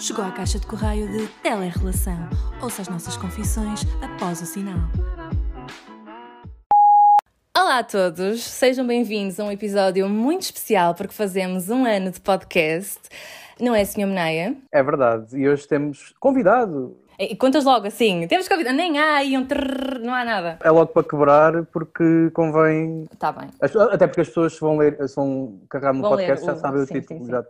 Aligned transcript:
Chegou 0.00 0.24
à 0.24 0.32
caixa 0.32 0.58
de 0.58 0.66
correio 0.66 1.06
de 1.12 1.28
Telerrelação. 1.42 2.16
Ouça 2.62 2.80
as 2.80 2.88
nossas 2.88 3.18
confissões 3.18 3.82
após 4.00 4.40
o 4.40 4.46
sinal. 4.46 4.78
Olá 7.54 7.80
a 7.80 7.84
todos, 7.84 8.42
sejam 8.42 8.86
bem-vindos 8.86 9.38
a 9.38 9.44
um 9.44 9.52
episódio 9.52 10.08
muito 10.08 10.44
especial 10.44 10.94
porque 10.94 11.12
fazemos 11.12 11.68
um 11.68 11.84
ano 11.84 12.10
de 12.10 12.18
podcast. 12.18 12.98
Não 13.60 13.74
é, 13.74 13.84
Sr. 13.84 14.06
Meneia? 14.06 14.56
É 14.72 14.82
verdade, 14.82 15.38
e 15.38 15.46
hoje 15.46 15.68
temos 15.68 16.14
convidado. 16.18 16.96
E 17.22 17.36
contas 17.36 17.64
logo 17.66 17.86
assim, 17.86 18.26
temos 18.26 18.48
convidado, 18.48 18.74
nem 18.74 18.98
há 18.98 19.16
aí 19.16 19.36
um 19.36 19.44
trrr, 19.44 19.98
não 20.02 20.14
há 20.14 20.24
nada. 20.24 20.58
É 20.64 20.70
logo 20.70 20.86
para 20.86 21.02
quebrar 21.06 21.66
porque 21.66 22.30
convém. 22.32 23.06
Está 23.12 23.30
bem. 23.30 23.50
As- 23.60 23.76
Até 23.76 24.06
porque 24.06 24.22
as 24.22 24.28
pessoas 24.28 24.58
vão 24.58 24.78
ler, 24.78 24.96
se 25.06 25.16
vão 25.16 25.60
carregar 25.68 25.92
no 25.92 26.00
Vão 26.00 26.12
podcast 26.12 26.46
já 26.46 26.54
o- 26.54 26.56
sabem 26.58 26.82
o 26.82 26.86
sim, 26.86 26.94
título. 26.94 27.20
sim, 27.20 27.26
sim. 27.26 27.30
Já. 27.30 27.44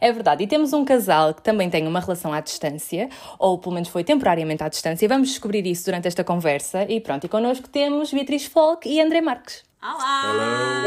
É 0.00 0.12
verdade, 0.12 0.44
e 0.44 0.46
temos 0.46 0.72
um 0.72 0.84
casal 0.84 1.34
que 1.34 1.42
também 1.42 1.68
tem 1.68 1.88
uma 1.88 1.98
relação 1.98 2.32
à 2.32 2.40
distância, 2.40 3.08
ou 3.36 3.58
pelo 3.58 3.74
menos 3.74 3.88
foi 3.88 4.04
temporariamente 4.04 4.62
à 4.62 4.68
distância. 4.68 5.08
Vamos 5.08 5.28
descobrir 5.30 5.66
isso 5.66 5.84
durante 5.86 6.06
esta 6.06 6.22
conversa. 6.22 6.84
E 6.84 7.00
pronto, 7.00 7.24
e 7.24 7.28
connosco 7.28 7.68
temos 7.68 8.12
Beatriz 8.12 8.46
Folk 8.46 8.88
e 8.88 9.00
André 9.00 9.20
Marques. 9.20 9.64
Olá! 9.82 10.84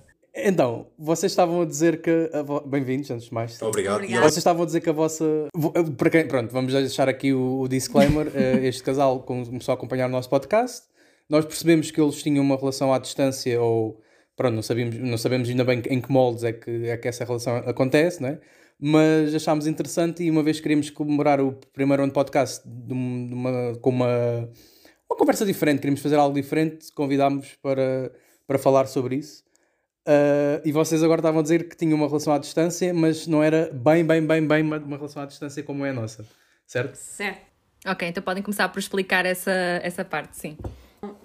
Então, 0.38 0.88
vocês 0.98 1.32
estavam 1.32 1.62
a 1.62 1.64
dizer 1.64 2.02
que. 2.02 2.30
vo- 2.44 2.60
Bem-vindos, 2.60 3.10
antes 3.10 3.26
de 3.26 3.34
mais. 3.34 3.60
Obrigado. 3.62 3.96
Obrigada. 3.96 4.22
Vocês 4.22 4.36
estavam 4.38 4.62
a 4.62 4.66
dizer 4.66 4.80
que 4.82 4.90
a 4.90 4.92
vossa. 4.92 5.24
vo- 5.54 5.72
eh, 5.74 5.82
Para 5.96 6.10
quem, 6.10 6.28
pronto, 6.28 6.52
vamos 6.52 6.72
deixar 6.74 7.08
aqui 7.08 7.32
o, 7.32 7.60
o 7.60 7.68
disclaimer. 7.68 8.30
eh, 8.36 8.66
este 8.66 8.82
casal 8.82 9.20
começou 9.20 9.72
a 9.72 9.74
acompanhar 9.76 10.06
o 10.06 10.10
nosso 10.10 10.28
podcast. 10.28 10.82
Nós 11.28 11.44
percebemos 11.44 11.90
que 11.90 12.00
eles 12.00 12.22
tinham 12.22 12.44
uma 12.44 12.56
relação 12.56 12.92
à 12.92 12.98
distância, 12.98 13.60
ou. 13.60 14.00
Pronto, 14.36 14.54
não 14.54 14.62
sabemos, 14.62 14.94
não 14.98 15.16
sabemos 15.16 15.48
ainda 15.48 15.64
bem 15.64 15.82
em 15.88 15.98
que 16.02 16.12
moldes 16.12 16.44
é 16.44 16.52
que, 16.52 16.86
é 16.90 16.96
que 16.98 17.08
essa 17.08 17.24
relação 17.24 17.56
acontece, 17.56 18.20
não 18.20 18.28
é? 18.28 18.38
Mas 18.78 19.34
achámos 19.34 19.66
interessante 19.66 20.22
e 20.22 20.30
uma 20.30 20.42
vez 20.42 20.60
queríamos 20.60 20.90
comemorar 20.90 21.40
o 21.40 21.52
primeiro 21.72 22.02
ano 22.02 22.10
de 22.10 22.14
podcast 22.14 22.62
de 22.68 22.86
de 23.28 23.32
uma, 23.32 23.74
com 23.80 23.88
uma, 23.88 24.46
uma 25.10 25.16
conversa 25.16 25.46
diferente, 25.46 25.78
queríamos 25.78 26.02
fazer 26.02 26.16
algo 26.16 26.34
diferente, 26.34 26.92
convidámos 26.94 27.56
para, 27.62 28.12
para 28.46 28.58
falar 28.58 28.86
sobre 28.88 29.16
isso. 29.16 29.42
Uh, 30.06 30.62
e 30.64 30.70
vocês 30.70 31.02
agora 31.02 31.18
estavam 31.18 31.40
a 31.40 31.42
dizer 31.42 31.68
que 31.68 31.76
tinham 31.76 31.96
uma 31.96 32.06
relação 32.06 32.32
à 32.32 32.38
distância, 32.38 32.94
mas 32.94 33.26
não 33.26 33.42
era 33.42 33.68
bem, 33.72 34.06
bem, 34.06 34.24
bem, 34.24 34.46
bem 34.46 34.62
uma, 34.62 34.78
uma 34.78 34.96
relação 34.96 35.20
à 35.20 35.26
distância 35.26 35.64
como 35.64 35.84
é 35.84 35.90
a 35.90 35.92
nossa, 35.92 36.24
certo? 36.64 36.94
Certo. 36.94 37.44
Ok, 37.84 38.06
então 38.06 38.22
podem 38.22 38.40
começar 38.40 38.68
por 38.68 38.78
explicar 38.78 39.26
essa, 39.26 39.50
essa 39.82 40.04
parte, 40.04 40.36
sim. 40.36 40.56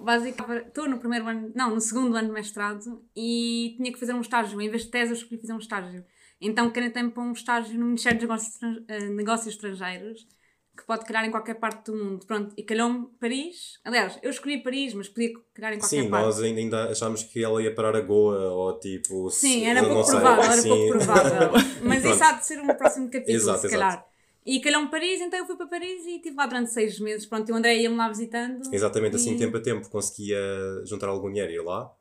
Basicamente, 0.00 0.66
estou 0.66 0.88
no 0.88 0.98
primeiro 0.98 1.28
ano, 1.28 1.52
não, 1.54 1.70
no 1.70 1.80
segundo 1.80 2.16
ano 2.16 2.28
de 2.28 2.34
mestrado 2.34 3.04
e 3.16 3.74
tinha 3.76 3.92
que 3.92 4.00
fazer 4.00 4.14
um 4.14 4.20
estágio. 4.20 4.60
Em 4.60 4.68
vez 4.68 4.82
de 4.82 4.90
tese, 4.90 5.12
eu 5.12 5.16
escolhi 5.16 5.40
fazer 5.40 5.52
um 5.52 5.58
estágio. 5.58 6.04
Então, 6.40 6.68
canetei-me 6.70 7.10
para 7.10 7.22
um 7.22 7.32
estágio 7.32 7.78
no 7.78 7.86
Ministério 7.86 8.18
dos 8.18 8.28
Negócios, 8.28 8.84
eh, 8.88 9.08
Negócios 9.10 9.54
Estrangeiros, 9.54 10.26
que 10.76 10.84
pode 10.84 11.04
calhar 11.04 11.24
em 11.24 11.30
qualquer 11.30 11.54
parte 11.54 11.90
do 11.90 11.96
mundo. 11.96 12.26
Pronto, 12.26 12.54
e 12.56 12.62
calhou-me 12.62 13.06
Paris. 13.20 13.78
Aliás, 13.84 14.18
eu 14.22 14.30
escolhi 14.30 14.62
Paris, 14.62 14.94
mas 14.94 15.08
podia 15.08 15.32
calhar 15.54 15.74
em 15.74 15.78
qualquer 15.78 16.02
Sim, 16.02 16.10
parte. 16.10 16.24
nós 16.24 16.40
ainda, 16.42 16.90
achámos 16.90 17.22
que 17.22 17.42
ela 17.44 17.62
ia 17.62 17.74
parar 17.74 17.94
a 17.94 18.00
Goa 18.00 18.50
ou 18.52 18.78
tipo. 18.78 19.30
Sim, 19.30 19.64
era 19.66 19.82
pouco 19.84 20.06
provável, 20.06 20.44
era 20.44 20.62
sim. 20.62 20.68
pouco 20.68 20.88
provável. 20.88 21.50
Mas 21.84 22.04
isso 22.04 22.24
há 22.24 22.32
de 22.32 22.46
ser 22.46 22.60
um 22.60 22.66
próximo 22.68 23.06
capítulo, 23.10 23.36
Exato, 23.36 23.60
se 23.60 23.66
exato. 23.66 23.80
calhar. 23.80 24.06
E 24.44 24.60
calhou-me 24.60 24.90
Paris, 24.90 25.20
então 25.20 25.38
eu 25.38 25.46
fui 25.46 25.56
para 25.56 25.66
Paris 25.66 26.04
e 26.04 26.16
estive 26.16 26.34
lá 26.36 26.46
durante 26.46 26.72
seis 26.72 26.98
meses. 26.98 27.26
Pronto, 27.26 27.48
e 27.48 27.52
o 27.52 27.56
André 27.56 27.76
ia-me 27.76 27.96
lá 27.96 28.08
visitando. 28.08 28.60
Exatamente, 28.74 29.14
assim, 29.16 29.34
E- 29.34 29.38
tempo 29.38 29.56
a 29.56 29.60
tempo, 29.60 29.88
conseguia 29.88 30.38
juntar 30.84 31.08
algum 31.08 31.28
dinheiro 31.28 31.52
e 31.52 31.56
ir 31.56 31.62
lá. 31.62 31.92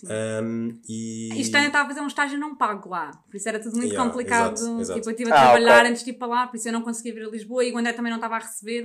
Sim. 0.00 0.06
Um, 0.42 0.80
e. 0.86 1.40
Isto 1.40 1.54
ainda 1.56 1.68
estava 1.68 1.84
a 1.86 1.88
fazer 1.88 2.00
um 2.02 2.06
estágio 2.06 2.38
não 2.38 2.54
pago 2.54 2.90
lá, 2.90 3.12
por 3.30 3.34
isso 3.36 3.48
era 3.48 3.58
tudo 3.58 3.76
muito 3.76 3.92
Yeah, 3.92 4.06
complicado. 4.10 4.52
exato, 4.58 4.80
exato. 4.82 4.98
Tipo, 5.00 5.08
eu 5.08 5.12
estive 5.12 5.32
a 5.32 5.34
Ah, 5.34 5.38
trabalhar 5.40 5.78
ok. 5.80 5.90
antes 5.90 6.04
de 6.04 6.10
ir 6.10 6.12
para 6.14 6.26
lá, 6.28 6.46
por 6.46 6.56
isso 6.58 6.68
eu 6.68 6.72
não 6.74 6.82
conseguia 6.82 7.14
vir 7.14 7.22
a 7.24 7.30
Lisboa 7.30 7.64
e 7.64 7.72
o 7.72 7.78
André 7.78 7.94
também 7.94 8.10
não 8.10 8.18
estava 8.18 8.36
a 8.36 8.40
receber, 8.40 8.84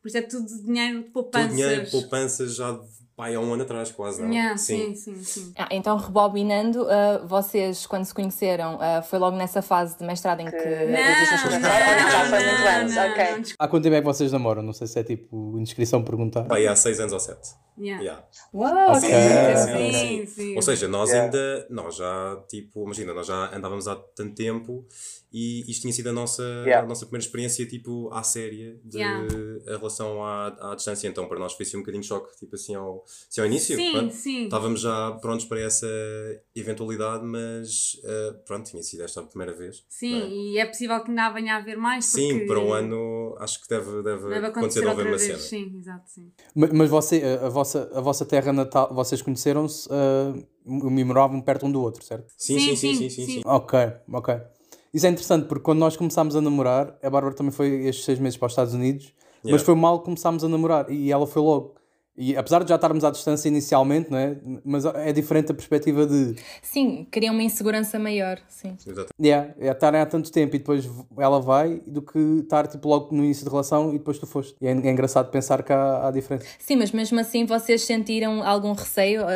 por 0.00 0.08
isso 0.08 0.16
é 0.16 0.22
tudo 0.22 0.46
dinheiro 0.64 1.02
de 1.02 1.10
poupanças. 1.10 1.50
dinheiro, 1.56 1.90
poupanças 1.90 2.54
já 2.56 2.72
de 2.72 2.86
pai 3.16 3.34
há 3.34 3.40
um 3.40 3.52
ano 3.54 3.62
atrás, 3.62 3.90
quase, 3.90 4.22
não? 4.22 4.30
Yeah, 4.30 4.56
sim, 4.58 4.94
sim, 4.94 5.22
sim. 5.24 5.52
Ah, 5.56 5.68
então, 5.70 5.96
rebobinando, 5.96 6.86
ah, 6.88 7.24
vocês, 7.26 7.86
quando 7.86 8.04
se 8.04 8.12
conheceram, 8.12 8.78
ah, 8.80 9.00
foi 9.02 9.18
logo 9.18 9.36
nessa 9.36 9.62
fase 9.62 9.98
de 9.98 10.04
mestrado 10.04 10.40
em 10.40 10.46
que. 10.46 10.56
Não, 10.56 10.62
existem 10.62 11.36
não, 11.36 11.42
coisas- 11.42 11.60
não, 11.62 12.10
já 12.10 12.26
foi 12.28 12.38
muitos 12.44 12.60
não, 12.60 12.68
anos, 12.68 12.94
não, 12.94 13.10
ok. 13.10 13.24
não. 13.38 13.42
Há 13.58 13.68
quanto 13.68 13.82
tempo 13.84 13.94
é 13.96 14.00
que 14.00 14.06
vocês 14.06 14.32
namoram? 14.32 14.62
Não 14.62 14.72
sei 14.72 14.86
se 14.86 14.98
é 14.98 15.02
tipo 15.02 15.58
indiscrição 15.58 16.02
perguntar. 16.04 16.44
Pai, 16.44 16.66
há 16.66 16.76
seis 16.76 17.00
anos 17.00 17.12
ou 17.14 17.20
sete. 17.20 17.54
Yeah. 17.78 18.02
Yeah. 18.02 18.24
Uau, 18.54 18.96
Ok. 18.96 19.08
ok. 19.10 19.92
Sim, 19.92 20.26
sim. 20.26 20.56
Ou 20.56 20.62
seja, 20.62 20.88
nós 20.88 21.10
Yeah. 21.10 21.24
ainda, 21.26 21.66
nós 21.70 21.96
já, 21.96 22.42
tipo, 22.48 22.84
imagina, 22.84 23.12
nós 23.12 23.26
já 23.26 23.54
andávamos 23.54 23.86
há 23.86 23.96
tanto 24.14 24.34
tempo 24.34 24.86
e 25.30 25.70
isto 25.70 25.82
tinha 25.82 25.92
sido 25.92 26.08
a 26.08 26.12
nossa, 26.12 26.42
Yeah. 26.42 26.84
a 26.84 26.88
nossa 26.88 27.04
primeira 27.04 27.22
experiência, 27.26 27.66
tipo, 27.66 28.08
à 28.14 28.22
séria 28.22 28.78
de 28.82 28.96
Yeah. 28.98 29.28
a 29.68 29.76
relação 29.76 30.24
à, 30.24 30.72
à 30.72 30.74
distância. 30.74 31.06
Então, 31.06 31.28
para 31.28 31.38
nós 31.38 31.52
foi 31.52 31.66
assim 31.66 31.76
um 31.76 31.80
bocadinho 31.80 32.00
de 32.00 32.08
choque, 32.08 32.34
tipo 32.38 32.54
assim, 32.54 32.74
ao, 32.74 33.04
assim, 33.30 33.40
ao 33.40 33.46
início. 33.46 33.76
Sim, 33.76 33.92
pronto. 33.92 34.14
sim. 34.14 34.44
Estávamos 34.44 34.80
já 34.80 35.12
prontos 35.20 35.46
para 35.46 35.60
essa 35.60 35.86
eventualidade, 36.54 37.24
mas 37.24 38.00
eh, 38.04 38.32
pronto, 38.46 38.70
tinha 38.70 38.82
sido 38.82 39.02
esta 39.02 39.20
a 39.20 39.24
primeira 39.24 39.52
vez. 39.52 39.84
Sim, 39.88 40.22
é? 40.22 40.28
e 40.28 40.58
é 40.58 40.66
possível 40.66 41.02
que 41.02 41.10
ainda 41.10 41.30
venha 41.30 41.54
a 41.54 41.56
haver 41.58 41.76
mais. 41.76 42.04
Sim, 42.06 42.32
porque 42.32 42.46
para 42.46 42.60
um 42.60 42.72
ano 42.72 43.36
acho 43.38 43.60
que 43.62 43.68
deve, 43.68 44.02
deve, 44.02 44.28
Deve 44.28 44.46
acontecer 44.46 44.48
acontecer 44.48 44.86
outra 44.86 45.04
uma 45.04 45.16
vez. 45.16 45.22
cena. 45.22 45.38
Sim, 45.38 45.76
exato, 45.78 46.10
sim. 46.10 46.32
Ma- 46.54 46.68
Mas 46.72 46.90
você, 46.90 47.22
a, 47.42 47.46
a 47.46 47.48
vossa, 47.48 47.90
a 47.94 48.00
vossa 48.00 48.24
terra 48.24 48.52
natal, 48.52 48.92
vocês 48.94 49.20
conheceram-se 49.22 49.88
uh, 49.88 50.46
e 50.66 51.04
moravam 51.04 51.40
perto 51.40 51.66
um 51.66 51.72
do 51.72 51.80
outro, 51.82 52.04
certo? 52.04 52.32
Sim, 52.36 52.58
sim, 52.58 52.76
sim, 52.76 52.94
sim, 52.94 53.10
sim, 53.10 53.26
sim. 53.26 53.42
Ok, 53.44 53.78
ok. 54.12 54.34
Isso 54.94 55.06
é 55.06 55.10
interessante 55.10 55.46
porque 55.46 55.62
quando 55.62 55.78
nós 55.80 55.96
começámos 55.96 56.34
a 56.36 56.40
namorar, 56.40 56.96
a 57.02 57.10
Bárbara 57.10 57.34
também 57.34 57.52
foi 57.52 57.86
estes 57.86 58.04
seis 58.04 58.18
meses 58.18 58.38
para 58.38 58.46
os 58.46 58.52
Estados 58.52 58.72
Unidos, 58.72 59.12
mas 59.44 59.52
Yeah. 59.60 59.64
foi 59.64 59.74
mal 59.74 59.98
que 59.98 60.06
começámos 60.06 60.42
a 60.42 60.48
namorar 60.48 60.90
e 60.90 61.12
ela 61.12 61.26
foi 61.26 61.42
logo. 61.42 61.74
E 62.18 62.36
apesar 62.36 62.62
de 62.62 62.68
já 62.70 62.76
estarmos 62.76 63.04
à 63.04 63.10
distância 63.10 63.48
inicialmente, 63.48 64.10
não 64.10 64.18
é? 64.18 64.36
Mas 64.64 64.84
é 64.86 65.12
diferente 65.12 65.50
a 65.52 65.54
perspectiva 65.54 66.06
de 66.06 66.34
Sim, 66.62 67.06
queriam 67.10 67.34
uma 67.34 67.42
insegurança 67.42 67.98
maior, 67.98 68.38
sim. 68.48 68.76
Exatamente. 68.80 69.12
yeah, 69.22 69.52
é 69.58 69.68
estarem 69.70 70.00
há 70.00 70.06
tanto 70.06 70.30
tempo 70.32 70.56
e 70.56 70.58
depois 70.58 70.88
ela 71.18 71.40
vai 71.40 71.80
do 71.86 72.00
que 72.02 72.18
estar 72.42 72.66
tipo, 72.66 72.88
logo 72.88 73.14
no 73.14 73.22
início 73.24 73.44
de 73.44 73.50
relação 73.50 73.90
e 73.94 73.98
depois 73.98 74.18
tu 74.18 74.26
foste. 74.26 74.56
E 74.60 74.66
é, 74.66 74.70
é 74.70 74.90
engraçado 74.90 75.30
pensar 75.30 75.62
que 75.62 75.72
há, 75.72 76.08
há 76.08 76.10
diferença. 76.10 76.46
Sim, 76.58 76.76
mas 76.76 76.90
mesmo 76.92 77.18
assim 77.20 77.44
vocês 77.44 77.82
sentiram 77.82 78.42
algum 78.42 78.72
receio 78.72 79.22
ah, 79.22 79.28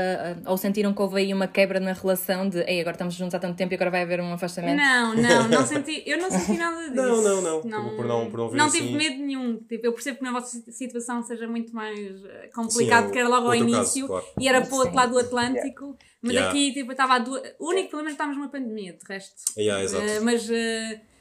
ah, 0.47 0.50
ou 0.50 0.56
sentiram 0.56 0.92
que 0.94 1.02
houve 1.02 1.18
aí 1.18 1.34
uma 1.34 1.47
quebra 1.47 1.80
na 1.80 1.92
relação 1.92 2.48
de 2.48 2.60
Ei, 2.60 2.80
agora 2.80 2.94
estamos 2.94 3.14
juntos 3.14 3.34
há 3.34 3.38
tanto 3.38 3.56
tempo 3.56 3.72
e 3.72 3.76
agora 3.76 3.91
vai 3.91 4.02
haver 4.02 4.20
um 4.20 4.32
afastamento? 4.32 4.76
Não, 4.78 5.14
não, 5.16 5.48
não 5.48 5.66
senti, 5.66 6.02
eu 6.06 6.18
não 6.18 6.30
senti 6.30 6.56
nada 6.58 6.80
disso. 6.88 6.94
Não, 6.94 7.22
não, 7.22 7.42
não. 7.42 7.58
Acabou 7.58 7.97
por 7.97 8.06
não- 8.06 8.30
por 8.30 8.38
não 8.38 8.50
Não 8.52 8.66
assim. 8.66 8.78
tive 8.78 8.97
medo 8.97 9.16
nenhum. 9.22 9.56
Tipo, 9.68 9.86
eu 9.86 9.92
percebo 9.92 10.18
que 10.18 10.24
na 10.24 10.32
vossa 10.32 10.60
situação 10.70 11.22
seja 11.22 11.47
muito 11.47 11.74
mais 11.74 11.98
eh, 12.24 12.48
complicado, 12.70 12.98
Sim, 13.00 13.04
porque 13.06 13.19
era 13.19 13.28
logo 13.28 13.47
ao 13.47 13.53
caso, 13.53 13.64
início 13.69 14.06
claro. 14.06 14.26
e 14.38 14.48
era 14.48 14.60
para 14.62 14.75
o 14.75 14.78
outro 14.78 14.94
lado 14.94 15.12
do 15.12 15.19
Atlântico. 15.19 15.97
Mas 16.22 16.32
Yeah. 16.32 16.50
aqui, 16.50 16.72
tipo, 16.75 16.91
estava 16.92 17.14
a 17.14 17.19
duas. 17.19 17.42
O 17.58 17.70
único 17.70 17.88
problema 17.88 18.10
é 18.10 18.12
que 18.12 18.14
estávamos 18.14 18.36
numa 18.36 18.50
pandemia, 18.50 18.92
de 18.92 19.04
resto. 19.08 19.34
Yeah. 19.56 19.84
Eh, 19.98 20.20
mas 20.20 20.47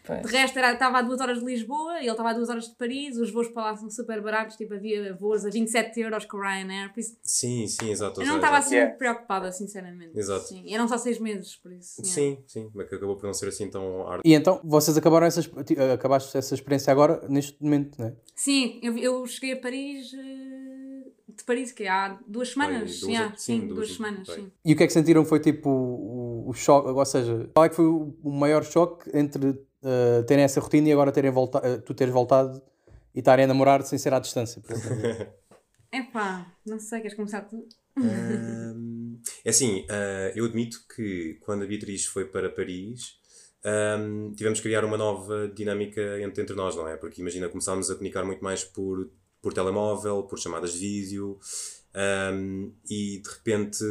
Pois. 0.06 0.22
de 0.24 0.28
resto 0.32 0.58
era, 0.58 0.74
estava 0.74 0.98
a 0.98 1.02
duas 1.04 1.22
horas 1.22 1.40
de 1.40 1.46
Lisboa 1.46 2.00
e 2.00 2.02
ele 2.04 2.10
estava 2.12 2.32
a 2.32 2.34
duas 2.34 2.50
horas 2.50 2.66
de 2.68 2.76
Paris. 2.76 3.16
Os 3.18 3.32
voos 3.32 3.48
para 3.50 3.64
lá 3.64 3.78
são 3.78 3.90
super 3.92 4.22
baratos, 4.22 4.56
tipo, 4.58 4.74
havia 4.74 5.14
voos 5.16 5.46
a 5.46 5.50
27 5.52 6.00
euros 6.02 6.26
com 6.26 6.38
o 6.38 6.42
Ryanair. 6.42 6.92
Por 6.92 7.00
isso, 7.00 7.16
Sim, 7.24 7.66
sim, 7.68 7.92
exato. 7.92 8.20
eu 8.22 8.26
não 8.28 8.36
estava 8.38 8.58
assim 8.58 8.76
Yeah. 8.76 8.90
muito 8.90 8.98
preocupada, 9.00 9.52
sinceramente. 9.54 10.18
Exato. 10.18 10.48
Sim. 10.48 10.64
E 10.66 10.74
eram 10.74 10.88
só 10.88 10.98
seis 10.98 11.20
meses, 11.20 11.56
por 11.56 11.72
isso. 11.72 12.02
yeah. 12.02 12.14
Sim, 12.14 12.44
sim, 12.48 12.72
mas 12.74 12.90
que 12.90 12.96
acabou 12.96 13.16
por 13.16 13.26
não 13.26 13.34
ser 13.34 13.48
assim 13.50 13.70
tão 13.70 14.02
árduo. 14.08 14.22
E 14.26 14.34
então 14.34 14.60
vocês 14.64 14.98
acabaram 14.98 15.28
essa, 15.28 15.42
acabaste 15.94 16.36
essa 16.38 16.56
experiência 16.56 16.92
agora, 16.92 17.26
neste 17.30 17.56
momento, 17.64 17.98
não 18.00 18.08
é? 18.08 18.14
Sim, 18.36 18.80
eu, 18.84 18.98
eu 18.98 19.26
cheguei 19.28 19.54
a 19.54 19.58
Paris 19.62 20.12
eh, 20.14 20.59
de 21.40 21.46
Paris 21.46 21.72
que 21.72 21.88
há 21.88 22.20
duas 22.28 22.50
semanas. 22.50 23.00
duas- 23.00 23.12
yeah, 23.12 23.36
sim, 23.36 23.60
sim, 23.62 23.68
duas- 23.68 23.88
duas 23.88 23.92
semanas, 23.98 24.28
sim. 24.30 24.52
E 24.64 24.74
o 24.74 24.76
que 24.78 24.84
é 24.84 24.88
que 24.88 24.94
sentiram 24.94 25.26
foi 25.26 25.40
tipo 25.40 25.70
o, 25.70 26.50
o 26.50 26.54
choque, 26.54 26.90
ou 26.90 27.06
seja, 27.06 27.50
qual 27.54 27.66
é 27.66 27.70
que 27.70 27.76
foi 27.76 27.86
o, 27.86 28.16
maior 28.24 28.64
choque 28.64 29.10
entre 29.18 29.50
uh, 29.50 30.24
terem 30.28 30.44
essa 30.44 30.60
rotina 30.60 30.88
e 30.90 30.92
agora 30.92 31.12
terem 31.12 31.32
volta, 31.32 31.60
uh, 31.60 31.82
tu 31.82 31.94
teres 31.94 32.14
voltado 32.14 32.62
e 33.16 33.20
estarem 33.20 33.46
a 33.46 33.48
namorar 33.48 33.82
sem 33.84 33.98
ser 33.98 34.14
à 34.14 34.20
distância? 34.20 34.62
por 34.62 34.72
exemplo? 34.76 35.34
Epá, 35.92 36.46
não 36.66 36.80
sei, 36.80 37.02
queres 37.02 37.16
começar 37.16 37.42
tu? 37.42 37.68
Ahm, 37.98 39.20
é 39.44 39.50
assim, 39.50 39.86
ah, 39.90 40.32
eu 40.36 40.46
admito 40.46 40.78
que 40.96 41.38
quando 41.42 41.64
a 41.64 41.68
Beatriz 41.68 42.06
foi 42.06 42.26
para 42.26 42.50
Paris, 42.50 43.18
ahm, 43.66 44.34
tivemos 44.36 44.60
que 44.60 44.64
criar 44.68 44.86
uma 44.86 44.98
nova 44.98 45.48
dinâmica 45.50 46.22
entre, 46.22 46.44
entre 46.44 46.56
nós, 46.56 46.76
não 46.76 46.88
é? 46.88 46.96
Porque 46.96 47.22
imagina, 47.22 47.50
começámos 47.50 47.90
a 47.90 47.96
comunicar 47.96 48.24
muito 48.24 48.44
mais 48.44 48.64
por, 48.64 49.10
por 49.42 49.54
telemóvel, 49.54 50.24
por 50.24 50.40
chamadas 50.40 50.74
de 50.74 50.80
vídeo, 50.80 51.40
ahm, 51.94 52.72
e 52.90 53.20
de 53.20 53.30
repente, 53.30 53.84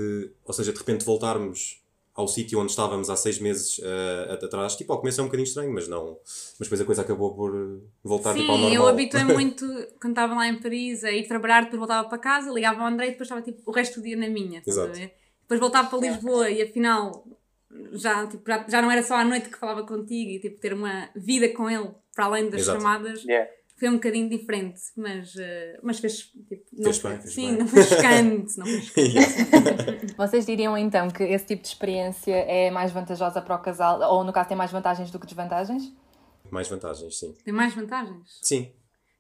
ou 0.45 0.53
seja, 0.53 0.73
de 0.73 0.79
repente 0.79 1.05
voltarmos 1.05 1.83
ao 2.15 2.27
sítio 2.27 2.59
onde 2.59 2.73
estávamos 2.73 3.09
há 3.11 3.17
seis 3.17 3.39
meses 3.39 3.81
ah, 3.85 4.35
atrás, 4.45 4.75
tipo, 4.75 4.93
ao 4.93 4.99
começo 4.99 5.21
é 5.21 5.23
um 5.23 5.27
bocadinho 5.29 5.47
estranho, 5.47 5.73
mas 5.73 5.87
não. 5.87 6.19
Mas 6.59 6.67
depois 6.67 6.81
a 6.81 6.85
coisa 6.85 7.03
acabou 7.03 7.33
por 7.33 7.81
voltar 8.03 8.35
tipo, 8.35 8.51
ao 8.51 8.57
Sim, 8.57 8.63
normal. 8.65 8.83
eu 8.83 8.89
habituei 8.89 9.23
muito 9.25 9.65
quando 10.01 10.13
estava 10.13 10.35
lá 10.35 10.49
em 10.49 10.61
Paris 10.61 11.05
a 11.05 11.13
ir 11.13 11.29
trabalhar, 11.29 11.63
depois 11.63 11.79
voltava 11.79 12.09
para 12.09 12.19
casa, 12.19 12.51
ligava 12.51 12.81
ao 12.81 12.89
André 12.89 13.07
e 13.07 13.11
depois 13.13 13.27
estava 13.27 13.41
tipo 13.41 13.63
o 13.65 13.73
resto 13.73 14.01
do 14.01 14.05
dia 14.05 14.17
na 14.17 14.29
minha. 14.29 14.63
Exato. 14.67 14.99
Depois 15.43 15.61
voltava 15.61 15.89
para 15.89 16.09
Lisboa 16.09 16.51
e 16.51 16.61
afinal 16.61 17.25
já, 17.93 18.27
tipo, 18.27 18.43
já, 18.47 18.67
já 18.69 18.83
não 18.83 18.91
era 18.91 19.03
só 19.03 19.15
à 19.15 19.25
noite 19.25 19.49
que 19.49 19.57
falava 19.57 19.85
contigo 19.85 20.31
e 20.31 20.41
tipo, 20.41 20.61
ter 20.61 20.73
uma 20.73 21.09
vida 21.15 21.49
com 21.51 21.71
ele 21.71 21.89
para 22.15 22.25
além 22.25 22.51
das 22.51 22.63
Exato. 22.63 22.81
chamadas 22.81 23.23
Yeah. 23.23 23.49
Foi 23.79 23.89
um 23.89 23.95
bocadinho 23.95 24.29
diferente, 24.29 24.81
mas, 24.97 25.35
eh, 25.37 25.79
mas 25.83 25.99
fez, 25.99 26.33
tipo, 26.49 26.65
não 26.73 26.85
Fez 26.85 26.99
bem, 26.99 27.21
fez 27.21 27.35
sim, 27.35 27.47
bem. 27.49 27.59
não 27.59 27.69
foi 27.69 27.83
chocante, 27.83 28.59
não 28.59 28.67
foi 28.67 28.81
chocante. 28.83 30.15
Vocês 30.17 30.45
diriam 30.47 30.77
então 30.77 31.09
que 31.09 31.23
esse 31.23 31.47
tipo 31.47 31.63
de 31.63 31.69
experiência 31.69 32.35
é 32.35 32.71
mais 32.71 32.91
vantajosa 32.93 33.41
para 33.41 33.55
o 33.57 33.59
casal, 33.63 34.01
ou 34.15 34.25
no 34.25 34.33
caso 34.33 34.49
tem 34.49 34.57
mais 34.57 34.71
vantagens 34.71 35.11
do 35.11 35.19
que 35.19 35.27
desvantagens? 35.27 35.93
Mais 36.51 36.69
vantagens, 36.69 37.19
sim. 37.19 37.35
Tem 37.45 37.53
mais 37.55 37.75
vantagens? 37.75 38.39
Sim. 38.43 38.73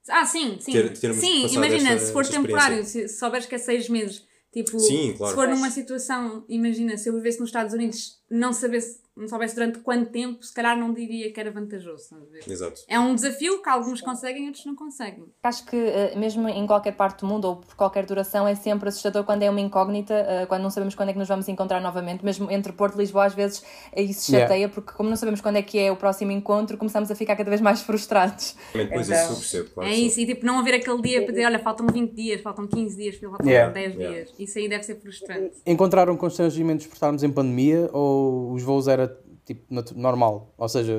Ah, 0.09 0.25
sim, 0.25 0.57
sim. 0.61 0.73
Ter- 0.73 0.97
sim, 1.15 1.47
imagina, 1.55 1.91
esta- 1.91 2.07
se 2.07 2.13
for 2.13 2.27
temporário, 2.27 2.83
se, 2.85 3.09
se 3.09 3.19
souberes 3.19 3.47
que 3.47 3.55
é 3.55 3.59
seis 3.59 3.89
meses, 3.89 4.27
tipo, 4.51 4.79
Sim, 4.79 5.15
claro. 5.17 5.31
se 5.31 5.41
for 5.41 5.49
numa 5.49 5.71
situação, 5.71 6.45
imagina, 6.49 6.97
se 6.97 7.09
eu 7.11 7.15
vivesse 7.15 7.39
nos 7.39 7.51
Estados 7.51 7.75
Unidos, 7.75 8.19
não 8.31 8.53
sabesse, 8.53 9.01
não 9.19 9.29
soubesse 9.29 9.55
durante 9.55 9.79
quanto 9.81 10.11
tempo, 10.11 10.43
se 10.45 10.53
calhar 10.55 10.77
não 10.79 10.93
diria 10.93 11.33
que 11.33 11.39
era 11.41 11.51
vantajoso? 11.51 12.17
Exato. 12.47 12.81
É 12.89 12.99
um 12.99 13.15
desafio 13.15 13.63
que 13.63 13.69
alguns 13.69 14.01
conseguem 14.01 14.45
e 14.45 14.47
outros 14.47 14.65
não 14.65 14.75
conseguem. 14.75 15.25
Acho 15.43 15.67
que 15.67 15.77
eh, 15.77 16.15
mesmo 16.17 16.49
em 16.49 16.67
qualquer 16.67 16.93
parte 16.93 17.21
do 17.21 17.27
mundo 17.27 17.45
ou 17.47 17.57
por 17.57 17.75
qualquer 17.75 18.07
duração 18.07 18.47
é 18.47 18.55
sempre 18.55 18.89
assustador 18.89 19.25
quando 19.25 19.43
é 19.43 19.51
uma 19.51 19.61
incógnita, 19.61 20.15
eh, 20.15 20.47
quando 20.47 20.63
não 20.63 20.71
sabemos 20.71 20.95
quando 20.95 21.09
é 21.11 21.13
que 21.13 21.19
nos 21.19 21.29
vamos 21.29 21.49
encontrar 21.49 21.81
novamente. 21.81 22.25
Mesmo 22.25 22.51
entre 22.51 22.73
Porto 22.73 22.95
e 22.95 22.99
Lisboa, 22.99 23.25
às 23.27 23.35
vezes 23.35 23.63
isso 23.97 24.31
Yeah. 24.31 24.47
chateia, 24.49 24.69
porque 24.69 24.93
como 24.93 25.09
não 25.09 25.17
sabemos 25.17 25.41
quando 25.41 25.57
é 25.57 25.63
que 25.63 25.79
é 25.79 25.91
o 25.91 25.97
próximo 25.97 26.31
encontro, 26.31 26.77
começamos 26.77 27.11
a 27.11 27.15
ficar 27.15 27.35
cada 27.37 27.49
vez 27.51 27.61
mais 27.61 27.81
frustrados. 27.89 28.55
Depois 28.73 29.09
Então, 29.09 29.21
isso 29.23 29.33
eu 29.33 29.37
percebo, 29.37 29.71
claro. 29.71 29.91
é 29.91 29.95
sim. 29.95 30.07
isso, 30.07 30.21
e 30.21 30.27
tipo, 30.27 30.47
não 30.47 30.59
haver 30.59 30.75
aquele 30.75 31.01
dia 31.03 31.23
para 31.23 31.33
dizer, 31.33 31.47
olha, 31.47 31.59
faltam 31.59 31.87
20 31.87 32.13
dias, 32.13 32.41
faltam 32.41 32.67
15 32.67 32.97
dias, 32.97 33.17
faltam 33.17 33.47
Yeah. 33.47 33.73
10 33.73 33.95
Yeah. 33.95 34.17
dias. 34.17 34.35
Isso 34.39 34.59
aí 34.59 34.69
deve 34.69 34.83
ser 34.85 35.01
frustrante. 35.01 35.57
Encontraram 35.67 36.17
constrangimentos 36.17 36.87
por 36.87 36.95
estarmos 36.95 37.23
em 37.23 37.31
pandemia 37.31 37.89
ou 37.93 38.53
os 38.53 38.63
voos 38.63 38.87
era 38.89 39.08
tipo 39.55 39.65
normal? 39.97 40.53
Ou 40.57 40.69
seja, 40.69 40.95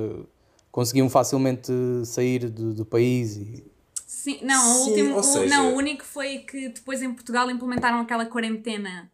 conseguiam 0.72 1.10
facilmente 1.10 1.72
sair 2.06 2.50
do, 2.50 2.74
do 2.74 2.86
país 2.86 3.36
e. 3.38 3.64
Sim, 4.06 4.40
não, 4.42 4.60
o 4.72 4.74
Sim, 4.84 4.90
último, 4.90 5.18
o- 5.20 5.24
seja- 5.24 5.56
não, 5.56 5.74
o 5.74 5.78
único 5.78 6.04
foi 6.04 6.40
que 6.40 6.70
depois 6.70 7.02
em 7.02 7.14
Portugal 7.14 7.50
implementaram 7.50 8.00
aquela 8.00 8.26
quarentena 8.26 9.10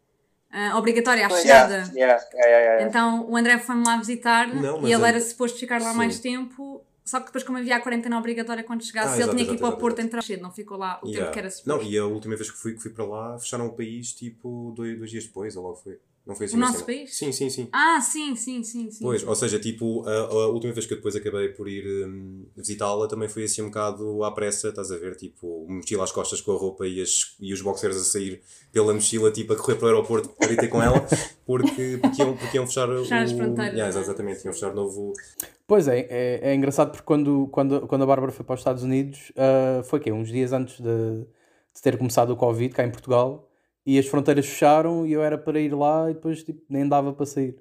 ah, 0.51 0.77
obrigatória 0.77 1.25
à 1.27 1.29
chegada. 1.29 1.75
yeah, 1.93 1.93
yeah, 1.95 2.23
yeah, 2.33 2.59
yeah. 2.59 2.83
Então 2.87 3.29
o 3.29 3.35
André 3.37 3.59
foi-me 3.59 3.85
lá 3.85 3.97
visitar 3.97 4.47
Não, 4.53 4.87
e 4.87 4.91
ele 4.91 5.03
é- 5.03 5.07
era 5.09 5.19
suposto 5.21 5.59
ficar 5.59 5.81
lá 5.81 5.91
Sim. 5.91 5.97
mais 5.97 6.19
tempo. 6.19 6.81
Só 7.03 7.19
que 7.19 7.27
depois, 7.27 7.43
como 7.43 7.59
havia 7.59 7.75
a 7.75 7.79
quarentena 7.79 8.17
obrigatória 8.17 8.63
quando 8.63 8.83
chegasse, 8.83 9.09
Ah, 9.09 9.13
ele 9.13 9.21
exato, 9.23 9.35
tinha 9.37 9.47
que 9.47 9.53
ir 9.55 9.59
para 9.59 9.67
o 9.69 9.77
Porto 9.77 9.97
exato. 9.99 10.07
entrar 10.07 10.23
cedo, 10.23 10.41
não 10.41 10.51
ficou 10.51 10.75
lá 10.75 10.99
o 11.03 11.05
Yeah. 11.07 11.25
tempo 11.25 11.33
que 11.33 11.39
era 11.39 11.47
Não, 11.49 11.51
suposto. 11.75 11.85
e 11.91 11.97
a 11.99 12.05
última 12.05 12.35
vez 12.35 12.49
que 12.49 12.57
fui, 12.57 12.73
que 12.73 12.79
fui 12.81 12.89
para 12.91 13.05
lá, 13.05 13.37
fecharam 13.37 13.67
o 13.67 13.73
país 13.73 14.11
tipo 14.11 14.73
dois, 14.75 14.97
dois 14.97 15.11
dias 15.11 15.23
depois, 15.25 15.55
ou 15.55 15.61
logo 15.63 15.75
foi. 15.75 15.99
Não 16.25 16.35
foi 16.35 16.47
assim 16.47 16.55
O 16.55 16.59
nosso 16.59 16.73
cena. 16.73 16.85
país? 16.85 17.15
Sim, 17.15 17.31
sim, 17.31 17.49
sim. 17.51 17.69
Ah, 17.71 18.01
sim, 18.01 18.35
sim, 18.35 18.63
sim. 18.63 18.89
sim 18.89 19.03
Pois, 19.03 19.23
ou 19.23 19.35
seja, 19.35 19.59
tipo, 19.59 20.03
a, 20.07 20.11
a 20.21 20.47
última 20.47 20.73
vez 20.73 20.87
que 20.87 20.93
eu 20.93 20.97
depois 20.97 21.15
acabei 21.15 21.49
por 21.49 21.69
ir 21.69 21.85
hum, 22.07 22.45
visitá-la 22.57 23.07
também 23.07 23.29
foi 23.29 23.43
assim 23.43 23.61
um 23.61 23.65
bocado 23.67 24.23
à 24.23 24.31
pressa, 24.31 24.69
estás 24.69 24.91
a 24.91 24.97
ver? 24.97 25.15
Tipo, 25.15 25.67
mochila 25.69 26.03
às 26.03 26.11
costas 26.11 26.41
com 26.41 26.51
a 26.53 26.57
roupa 26.57 26.87
e, 26.87 26.99
as, 26.99 27.35
e 27.39 27.53
os 27.53 27.61
boxers 27.61 27.95
a 27.95 28.03
sair 28.03 28.41
pela 28.71 28.91
mochila, 28.93 29.31
tipo, 29.31 29.53
a 29.53 29.55
correr 29.55 29.75
para 29.75 29.85
o 29.85 29.89
aeroporto 29.89 30.29
para 30.29 30.51
ir 30.51 30.57
ter 30.57 30.67
com 30.67 30.81
ela, 30.81 31.05
porque, 31.45 31.99
porque, 32.01 32.21
iam, 32.21 32.35
porque 32.35 32.57
iam 32.57 32.65
fechar, 32.65 32.87
Fechar 32.87 33.21
o... 33.21 33.23
as 33.23 33.31
fronteiras, 33.31 33.73
Yeah, 33.75 33.95
é? 33.97 34.01
exatamente, 34.01 34.45
iam 34.45 34.53
fechar 34.53 34.73
novo... 34.73 35.13
Pois 35.67 35.87
é, 35.87 36.07
é, 36.09 36.39
é 36.51 36.55
engraçado 36.55 36.89
porque 36.91 37.05
quando, 37.05 37.47
quando, 37.51 37.81
quando 37.87 38.01
a 38.03 38.05
Bárbara 38.05 38.31
foi 38.31 38.45
para 38.45 38.53
os 38.55 38.59
Estados 38.61 38.83
Unidos, 38.83 39.31
ah, 39.35 39.81
foi 39.83 39.99
que 39.99 40.11
uns 40.11 40.29
dias 40.29 40.53
antes 40.53 40.79
de, 40.79 41.25
de 41.73 41.81
ter 41.81 41.97
começado 41.97 42.31
o 42.31 42.35
Covid 42.35 42.73
cá 42.73 42.83
em 42.83 42.91
Portugal, 42.91 43.47
e 43.85 43.99
as 43.99 44.07
fronteiras 44.07 44.45
fecharam 44.45 45.05
e 45.05 45.13
eu 45.13 45.21
era 45.23 45.37
para 45.37 45.59
ir 45.59 45.73
lá 45.73 46.09
e 46.09 46.13
depois 46.13 46.43
tipo, 46.43 46.61
nem 46.69 46.87
dava 46.87 47.13
para 47.13 47.25
sair. 47.25 47.55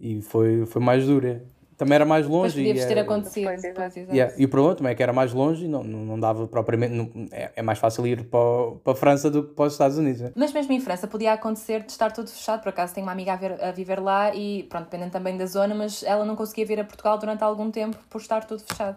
E 0.00 0.20
foi, 0.20 0.66
foi 0.66 0.82
mais 0.82 1.06
dura. 1.06 1.44
Também 1.76 1.94
era 1.96 2.04
mais 2.04 2.26
Depois 2.26 2.52
longe. 2.54 2.60
e 2.60 2.66
podia-vos 2.68 2.84
ter 2.86 2.92
era- 2.92 3.00
acontecido. 3.02 3.44
Pois, 3.44 3.64
exato. 3.64 3.74
Pois, 3.80 3.96
exato. 3.96 4.14
Yeah, 4.14 4.34
E 4.40 4.44
o 4.44 4.48
problema 4.48 4.76
também 4.76 4.92
é 4.92 4.94
que 4.94 5.02
era 5.02 5.12
mais 5.12 5.32
longe 5.32 5.64
e 5.64 5.68
não, 5.68 5.82
não, 5.82 6.20
dava 6.20 6.46
propriamente. 6.46 6.94
não- 6.94 7.10
é, 7.32 7.50
é 7.56 7.62
mais 7.62 7.78
fácil 7.78 8.06
ir 8.06 8.24
para, 8.24 8.72
para 8.84 8.92
a 8.92 8.96
França 8.96 9.30
do 9.30 9.48
que 9.48 9.54
para 9.54 9.64
os 9.66 9.72
Estados 9.72 9.98
Unidos. 9.98 10.20
né? 10.20 10.32
Mas 10.36 10.52
mesmo 10.52 10.72
em 10.72 10.80
França 10.80 11.08
podia 11.08 11.32
acontecer 11.32 11.82
de 11.82 11.90
estar 11.90 12.12
tudo 12.12 12.28
fechado. 12.30 12.62
Por 12.62 12.68
acaso 12.68 12.94
tenho 12.94 13.06
uma 13.06 13.12
amiga 13.12 13.32
a, 13.32 13.36
ver- 13.36 13.62
a 13.64 13.72
viver 13.72 14.00
lá 14.00 14.32
e, 14.34 14.64
pronto, 14.64 14.84
dependendo 14.84 15.10
também 15.12 15.36
da 15.36 15.46
zona, 15.46 15.74
mas 15.74 16.02
ela 16.04 16.24
não 16.24 16.36
conseguia 16.36 16.66
vir 16.66 16.78
a 16.78 16.84
Portugal 16.84 17.18
durante 17.18 17.42
algum 17.42 17.68
tempo 17.70 17.96
por 18.08 18.20
estar 18.20 18.44
tudo 18.44 18.62
fechado. 18.62 18.96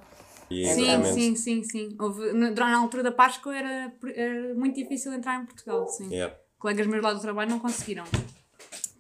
E, 0.52 0.68
Sim, 0.68 1.04
sim, 1.06 1.36
sim, 1.36 1.64
sim. 1.64 1.96
Houve, 2.00 2.34
na- 2.34 2.52
durante 2.52 2.74
a 2.76 2.78
altura 2.78 3.02
da 3.04 3.12
Páscoa 3.12 3.56
era, 3.56 3.92
era 4.16 4.54
muito 4.54 4.76
difícil 4.76 5.12
entrar 5.14 5.42
em 5.42 5.46
Portugal, 5.46 5.88
sim. 5.88 6.12
Yeah. 6.14 6.36
Colegas 6.66 6.88
meus 6.88 7.04
lá 7.04 7.14
do 7.14 7.20
trabalho 7.20 7.52
não 7.52 7.60
conseguiram. 7.60 8.04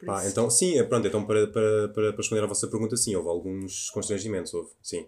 Pá, 0.05 0.23
então, 0.27 0.51
sim, 0.51 0.77
é, 0.77 0.83
pronto, 0.83 1.07
então 1.07 1.25
para, 1.25 1.47
para, 1.47 1.87
para, 1.87 2.11
para 2.11 2.17
responder 2.17 2.43
à 2.43 2.45
vossa 2.45 2.67
pergunta, 2.67 2.95
sim, 2.95 3.15
houve 3.15 3.27
alguns 3.27 3.89
constrangimentos, 3.89 4.53
houve, 4.53 4.69
sim. 4.83 5.07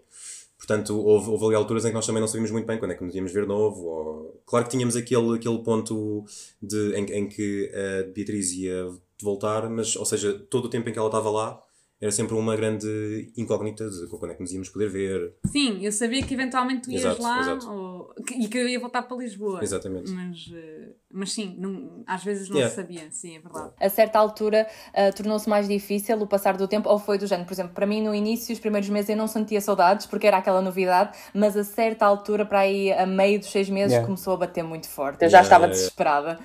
Portanto, 0.56 0.98
houve, 0.98 1.30
houve 1.30 1.44
ali 1.44 1.54
alturas 1.54 1.84
em 1.84 1.90
que 1.90 1.94
nós 1.94 2.04
também 2.04 2.20
não 2.20 2.26
sabíamos 2.26 2.50
muito 2.50 2.66
bem 2.66 2.76
quando 2.76 2.90
é 2.90 2.94
que 2.96 3.04
nos 3.04 3.14
íamos 3.14 3.30
ver 3.30 3.46
novo. 3.46 3.84
Ou... 3.84 4.42
Claro 4.44 4.64
que 4.64 4.72
tínhamos 4.72 4.96
aquele, 4.96 5.36
aquele 5.36 5.58
ponto 5.62 6.24
de, 6.60 6.96
em, 6.96 7.04
em 7.12 7.28
que 7.28 7.70
a 7.72 8.12
Beatriz 8.12 8.50
ia 8.54 8.92
voltar, 9.22 9.70
mas, 9.70 9.94
ou 9.94 10.04
seja, 10.04 10.36
todo 10.50 10.64
o 10.64 10.68
tempo 10.68 10.88
em 10.88 10.92
que 10.92 10.98
ela 10.98 11.06
estava 11.06 11.30
lá 11.30 11.62
era 12.00 12.10
sempre 12.12 12.34
uma 12.34 12.54
grande 12.54 13.32
incógnita 13.36 13.88
de 13.90 14.06
quando 14.08 14.30
é 14.30 14.34
que 14.34 14.40
nos 14.40 14.52
íamos 14.52 14.68
poder 14.68 14.88
ver. 14.88 15.34
Sim, 15.46 15.84
eu 15.84 15.90
sabia 15.90 16.22
que 16.22 16.32
eventualmente 16.34 16.82
tu 16.82 16.90
ias 16.92 17.02
Exato, 17.04 17.22
lá 17.22 17.40
exato. 17.40 17.70
ou- 17.72 18.14
que- 18.24 18.34
e 18.34 18.46
que 18.48 18.56
eu 18.58 18.68
ia 18.68 18.78
voltar 18.78 19.02
para 19.02 19.16
Lisboa. 19.16 19.62
Exatamente. 19.62 20.10
Mas, 20.12 20.50
eh, 20.54 20.92
mas 21.12 21.32
sim, 21.32 21.56
não- 21.58 22.04
às 22.06 22.22
vezes 22.22 22.48
não 22.48 22.56
Yeah. 22.56 22.70
se 22.74 22.80
sabia, 22.80 23.10
sim, 23.10 23.36
é 23.36 23.40
verdade. 23.40 23.72
A 23.80 23.88
certa 23.88 24.18
altura 24.18 24.66
ah, 24.94 25.12
tornou-se 25.12 25.48
mais 25.48 25.66
difícil 25.68 26.16
o 26.20 26.26
passar 26.26 26.56
do 26.56 26.68
tempo, 26.68 26.88
ou 26.88 26.98
foi 26.98 27.18
do 27.18 27.26
género, 27.26 27.46
por 27.46 27.52
exemplo, 27.54 27.74
para 27.74 27.86
mim 27.86 28.02
no 28.02 28.14
início, 28.14 28.52
os 28.52 28.60
primeiros 28.60 28.88
meses 28.88 29.10
eu 29.10 29.16
não 29.16 29.26
sentia 29.26 29.60
saudades, 29.60 30.06
porque 30.06 30.26
era 30.26 30.36
aquela 30.38 30.62
novidade, 30.62 31.16
mas 31.34 31.56
a 31.56 31.64
certa 31.64 32.06
altura, 32.06 32.46
para 32.46 32.60
aí 32.60 32.92
a 32.92 33.04
meio 33.06 33.38
dos 33.40 33.50
seis 33.50 33.68
meses, 33.68 33.92
Yeah. 33.92 34.06
começou 34.06 34.34
a 34.34 34.36
bater 34.36 34.62
muito 34.62 34.88
forte. 34.88 35.24
Eu 35.24 35.28
já 35.28 35.40
estava 35.40 35.64
Yeah, 35.64 35.74
yeah. 35.74 35.76
desesperada. 35.76 36.38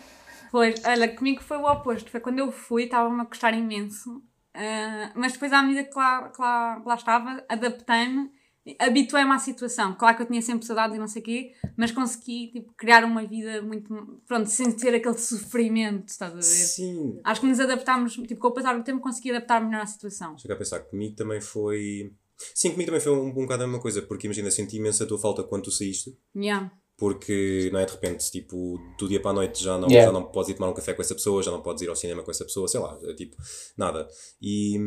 Pois, 0.52 0.82
olha, 0.86 1.08
comigo 1.16 1.42
foi 1.44 1.58
o 1.58 1.66
oposto. 1.66 2.10
Foi 2.12 2.20
quando 2.20 2.40
eu 2.40 2.52
fui, 2.52 2.84
estava-me 2.84 3.22
a 3.22 3.26
gostar 3.26 3.54
imenso. 3.54 4.22
Ah, 4.54 5.12
mas 5.16 5.34
depois, 5.34 5.52
à 5.52 5.62
medida 5.64 5.84
que 5.84 5.98
lá, 5.98 6.30
que 6.30 6.42
lá, 6.42 6.80
que 6.82 6.88
lá 6.88 6.96
estava, 6.96 7.46
adaptei-me, 7.50 8.32
habituei-me 8.80 9.32
à 9.32 9.40
situação. 9.40 9.96
Claro 9.96 10.16
que 10.16 10.24
eu 10.24 10.28
tinha 10.28 10.42
sempre 10.42 10.66
saudades 10.66 10.96
e 10.96 11.00
não 11.00 11.08
sei 11.08 11.22
o 11.22 11.26
quê, 11.26 11.54
mas 11.76 11.92
consegui 11.92 12.52
tipo, 12.52 12.74
criar 12.74 13.04
uma 13.04 13.26
vida 13.26 13.62
muito. 13.62 14.22
Pronto, 14.28 14.48
sem 14.50 14.72
ter 14.72 14.96
aquele 14.96 15.18
sofrimento, 15.18 16.10
estás 16.10 16.32
a 16.32 16.36
ver? 16.36 16.44
Sim. 16.44 17.20
Acho 17.24 17.42
que 17.42 17.48
nos 17.48 17.60
adaptámos, 17.60 18.14
tipo, 18.14 18.38
com 18.38 18.48
o 18.48 18.52
passar 18.52 18.78
do 18.78 18.84
tempo 18.84 19.02
consegui 19.02 19.32
adaptar 19.32 19.64
melhor 19.64 19.82
à 19.82 19.86
situação. 19.86 20.38
Chega 20.38 20.54
a 20.54 20.58
pensar 20.58 20.80
que 20.82 20.92
comigo 20.92 21.16
também 21.16 21.42
foi. 21.42 22.14
Sim, 22.54 22.72
comigo 22.72 22.88
também 22.88 23.02
foi 23.02 23.12
um, 23.12 23.28
um 23.28 23.34
bocado 23.34 23.64
a 23.64 23.68
mesma 23.68 23.82
coisa, 23.82 24.02
porque 24.02 24.28
imagina, 24.28 24.52
senti 24.52 24.78
imensa 24.78 25.04
a 25.04 25.08
tua 25.08 25.20
falta 25.20 25.44
quando 25.44 25.64
tu 25.64 25.72
saíste. 25.72 26.18
Yeah. 26.36 26.72
Porque, 26.98 27.70
não 27.74 27.80
é, 27.80 27.86
de 27.86 27.92
repente, 27.92 28.32
tipo, 28.32 28.78
do 29.00 29.08
dia 29.08 29.20
para 29.20 29.32
a 29.32 29.34
noite 29.34 29.64
já 29.64 29.78
não, 29.78 29.90
Yeah. 29.90 30.06
já 30.12 30.12
não 30.12 30.24
podes 30.32 30.50
ir 30.52 30.54
tomar 30.54 30.70
um 30.70 30.74
café 30.74 30.94
com 30.94 31.02
essa 31.02 31.16
pessoa, 31.16 31.42
já 31.44 31.52
não 31.52 31.62
podes 31.62 31.82
ir 31.82 31.90
ao 31.90 31.96
cinema 31.96 32.22
com 32.24 32.30
essa 32.32 32.46
pessoa, 32.46 32.68
sei 32.68 32.80
lá, 32.80 32.98
é 33.04 33.14
tipo, 33.14 33.36
nada. 33.78 34.08
E, 34.42 34.78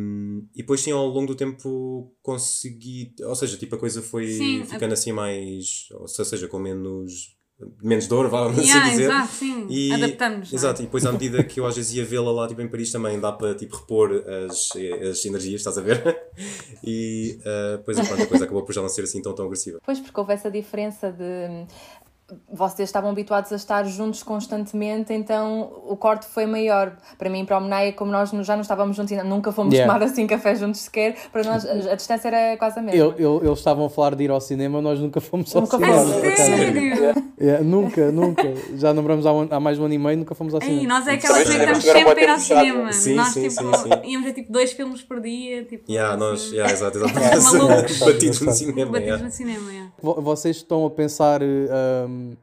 e 0.54 0.58
depois, 0.62 0.80
sim, 0.80 0.92
ao 0.92 1.06
longo 1.08 1.26
do 1.26 1.34
tempo 1.34 2.14
consegui, 2.22 3.12
ou 3.22 3.34
seja, 3.34 3.56
tipo, 3.56 3.74
a 3.74 3.78
coisa 3.78 4.00
foi 4.00 4.28
Sim, 4.28 4.62
a- 4.62 4.66
ficando 4.66 4.92
assim 4.94 5.12
mais, 5.12 5.88
ou 5.94 6.06
seja, 6.08 6.48
com 6.48 6.58
menos, 6.58 7.35
menos 7.82 8.06
dor, 8.06 8.28
vamos 8.28 8.58
Yeah, 8.58 8.82
assim 8.82 8.90
dizer. 8.90 9.04
exato, 9.04 9.32
sim. 9.32 9.66
E- 9.70 9.92
Adaptamos. 9.94 10.52
é? 10.52 10.56
Exato, 10.56 10.82
e 10.82 10.84
depois 10.84 11.06
à 11.06 11.12
medida 11.12 11.42
que 11.42 11.58
eu 11.60 11.66
às 11.66 11.74
vezes 11.76 11.94
ia 11.94 12.04
vê-la 12.04 12.30
lá 12.30 12.46
tipo, 12.48 12.60
em 12.60 12.68
Paris 12.68 12.92
também 12.92 13.18
dá 13.18 13.32
para 13.32 13.54
tipo, 13.54 13.76
repor 13.76 14.10
as, 14.48 14.70
as 15.10 15.24
energias, 15.24 15.60
estás 15.60 15.78
a 15.78 15.80
ver? 15.80 16.02
E 16.84 17.38
uh, 17.40 17.78
depois 17.78 17.98
pronto, 17.98 18.22
a 18.22 18.26
coisa 18.26 18.44
acabou 18.44 18.62
por 18.62 18.72
já 18.74 18.82
não 18.82 18.88
ser 18.88 19.02
assim 19.02 19.20
tão, 19.22 19.34
tão 19.34 19.46
agressiva. 19.46 19.78
Pois, 19.84 19.98
porque 19.98 20.20
houve 20.20 20.32
essa 20.34 20.50
diferença 20.50 21.10
de. 21.10 21.66
Vocês 22.52 22.88
estavam 22.88 23.10
habituados 23.10 23.52
a 23.52 23.56
estar 23.56 23.84
juntos 23.84 24.20
constantemente, 24.24 25.12
então 25.12 25.70
o 25.86 25.96
corte 25.96 26.26
foi 26.26 26.44
maior. 26.44 26.96
Para 27.16 27.30
mim 27.30 27.44
para 27.44 27.56
o 27.56 27.60
Menaia, 27.60 27.92
como 27.92 28.10
nós 28.10 28.30
já 28.30 28.56
não 28.56 28.62
estávamos 28.62 28.96
juntos, 28.96 29.12
ainda 29.12 29.22
nunca 29.22 29.52
fomos 29.52 29.72
Yeah. 29.72 29.92
tomar 29.92 30.04
assim 30.04 30.26
café 30.26 30.56
juntos 30.56 30.80
sequer, 30.80 31.14
para 31.30 31.44
nós 31.44 31.64
a, 31.64 31.92
a 31.92 31.94
distância 31.94 32.26
era 32.26 32.56
quase 32.56 32.80
a 32.80 32.82
mesma. 32.82 32.98
Eu- 32.98 33.14
eu- 33.16 33.44
eles 33.44 33.58
estavam 33.58 33.86
a 33.86 33.90
falar 33.90 34.16
de 34.16 34.24
ir 34.24 34.30
ao 34.32 34.40
cinema, 34.40 34.82
nós 34.82 34.98
nunca 34.98 35.20
fomos 35.20 35.54
ao 35.54 35.62
Nunca 35.62 35.76
cinema. 35.78 35.98
fomos. 36.00 36.16
acaso. 36.16 36.36
Sério? 36.36 37.14
Yeah, 37.40 37.62
nunca, 37.64 38.10
nunca. 38.10 38.42
Já 38.74 38.92
namoramos 38.92 39.24
há, 39.24 39.32
um- 39.32 39.46
há 39.48 39.60
mais 39.60 39.76
de 39.76 39.82
um 39.82 39.84
ano 39.84 39.94
e 39.94 39.98
meio, 39.98 40.18
nunca 40.18 40.34
fomos 40.34 40.52
ao 40.52 40.60
Ei, 40.62 40.66
cinema. 40.68 40.94
nós 40.98 41.06
é 41.06 41.12
aquelas 41.12 41.36
Talvez 41.44 41.48
que 41.56 41.62
estamos 41.62 41.84
sempre 41.84 42.20
a 42.20 42.24
ir 42.24 42.30
ao 42.30 42.38
cinema. 42.40 42.92
Sim, 42.92 43.14
nós 43.14 43.28
sim, 43.28 43.48
tipo, 43.48 43.62
sim, 43.62 43.82
sim. 43.82 44.10
íamos 44.10 44.26
ver 44.26 44.32
tipo 44.34 44.52
dois 44.52 44.72
filmes 44.72 45.00
por 45.02 45.20
dia. 45.20 45.64
Tipo, 45.64 45.84
Yeah, 45.92 46.16
nós, 46.16 46.40
assim, 46.42 46.54
yeah, 46.56 46.72
exato, 46.72 46.98
Malucos. 46.98 47.22
exato. 47.92 48.04
Batidos 48.12 48.40
no 48.40 48.50
cinema. 48.52 48.90
batidos 48.90 49.06
yeah. 49.06 49.24
no 49.24 49.30
cinema. 49.30 49.70
Yeah. 49.70 49.92
Vo- 50.02 50.20
Vocês 50.22 50.56
estão 50.56 50.84
a 50.84 50.90
pensar. 50.90 51.40
Hum, 52.16 52.36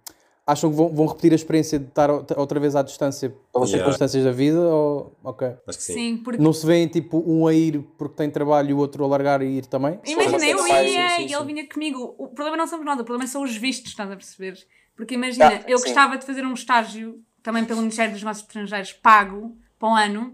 acham 0.45 0.69
que 0.69 0.75
vão, 0.75 0.89
vão 0.89 1.05
repetir 1.05 1.31
a 1.31 1.35
experiência 1.35 1.79
de 1.79 1.87
estar 1.87 2.09
outra 2.11 2.59
vez 2.59 2.75
à 2.75 2.81
distância 2.81 3.33
pelas 3.51 3.69
Yeah. 3.69 3.83
circunstâncias 3.83 4.23
da 4.23 4.31
vida? 4.31 4.59
Ou... 4.59 5.15
Ok. 5.23 5.47
Acho 5.67 5.77
que 5.77 5.83
sim. 5.83 5.93
Sim, 5.93 6.17
porque 6.17 6.41
Não 6.41 6.51
se 6.53 6.65
vêem 6.65 6.87
tipo 6.87 7.23
um 7.25 7.47
a 7.47 7.53
ir 7.53 7.81
porque 7.97 8.15
tem 8.15 8.29
trabalho 8.29 8.69
e 8.71 8.73
o 8.73 8.77
outro 8.77 9.03
a 9.03 9.07
largar 9.07 9.41
e 9.41 9.57
ir 9.57 9.65
também? 9.65 9.99
Imagina, 10.05 10.45
eu 10.45 10.67
ia 10.67 11.09
sim, 11.09 11.25
e 11.27 11.33
ele 11.33 11.45
vinha 11.45 11.67
comigo. 11.67 12.15
O 12.17 12.27
problema 12.27 12.57
não 12.57 12.67
somos 12.67 12.85
nós, 12.85 12.99
o 12.99 13.03
problema 13.03 13.27
são 13.27 13.43
os 13.43 13.55
vistos, 13.55 13.91
estás 13.91 14.11
a 14.11 14.15
perceber? 14.15 14.57
Porque 14.95 15.15
imagina, 15.15 15.45
Ah, 15.47 15.63
eu 15.67 15.77
sim. 15.77 15.85
gostava 15.85 16.17
de 16.17 16.25
fazer 16.25 16.45
um 16.45 16.53
estágio, 16.53 17.19
também 17.41 17.65
pelo 17.65 17.79
Ministério 17.79 18.11
dos 18.13 18.21
Negócios 18.21 18.45
Estrangeiros, 18.47 18.93
pago, 18.93 19.55
para 19.79 19.89
um 19.89 19.95
ano. 19.95 20.33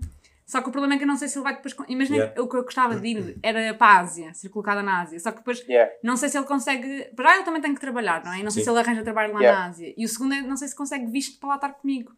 Só 0.49 0.63
que 0.63 0.69
o 0.69 0.71
problema 0.71 0.95
é 0.95 0.97
que 0.97 1.03
eu 1.03 1.07
não 1.07 1.15
sei 1.15 1.27
se 1.27 1.37
ele 1.37 1.43
vai 1.43 1.55
depois. 1.55 1.75
Imagina 1.87 2.17
Yeah. 2.17 2.41
o 2.41 2.47
que 2.49 2.57
eu 2.57 2.63
gostava 2.63 2.95
de 2.95 3.07
ir 3.07 3.37
era 3.43 3.71
para 3.75 3.87
a 3.87 3.99
Ásia, 3.99 4.33
ser 4.33 4.49
colocada 4.49 4.81
na 4.81 5.01
Ásia. 5.03 5.19
Só 5.19 5.29
que 5.29 5.37
depois 5.37 5.59
Yeah. 5.67 5.91
não 6.03 6.17
sei 6.17 6.27
se 6.27 6.39
ele 6.39 6.47
consegue. 6.47 7.03
Para 7.15 7.29
já 7.29 7.35
ele 7.35 7.43
também 7.45 7.61
tem 7.61 7.75
que 7.75 7.79
trabalhar, 7.79 8.25
não 8.25 8.33
é? 8.33 8.39
E 8.39 8.43
não 8.43 8.49
sei 8.49 8.63
Sim. 8.63 8.65
se 8.65 8.71
ele 8.71 8.79
arranja 8.79 9.03
trabalho 9.03 9.31
lá 9.31 9.39
Yeah. 9.39 9.59
na 9.59 9.67
Ásia. 9.67 9.93
E 9.95 10.03
o 10.03 10.07
segundo 10.09 10.33
é 10.33 10.41
não 10.41 10.57
sei 10.57 10.67
se 10.67 10.75
consegue 10.75 11.05
visto 11.05 11.39
para 11.39 11.49
lá 11.49 11.55
estar 11.55 11.69
comigo. 11.73 12.11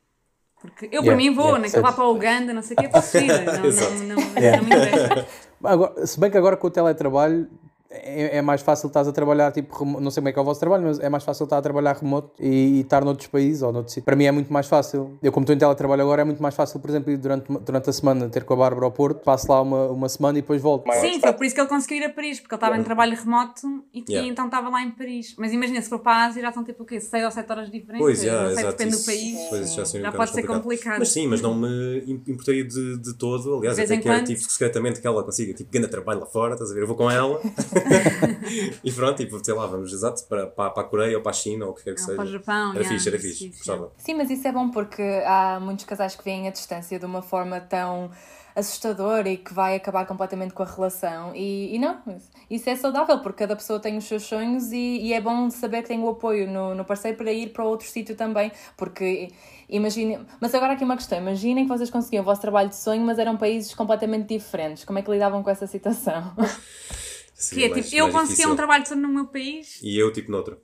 Porque 0.62 0.86
eu, 0.86 1.02
Yeah, 1.02 1.08
para 1.08 1.18
mim, 1.18 1.34
vou, 1.36 1.44
yeah, 1.48 1.62
né? 1.62 1.70
Que 1.70 1.80
vá 1.82 1.92
para 1.92 2.04
a 2.06 2.10
Uganda, 2.10 2.54
não 2.54 2.62
sei 2.62 2.76
o 2.78 2.80
que, 2.80 2.86
é 2.86 2.90
possível. 2.90 3.36
Não, 3.44 3.66
Exato. 3.66 3.92
não, 3.96 4.08
não, 4.08 4.16
não, 4.16 4.64
me 4.64 4.76
interessa. 4.76 5.28
Agora, 5.64 6.08
se 6.08 6.18
bem 6.20 6.32
que 6.32 6.38
agora 6.38 6.56
com 6.56 6.68
o 6.68 6.72
teletrabalho 6.72 7.50
é, 7.92 8.38
é 8.38 8.42
mais 8.42 8.62
fácil 8.62 8.88
estás 8.88 9.08
a 9.08 9.12
trabalhar, 9.12 9.52
tipo, 9.52 9.86
não 9.86 10.10
sei 10.10 10.22
como 10.22 10.30
é 10.30 10.32
que 10.34 10.40
é 10.40 10.42
o 10.42 10.46
vosso 10.46 10.60
trabalho, 10.60 10.84
mas 10.84 11.00
é 11.00 11.10
mais 11.10 11.24
fácil 11.24 11.44
estar 11.44 11.58
a 11.58 11.62
trabalhar 11.62 11.96
remoto 11.98 12.32
e, 12.40 12.78
e 12.78 12.82
estar 12.82 13.04
noutros 13.04 13.28
países 13.28 13.62
ou 13.62 13.72
noutros 13.72 13.94
sítios. 13.94 14.06
Para 14.06 14.16
mim 14.16 14.26
é 14.26 14.32
muito 14.32 14.52
mais 14.52 14.68
fácil. 14.68 15.18
Eu, 15.22 15.32
como 15.32 15.44
estou 15.44 15.56
em 15.56 15.60
teletrabalho 15.60 16.02
agora, 16.02 16.22
é 16.22 16.26
muito 16.26 16.42
mais 16.42 16.56
fácil, 16.56 16.80
por 16.80 16.90
exemplo, 16.90 17.12
ir 17.12 17.18
durante, 17.18 17.46
durante 17.60 17.90
a 17.90 17.94
semana 17.94 18.30
ter 18.30 18.44
com 18.44 18.54
a 18.54 18.58
Bárbara 18.58 18.86
ao 18.86 18.92
Porto, 18.92 19.24
passo 19.24 19.52
lá 19.52 19.62
uma, 19.62 19.88
uma 19.88 20.10
semana 20.10 20.38
e 20.40 20.42
depois 20.42 20.62
volto. 20.62 20.88
Mais 20.88 21.02
Sim, 21.02 21.20
foi 21.20 21.34
por 21.34 21.46
isso 21.46 21.54
que 21.56 21.62
ele 21.62 21.68
conseguiu 21.70 21.98
ir 21.98 22.06
a 22.06 22.10
Paris, 22.10 22.40
porque 22.40 22.54
ele 22.56 22.58
estava 22.58 22.78
em 22.78 22.84
trabalho 22.84 23.16
remoto 23.16 23.62
e, 23.94 24.04
Yeah. 24.10 24.28
então 24.30 24.46
estava 24.46 24.68
lá 24.70 24.82
em 24.82 24.92
Paris. 24.92 25.36
Mas 25.38 25.54
imagina, 25.54 25.82
se 25.82 25.88
for 25.90 26.00
para 26.00 26.12
a 26.14 26.26
Ásia, 26.26 26.42
já 26.42 26.50
estão 26.50 26.64
tipo 26.64 26.84
o 26.84 26.86
quê? 26.86 27.00
6 27.00 27.24
ou 27.26 27.32
7 27.32 27.52
horas 27.52 27.66
de 27.70 27.80
diferença? 27.80 28.04
Pois, 28.04 28.22
já, 28.22 28.32
não 28.44 28.50
sei, 28.50 28.52
exato. 28.60 28.72
depende 28.78 28.90
do 28.92 28.96
isso- 28.98 29.06
país. 29.06 29.40
pois, 29.50 29.74
já, 29.74 29.82
um 29.82 29.86
Já 29.86 29.98
bocado 30.00 30.18
pode 30.18 30.32
ser 30.32 30.42
complicado. 30.42 30.62
complicado. 30.64 31.00
Mas 31.00 31.10
sim, 31.10 31.28
mas 31.28 31.42
não 31.42 31.56
me 31.56 32.00
im- 32.08 32.22
importaria 32.28 32.64
de, 32.66 32.98
de 33.00 33.14
todo. 33.18 33.58
Aliás, 33.58 33.78
até 33.80 33.98
quero 33.98 34.04
quando. 34.20 34.26
tipo, 34.28 34.42
secretamente 34.42 35.00
que 35.02 35.08
ela 35.08 35.24
consiga 35.24 35.54
tipo, 35.54 35.72
ganhar 35.72 35.88
trabalho 35.88 36.20
lá 36.22 36.26
fora, 36.26 36.54
estás 36.54 36.72
a 36.72 36.74
ver? 36.74 36.82
Eu 36.82 36.88
vou 36.88 36.96
com 36.96 37.10
ela 37.10 37.40
e 38.84 38.92
pronto, 38.92 39.18
tipo, 39.18 39.44
sei 39.44 39.54
lá, 39.54 39.66
vamos 39.68 39.92
exato 39.92 40.24
para, 40.28 40.48
para, 40.48 40.70
para 40.70 40.84
a 40.84 40.86
Coreia 40.86 41.18
ou 41.18 41.24
para 41.24 41.32
a 41.32 41.34
China 41.34 41.66
ou 41.66 41.72
o 41.72 41.74
que 41.74 41.84
quer 41.84 41.96
que 41.96 42.02
seja. 42.02 42.16
para 42.16 42.26
o 42.26 42.28
Japão, 42.28 42.72
Era 42.72 42.80
yeah, 42.80 42.90
fixe, 42.90 43.10
era 43.10 43.20
fixe. 43.20 43.48
Gostava. 43.50 43.92
Sim, 43.98 44.16
mas 44.16 44.30
isso 44.30 44.48
é 44.48 44.52
bom 44.52 44.70
porque 44.70 45.02
há 45.26 45.60
muitos 45.60 45.86
casais 45.86 46.16
que 46.16 46.24
veem 46.24 46.48
a 46.48 46.52
distância 46.52 47.00
de 47.00 47.06
uma 47.06 47.22
forma 47.22 47.60
tão 47.60 48.12
assustadora 48.56 49.30
e 49.30 49.38
que 49.38 49.54
vai 49.54 49.76
acabar 49.76 50.06
completamente 50.06 50.54
com 50.54 50.64
a 50.64 50.66
relação. 50.66 51.34
E, 51.36 51.76
e 51.76 51.80
não, 51.80 52.02
isso 52.50 52.70
é 52.70 52.76
saudável 52.76 53.20
porque 53.20 53.40
cada 53.40 53.56
pessoa 53.56 53.80
tem 53.80 53.98
os 53.98 54.06
seus 54.06 54.24
sonhos 54.24 54.72
e, 54.72 55.00
e 55.00 55.14
é 55.14 55.22
bom 55.22 55.50
saber 55.50 55.82
que 55.82 55.90
tem 55.90 56.00
o 56.00 56.10
apoio 56.10 56.50
no, 56.50 56.76
no 56.76 56.86
parceiro 56.86 57.18
para 57.18 57.32
ir 57.32 57.54
para 57.54 57.64
outro 57.64 57.88
sítio 57.88 58.16
também. 58.16 58.52
Porque 58.76 59.32
imaginem. 59.70 60.26
Mas 60.40 60.54
agora 60.54 60.74
aqui 60.74 60.84
uma 60.84 60.98
questão: 60.98 61.18
imaginem 61.18 61.66
que 61.66 61.70
vocês 61.70 61.90
conseguiam 61.90 62.22
o 62.22 62.26
vosso 62.26 62.42
trabalho 62.42 62.70
de 62.70 62.76
sonho, 62.76 63.04
mas 63.06 63.20
eram 63.20 63.38
países 63.38 63.74
completamente 63.74 64.28
diferentes. 64.28 64.84
Como 64.84 65.00
é 65.00 65.02
que 65.02 65.12
lidavam 65.12 65.42
com 65.42 65.50
essa 65.50 65.68
situação? 65.68 66.34
Que 67.42 67.46
Seria 67.48 67.66
é 67.66 67.70
mais- 67.70 67.86
tipo, 67.90 67.98
eu 67.98 68.12
conseguia 68.12 68.48
um 68.50 68.56
trabalho 68.56 68.86
só 68.88 68.96
no 68.96 69.08
meu 69.08 69.26
país, 69.28 69.80
E 69.82 69.98
eu, 69.98 70.12
tipo, 70.14 70.32
noutro. 70.32 70.62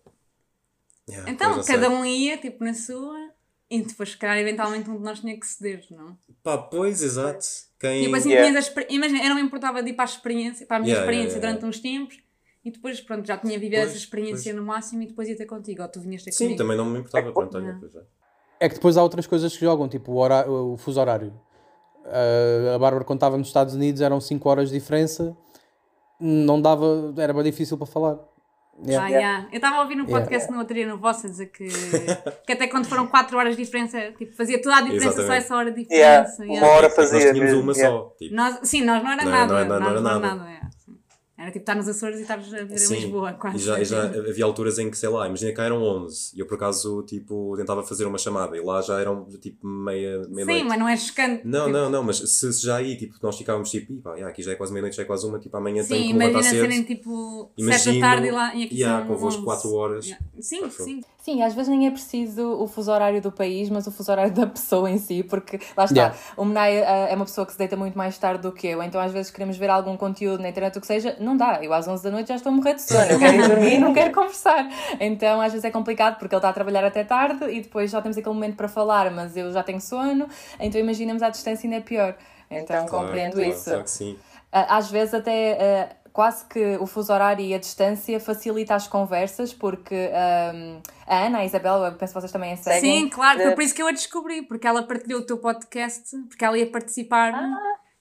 Yeah, 1.10 1.32
então 1.32 1.54
pois, 1.56 1.66
cada 1.68 1.88
sei. 1.88 1.96
um 1.96 2.06
ia, 2.06 2.38
tipo, 2.38 2.64
na 2.64 2.74
sua, 2.74 3.18
e 3.70 3.82
depois, 3.82 4.12
se 4.12 4.18
calhar, 4.18 4.38
eventualmente 4.38 4.90
um 4.90 4.98
de 4.98 5.04
nós 5.04 5.20
tinha 5.22 5.38
que 5.40 5.48
ceder, 5.48 5.86
não? 5.90 6.18
Pá, 6.44 6.58
pois, 6.58 7.02
exato. 7.02 7.46
Quem... 7.80 8.04
Tipo 8.04 8.16
assim, 8.16 8.30
Yeah. 8.30 8.50
tinhas 8.50 8.66
a 8.66 8.68
exper- 8.70 8.88
Imagina, 8.90 9.24
eu 9.24 9.30
não 9.30 9.36
me 9.36 9.42
importava 9.42 9.82
de 9.82 9.90
ir 9.90 9.94
para 9.94 10.04
a 10.04 10.12
experiência, 10.14 10.66
para 10.66 10.78
a 10.78 10.80
minha 10.80 10.92
Yeah, 10.94 11.06
experiência 11.06 11.38
yeah, 11.38 11.48
yeah, 11.48 11.60
durante 11.60 11.78
uns 11.78 11.82
tempos, 11.82 12.20
e 12.66 12.72
depois, 12.72 13.00
pronto, 13.02 13.26
já 13.26 13.38
tinha 13.38 13.58
vivido 13.58 13.80
Pois, 13.80 13.90
essa 13.90 13.98
experiência 13.98 14.54
no 14.54 14.64
máximo 14.64 15.02
e 15.04 15.08
depois 15.08 15.28
ia 15.30 15.36
ter 15.38 15.46
contigo, 15.46 15.82
ou 15.82 15.88
tu 15.88 16.02
vinhas 16.02 16.24
ter 16.24 16.32
Sim, 16.32 16.44
comigo. 16.46 16.58
também 16.58 16.78
não 16.78 16.86
me 16.86 17.00
importava. 17.00 17.32
Pronto, 17.32 17.56
olha, 17.58 17.64
Yeah. 17.66 17.80
pois 17.80 17.96
é. 17.96 18.06
É 18.60 18.68
que 18.70 18.76
depois 18.76 18.98
há 18.98 19.04
outras 19.04 19.26
coisas 19.26 19.54
que 19.54 19.62
jogam, 19.62 19.88
tipo 19.88 20.12
o, 20.12 20.16
hora- 20.18 20.50
o 20.50 20.76
fuso 20.78 21.00
horário. 21.00 21.34
Ah, 22.06 22.76
a 22.76 22.80
Bárbara, 22.80 23.04
quando 23.06 23.18
estava 23.18 23.38
nos 23.38 23.48
Estados 23.48 23.74
Unidos, 23.74 24.02
eram 24.02 24.20
5 24.20 24.50
horas 24.50 24.70
de 24.70 24.80
diferença, 24.80 25.36
não 26.20 26.62
dava, 26.62 27.14
era 27.18 27.34
bem 27.34 27.44
difícil 27.44 27.78
para 27.78 27.88
falar. 27.88 28.18
Yeah. 28.86 29.08
Ah, 29.08 29.10
yeah. 29.10 29.48
Eu 29.52 29.56
estava 29.56 29.78
a 29.78 29.82
ouvir 29.82 29.96
no 29.96 30.06
podcast 30.06 30.52
no 30.52 30.60
outro 30.60 30.76
dia, 30.76 30.86
no 30.88 31.00
vosso, 31.00 31.26
a 31.26 31.30
dizer 31.32 31.48
que, 31.48 31.68
que 32.46 32.54
até 32.54 32.68
quando 32.68 32.86
foram 32.86 33.08
4 33.08 33.36
horas 33.36 33.56
de 33.56 33.64
diferença, 33.64 34.12
tipo, 34.12 34.36
fazia 34.36 34.62
toda 34.62 34.76
a 34.78 34.82
diferença 34.82 35.14
só 35.14 35.22
Exatamente. 35.22 35.44
essa 35.46 35.56
hora 35.56 35.72
de 35.72 35.88
Yeah, 35.92 36.22
diferença. 36.30 36.44
uma 36.44 36.54
yeah. 36.54 36.76
hora 36.78 36.88
Porque 36.90 37.02
nós 37.02 37.12
fazia. 37.12 37.34
tínhamos 37.34 37.54
mesmo, 37.54 37.64
uma 37.64 37.74
yeah. 37.74 37.98
só. 37.98 38.10
Tipo, 38.20 38.36
Nós, 38.36 38.60
sim, 38.64 38.84
nós 38.86 39.04
não 39.04 39.12
era 39.12 39.24
Não, 39.26 39.32
nada. 39.32 39.54
não, 39.54 39.60
não, 39.60 39.68
não 39.68 39.80
nós 39.80 39.90
era 39.92 40.02
não 40.02 40.20
nada. 40.38 40.70
Yeah, 41.38 41.42
sim. 41.42 41.42
Era 41.42 41.52
tipo 41.52 41.60
estar 41.64 41.76
nos 41.76 41.88
Açores 41.88 42.20
e 42.20 42.22
estar 42.24 42.34
a 42.36 42.38
viver 42.38 42.72
em 42.74 42.78
Sim, 42.78 42.96
Lisboa, 42.96 43.34
quase. 43.34 43.58
E 43.58 43.60
já, 43.60 43.80
e 43.80 43.86
já 43.86 44.04
havia 44.04 44.46
alturas 44.46 44.80
em 44.80 44.90
que, 44.90 44.98
sei 44.98 45.10
lá, 45.10 45.28
imagina 45.28 45.52
que 45.52 45.58
cá 45.58 45.64
eram 45.66 45.82
11 45.84 46.32
e 46.36 46.40
eu 46.40 46.46
por 46.48 46.56
acaso, 46.56 47.04
tipo, 47.04 47.54
tentava 47.58 47.84
fazer 47.84 48.06
uma 48.06 48.18
chamada 48.18 48.58
e 48.58 48.62
lá 48.62 48.82
já 48.82 49.00
eram, 49.00 49.26
tipo, 49.40 49.66
meia, 49.68 50.22
meia 50.30 50.46
Sim, 50.46 50.64
mas 50.64 50.80
não 50.80 50.90
é 50.90 50.98
chocante. 50.98 51.42
Não, 51.46 51.66
tipo, 51.66 51.78
não, 51.78 51.90
não, 51.90 52.04
mas 52.04 52.18
se, 52.18 52.52
se 52.54 52.66
já 52.66 52.78
aí, 52.78 52.98
tipo, 52.98 53.16
nós 53.22 53.38
ficávamos 53.38 53.70
tipo, 53.70 53.94
"Ih, 53.94 53.98
pá, 54.02 54.18
já, 54.18 54.28
aqui 54.28 54.42
já 54.42 54.52
é 54.52 54.56
quase 54.56 54.74
meia-noite, 54.74 54.96
já 54.98 55.04
é 55.04 55.06
quase 55.06 55.26
uma, 55.28 55.40
tipo, 55.40 55.56
amanhã 55.56 55.84
Sim, 55.84 55.90
que 55.90 56.14
me 56.14 56.20
levantar 56.20 56.30
imagina 56.30 56.50
cedo. 56.50 56.62
serem 56.62 56.84
tipo 56.84 57.52
7 57.56 57.56
da 57.58 57.64
Imagino, 57.64 58.00
tarde 58.02 58.28
e, 58.28 58.32
lá, 58.32 58.56
e 58.56 58.64
aqui 58.64 58.76
yeah, 58.76 59.00
são 59.00 59.08
convosco 59.08 59.42
11. 59.42 59.46
4 59.46 59.74
horas. 59.74 60.06
Yeah. 60.06 60.26
Sim, 60.40 60.70
sim. 60.70 61.02
Sim, 61.28 61.44
às 61.44 61.54
vezes 61.54 61.68
nem 61.70 61.88
é 61.88 61.92
preciso 61.92 62.42
o 62.54 62.68
fuso 62.68 62.90
horário 62.90 63.22
do 63.22 63.30
país, 63.34 63.70
mas 63.70 63.86
o 63.86 63.92
fuso 63.92 64.10
horário 64.12 64.34
da 64.34 64.48
pessoa 64.48 64.90
em 64.90 64.98
si, 64.98 65.24
porque 65.24 65.60
lá 65.76 65.84
está, 65.84 65.94
Yeah. 65.98 66.16
o 66.38 66.46
Menai 66.46 66.82
ah, 66.84 67.08
é 67.10 67.16
uma 67.16 67.26
pessoa 67.26 67.46
que 67.46 67.52
se 67.52 67.58
deita 67.58 67.76
muito 67.76 67.98
mais 67.98 68.18
tarde 68.18 68.44
do 68.44 68.52
que 68.54 68.66
eu, 68.68 68.82
então 68.82 69.02
às 69.02 69.12
vezes 69.12 69.30
queremos 69.30 69.58
ver 69.58 69.70
algum 69.70 69.98
conteúdo 69.98 70.42
na 70.42 70.48
internet, 70.48 70.78
o 70.78 70.82
que 70.82 70.88
seja, 70.88 71.18
não 71.28 71.38
dá. 71.38 71.60
Eu 71.64 71.74
às 71.74 71.88
11 71.88 72.04
da 72.04 72.12
noite 72.12 72.30
já 72.30 72.36
estou 72.36 72.52
a 72.52 72.56
morrer 72.56 72.76
de 72.76 72.82
sono, 72.82 73.06
eu 73.12 73.20
quero 73.20 73.36
ir 73.36 73.48
dormir 73.48 73.74
e 73.74 73.78
não 73.78 73.94
quero 73.94 74.14
conversar. 74.14 74.68
Então 75.00 75.42
às 75.42 75.52
vezes 75.52 75.66
é 75.66 75.72
complicado 75.72 76.18
porque 76.18 76.34
ele 76.34 76.40
está 76.40 76.50
a 76.50 76.54
trabalhar 76.54 76.84
até 76.86 77.04
tarde 77.04 77.46
e 77.50 77.62
depois 77.62 77.92
já 77.92 78.02
temos 78.02 78.18
aquele 78.18 78.34
momento 78.34 78.56
para 78.56 78.68
falar, 78.68 79.12
mas 79.12 79.36
eu 79.38 79.52
já 79.52 79.62
tenho 79.62 79.82
sono, 79.82 80.28
então 80.60 80.80
imaginamos 80.80 81.22
à 81.22 81.30
distância 81.30 81.68
ainda 81.68 81.78
é 81.78 81.82
pior. 81.82 82.16
Então, 82.50 82.86
Claro, 82.86 83.06
compreendo 83.08 83.34
claro, 83.34 83.50
isso. 83.50 83.66
Claro 83.66 83.84
que 83.84 83.90
sim. 83.92 84.18
Ah, 84.52 84.78
Às 84.78 84.90
vezes 84.90 85.14
até 85.14 85.90
ah, 85.92 85.96
quase 86.14 86.46
que 86.46 86.78
o 86.78 86.88
fuso 86.88 87.14
horário 87.14 87.46
e 87.46 87.54
a 87.54 87.60
distância 87.60 88.20
facilita 88.20 88.74
as 88.74 88.88
conversas, 88.88 89.54
porque 89.54 90.10
ahm, 90.14 90.80
a 91.06 91.26
Ana, 91.26 91.40
a 91.40 91.46
Isabel, 91.46 91.84
eu 91.84 91.94
penso 91.94 92.14
que 92.14 92.20
vocês 92.20 92.32
também 92.32 92.54
a 92.54 92.58
seguem. 92.58 92.80
Sim, 92.82 93.10
claro, 93.10 93.40
foi 93.40 93.52
por 93.52 93.64
isso 93.64 93.76
que 93.76 93.84
eu 93.84 93.88
a 93.88 93.92
descobri, 93.92 94.42
porque 94.42 94.66
ela 94.66 94.82
partilhou 94.84 95.20
o 95.20 95.26
teu 95.26 95.38
podcast, 95.38 96.18
porque 96.28 96.44
ela 96.44 96.58
ia 96.58 96.66
participar 96.72 97.34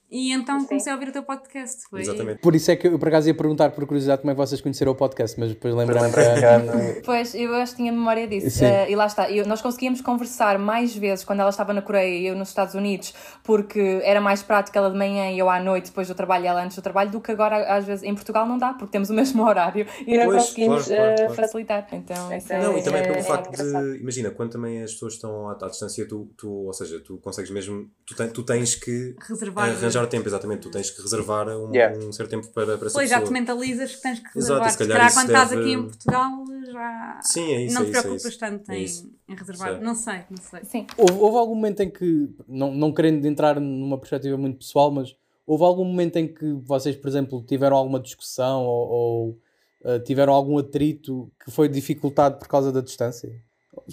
e 0.09 0.31
então 0.31 0.63
comecei 0.65 0.91
a 0.91 0.95
ouvir 0.95 1.09
o 1.09 1.11
teu 1.11 1.23
podcast. 1.23 1.81
Foi... 1.89 2.01
Exatamente. 2.01 2.39
Por 2.39 2.55
isso 2.55 2.71
é 2.71 2.75
que 2.75 2.87
eu 2.87 2.97
por 2.97 3.07
acaso 3.09 3.27
ia 3.27 3.33
perguntar 3.33 3.71
por 3.71 3.85
curiosidade 3.85 4.21
como 4.21 4.31
é 4.31 4.33
que 4.33 4.37
vocês 4.39 4.61
conheceram 4.61 4.91
o 4.91 4.95
podcast, 4.95 5.39
mas 5.39 5.49
depois 5.49 5.73
lembrei-me 5.75 6.05
Lembrei-me 6.07 6.93
que- 6.95 7.01
Pois, 7.05 7.35
eu 7.35 7.53
acho 7.55 7.73
que 7.73 7.77
tinha 7.77 7.91
memória 7.91 8.27
disso. 8.27 8.49
Sim. 8.59 8.65
Ah, 8.65 8.89
e 8.89 8.95
lá 8.95 9.05
está, 9.05 9.29
eu- 9.31 9.45
nós 9.45 9.61
conseguíamos 9.61 10.01
conversar 10.01 10.57
mais 10.57 10.95
vezes 10.95 11.25
quando 11.25 11.41
ela 11.41 11.49
estava 11.49 11.73
na 11.73 11.81
Coreia 11.81 12.17
e 12.19 12.27
eu 12.27 12.35
nos 12.35 12.49
Estados 12.49 12.73
Unidos, 12.75 13.13
porque 13.43 13.99
era 14.03 14.21
mais 14.21 14.41
prático 14.43 14.77
ela 14.77 14.89
de 14.91 14.97
manhã 14.97 15.31
e 15.31 15.39
eu 15.39 15.49
à 15.49 15.59
noite, 15.59 15.87
depois 15.87 16.07
do 16.07 16.15
trabalho 16.15 16.45
e 16.45 16.47
ela 16.47 16.63
antes 16.63 16.75
do 16.75 16.81
trabalho, 16.81 17.11
do 17.11 17.19
que 17.21 17.31
agora, 17.31 17.75
às 17.75 17.85
vezes, 17.85 18.03
em 18.03 18.13
Portugal 18.13 18.45
não 18.47 18.57
dá, 18.57 18.73
porque 18.73 18.91
temos 18.91 19.09
o 19.09 19.13
mesmo 19.13 19.43
horário 19.47 19.85
e 20.05 20.17
não 20.17 20.25
Pois, 20.25 20.43
conseguimos 20.43 20.85
claro, 20.87 21.01
claro, 21.03 21.15
claro. 21.17 21.33
facilitar. 21.35 21.87
Então, 21.91 22.35
isso 22.37 22.53
é, 22.53 22.61
Não, 22.61 22.77
e 22.77 22.83
também 22.83 23.01
é- 23.01 23.03
pelo 23.07 23.17
é 23.17 23.23
facto 23.23 23.51
de, 23.55 23.97
imagina, 23.99 24.29
quando 24.31 24.51
também 24.51 24.81
as 24.83 24.93
pessoas 24.93 25.13
estão 25.13 25.49
à, 25.49 25.53
à 25.61 25.67
distância, 25.67 26.07
tu, 26.07 26.27
tu, 26.37 26.49
ou 26.49 26.73
seja, 26.73 26.99
tu 26.99 27.17
consegues 27.17 27.51
mesmo, 27.51 27.89
tu, 28.05 28.15
ten- 28.15 28.29
tu 28.29 28.43
tens 28.43 28.75
que 28.75 29.15
Reservar. 29.27 29.69
arranjar 29.69 29.96
tempo, 30.05 30.27
exatamente, 30.29 30.61
tu 30.61 30.69
tens 30.69 30.91
que 30.91 31.01
reservar 31.01 31.47
um, 31.49 31.73
Yeah. 31.73 31.97
um 32.05 32.11
certo 32.11 32.29
tempo 32.29 32.47
para, 32.49 32.77
para 32.77 32.85
essa 32.87 32.93
Pois, 32.93 33.09
já 33.09 33.15
te 33.15 33.21
pessoa. 33.21 33.39
mentalizas 33.39 33.95
que 33.95 34.01
tens 34.03 34.19
que 34.19 34.37
Exato, 34.37 34.37
reservar. 34.37 34.67
e 34.67 34.69
se 34.71 34.77
Se 34.77 34.87
calhar 34.87 35.07
isso 35.07 35.15
quando 35.15 35.27
estás 35.29 35.49
deve- 35.49 35.61
aqui 35.61 35.71
em 35.73 35.83
Portugal 35.83 36.31
já 36.71 37.19
Sim, 37.23 37.51
é 37.53 37.61
isso, 37.65 37.73
não 37.73 37.81
é 37.81 37.85
te 37.85 37.89
isso, 37.89 37.97
é 37.97 38.01
preocupas 38.01 38.31
isso. 38.31 38.39
tanto 38.39 38.71
É 38.71 38.77
em, 38.79 38.83
isso. 38.83 39.11
em 39.27 39.35
reservar. 39.35 39.71
Sei. 39.73 39.79
Não 39.81 39.95
sei, 39.95 40.19
não 40.29 40.37
sei. 40.37 40.59
Sim. 40.65 40.87
Houve, 40.97 41.13
houve 41.13 41.37
algum 41.37 41.55
momento 41.55 41.79
em 41.81 41.89
que, 41.89 42.29
não, 42.47 42.71
não 42.73 42.93
querendo 42.93 43.25
entrar 43.25 43.59
numa 43.59 43.97
perspectiva 43.97 44.37
muito 44.37 44.59
pessoal, 44.59 44.91
mas 44.91 45.15
houve 45.45 45.63
algum 45.63 45.83
momento 45.85 46.17
em 46.17 46.27
que 46.27 46.45
vocês, 46.63 46.95
por 46.95 47.07
exemplo, 47.07 47.41
tiveram 47.41 47.75
alguma 47.77 47.99
discussão 47.99 48.65
ou, 48.65 48.89
ou, 48.89 49.39
eh, 49.85 49.99
tiveram 49.99 50.33
algum 50.33 50.57
atrito 50.57 51.31
que 51.43 51.49
foi 51.51 51.67
dificultado 51.69 52.37
por 52.37 52.47
causa 52.47 52.71
da 52.71 52.81
distância? 52.81 53.33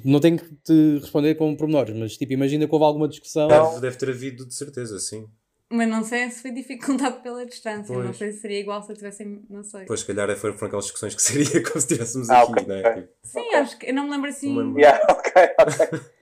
Não 0.04 0.18
tenho 0.18 0.38
que 0.38 0.52
te 0.64 0.98
responder 0.98 1.34
com 1.36 1.54
pormenores, 1.54 1.94
mas 1.96 2.16
tipo, 2.16 2.32
imagina 2.32 2.66
que 2.66 2.72
houve 2.74 2.84
alguma 2.86 3.06
discussão. 3.06 3.46
Deve, 3.48 3.80
deve 3.80 3.96
ter 3.98 4.08
havido, 4.08 4.46
de 4.46 4.54
certeza, 4.54 4.98
sim. 4.98 5.26
Mas 5.70 5.88
não 5.88 6.04
sei 6.04 6.30
se 6.30 6.42
foi 6.42 6.50
dificultado 6.52 7.20
pela 7.20 7.44
distância. 7.44 7.94
Não 7.96 8.04
Pois. 8.04 8.16
sei 8.18 8.32
se 8.32 8.40
seria 8.40 8.60
igual 8.60 8.82
se 8.82 8.92
eu 8.92 8.96
tivesse. 8.96 9.24
Não 9.48 9.64
sei. 9.64 9.86
Pois, 9.86 10.00
se 10.00 10.06
calhar 10.06 10.28
é- 10.30 10.36
foram, 10.36 10.54
foram 10.54 10.66
aquelas 10.68 10.84
discussões 10.84 11.14
que 11.14 11.22
seria 11.24 11.62
como 11.62 11.72
se 11.72 11.78
estivéssemos 11.78 12.30
Ah, 12.30 12.42
aqui, 12.42 12.52
ok, 12.52 12.66
não 12.66 12.74
é? 12.76 12.94
Tipo, 13.00 13.08
Sim, 13.22 13.54
acho 13.54 13.78
que 13.78 13.86
eu 13.90 13.94
não 13.94 14.04
me 14.04 14.10
lembro 14.10 14.28
assim. 14.30 14.54
Não 14.54 14.62
lembro. 14.62 14.80
Yeah. 14.80 15.00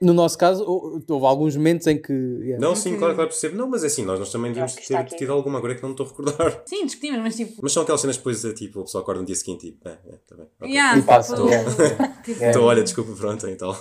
No 0.01 0.13
nosso 0.13 0.37
caso, 0.37 0.63
hou- 0.63 1.01
houve 1.07 1.25
alguns 1.25 1.55
momentos 1.55 1.87
em 1.87 1.97
que. 2.01 2.11
yeah. 2.13 2.59
Não, 2.59 2.75
sim, 2.75 2.97
claro, 2.97 3.15
claro, 3.15 3.29
percebo. 3.29 3.55
Não, 3.55 3.67
mas 3.67 3.83
é 3.83 3.87
assim, 3.87 4.03
nós, 4.05 4.19
nós 4.19 4.31
também 4.31 4.51
devíamos 4.51 4.73
ter 4.75 4.95
aqui. 4.95 5.15
tido 5.15 5.31
alguma 5.31 5.57
agora 5.59 5.75
que 5.75 5.81
não 5.81 5.89
me 5.89 5.93
estou 5.93 6.05
a 6.05 6.09
recordar. 6.09 6.61
Sim, 6.65 6.85
discutimos, 6.85 7.19
mas 7.19 7.35
tipo. 7.35 7.53
Mas 7.61 7.71
são 7.71 7.83
aquelas 7.83 8.01
cenas 8.01 8.17
que 8.17 8.21
depois, 8.23 8.41
tipo, 8.55 8.79
o 8.81 8.83
pessoal 8.83 9.03
acorda 9.03 9.21
no 9.21 9.25
dia 9.27 9.35
seguinte 9.35 9.67
e 9.67 9.71
tipo, 9.71 9.87
é, 9.87 9.91
é, 9.91 10.15
tá 10.27 10.35
bem. 10.35 10.47
ok. 10.61 10.71
Yeah, 10.73 10.99
E 10.99 11.01
passa. 11.03 11.35
tipo, 11.35 11.47
Yeah. 11.49 12.21
tipo, 12.23 12.43
Então, 12.43 12.63
olha, 12.63 12.83
desculpa, 12.83 13.11
pronto, 13.13 13.47
então. 13.47 13.73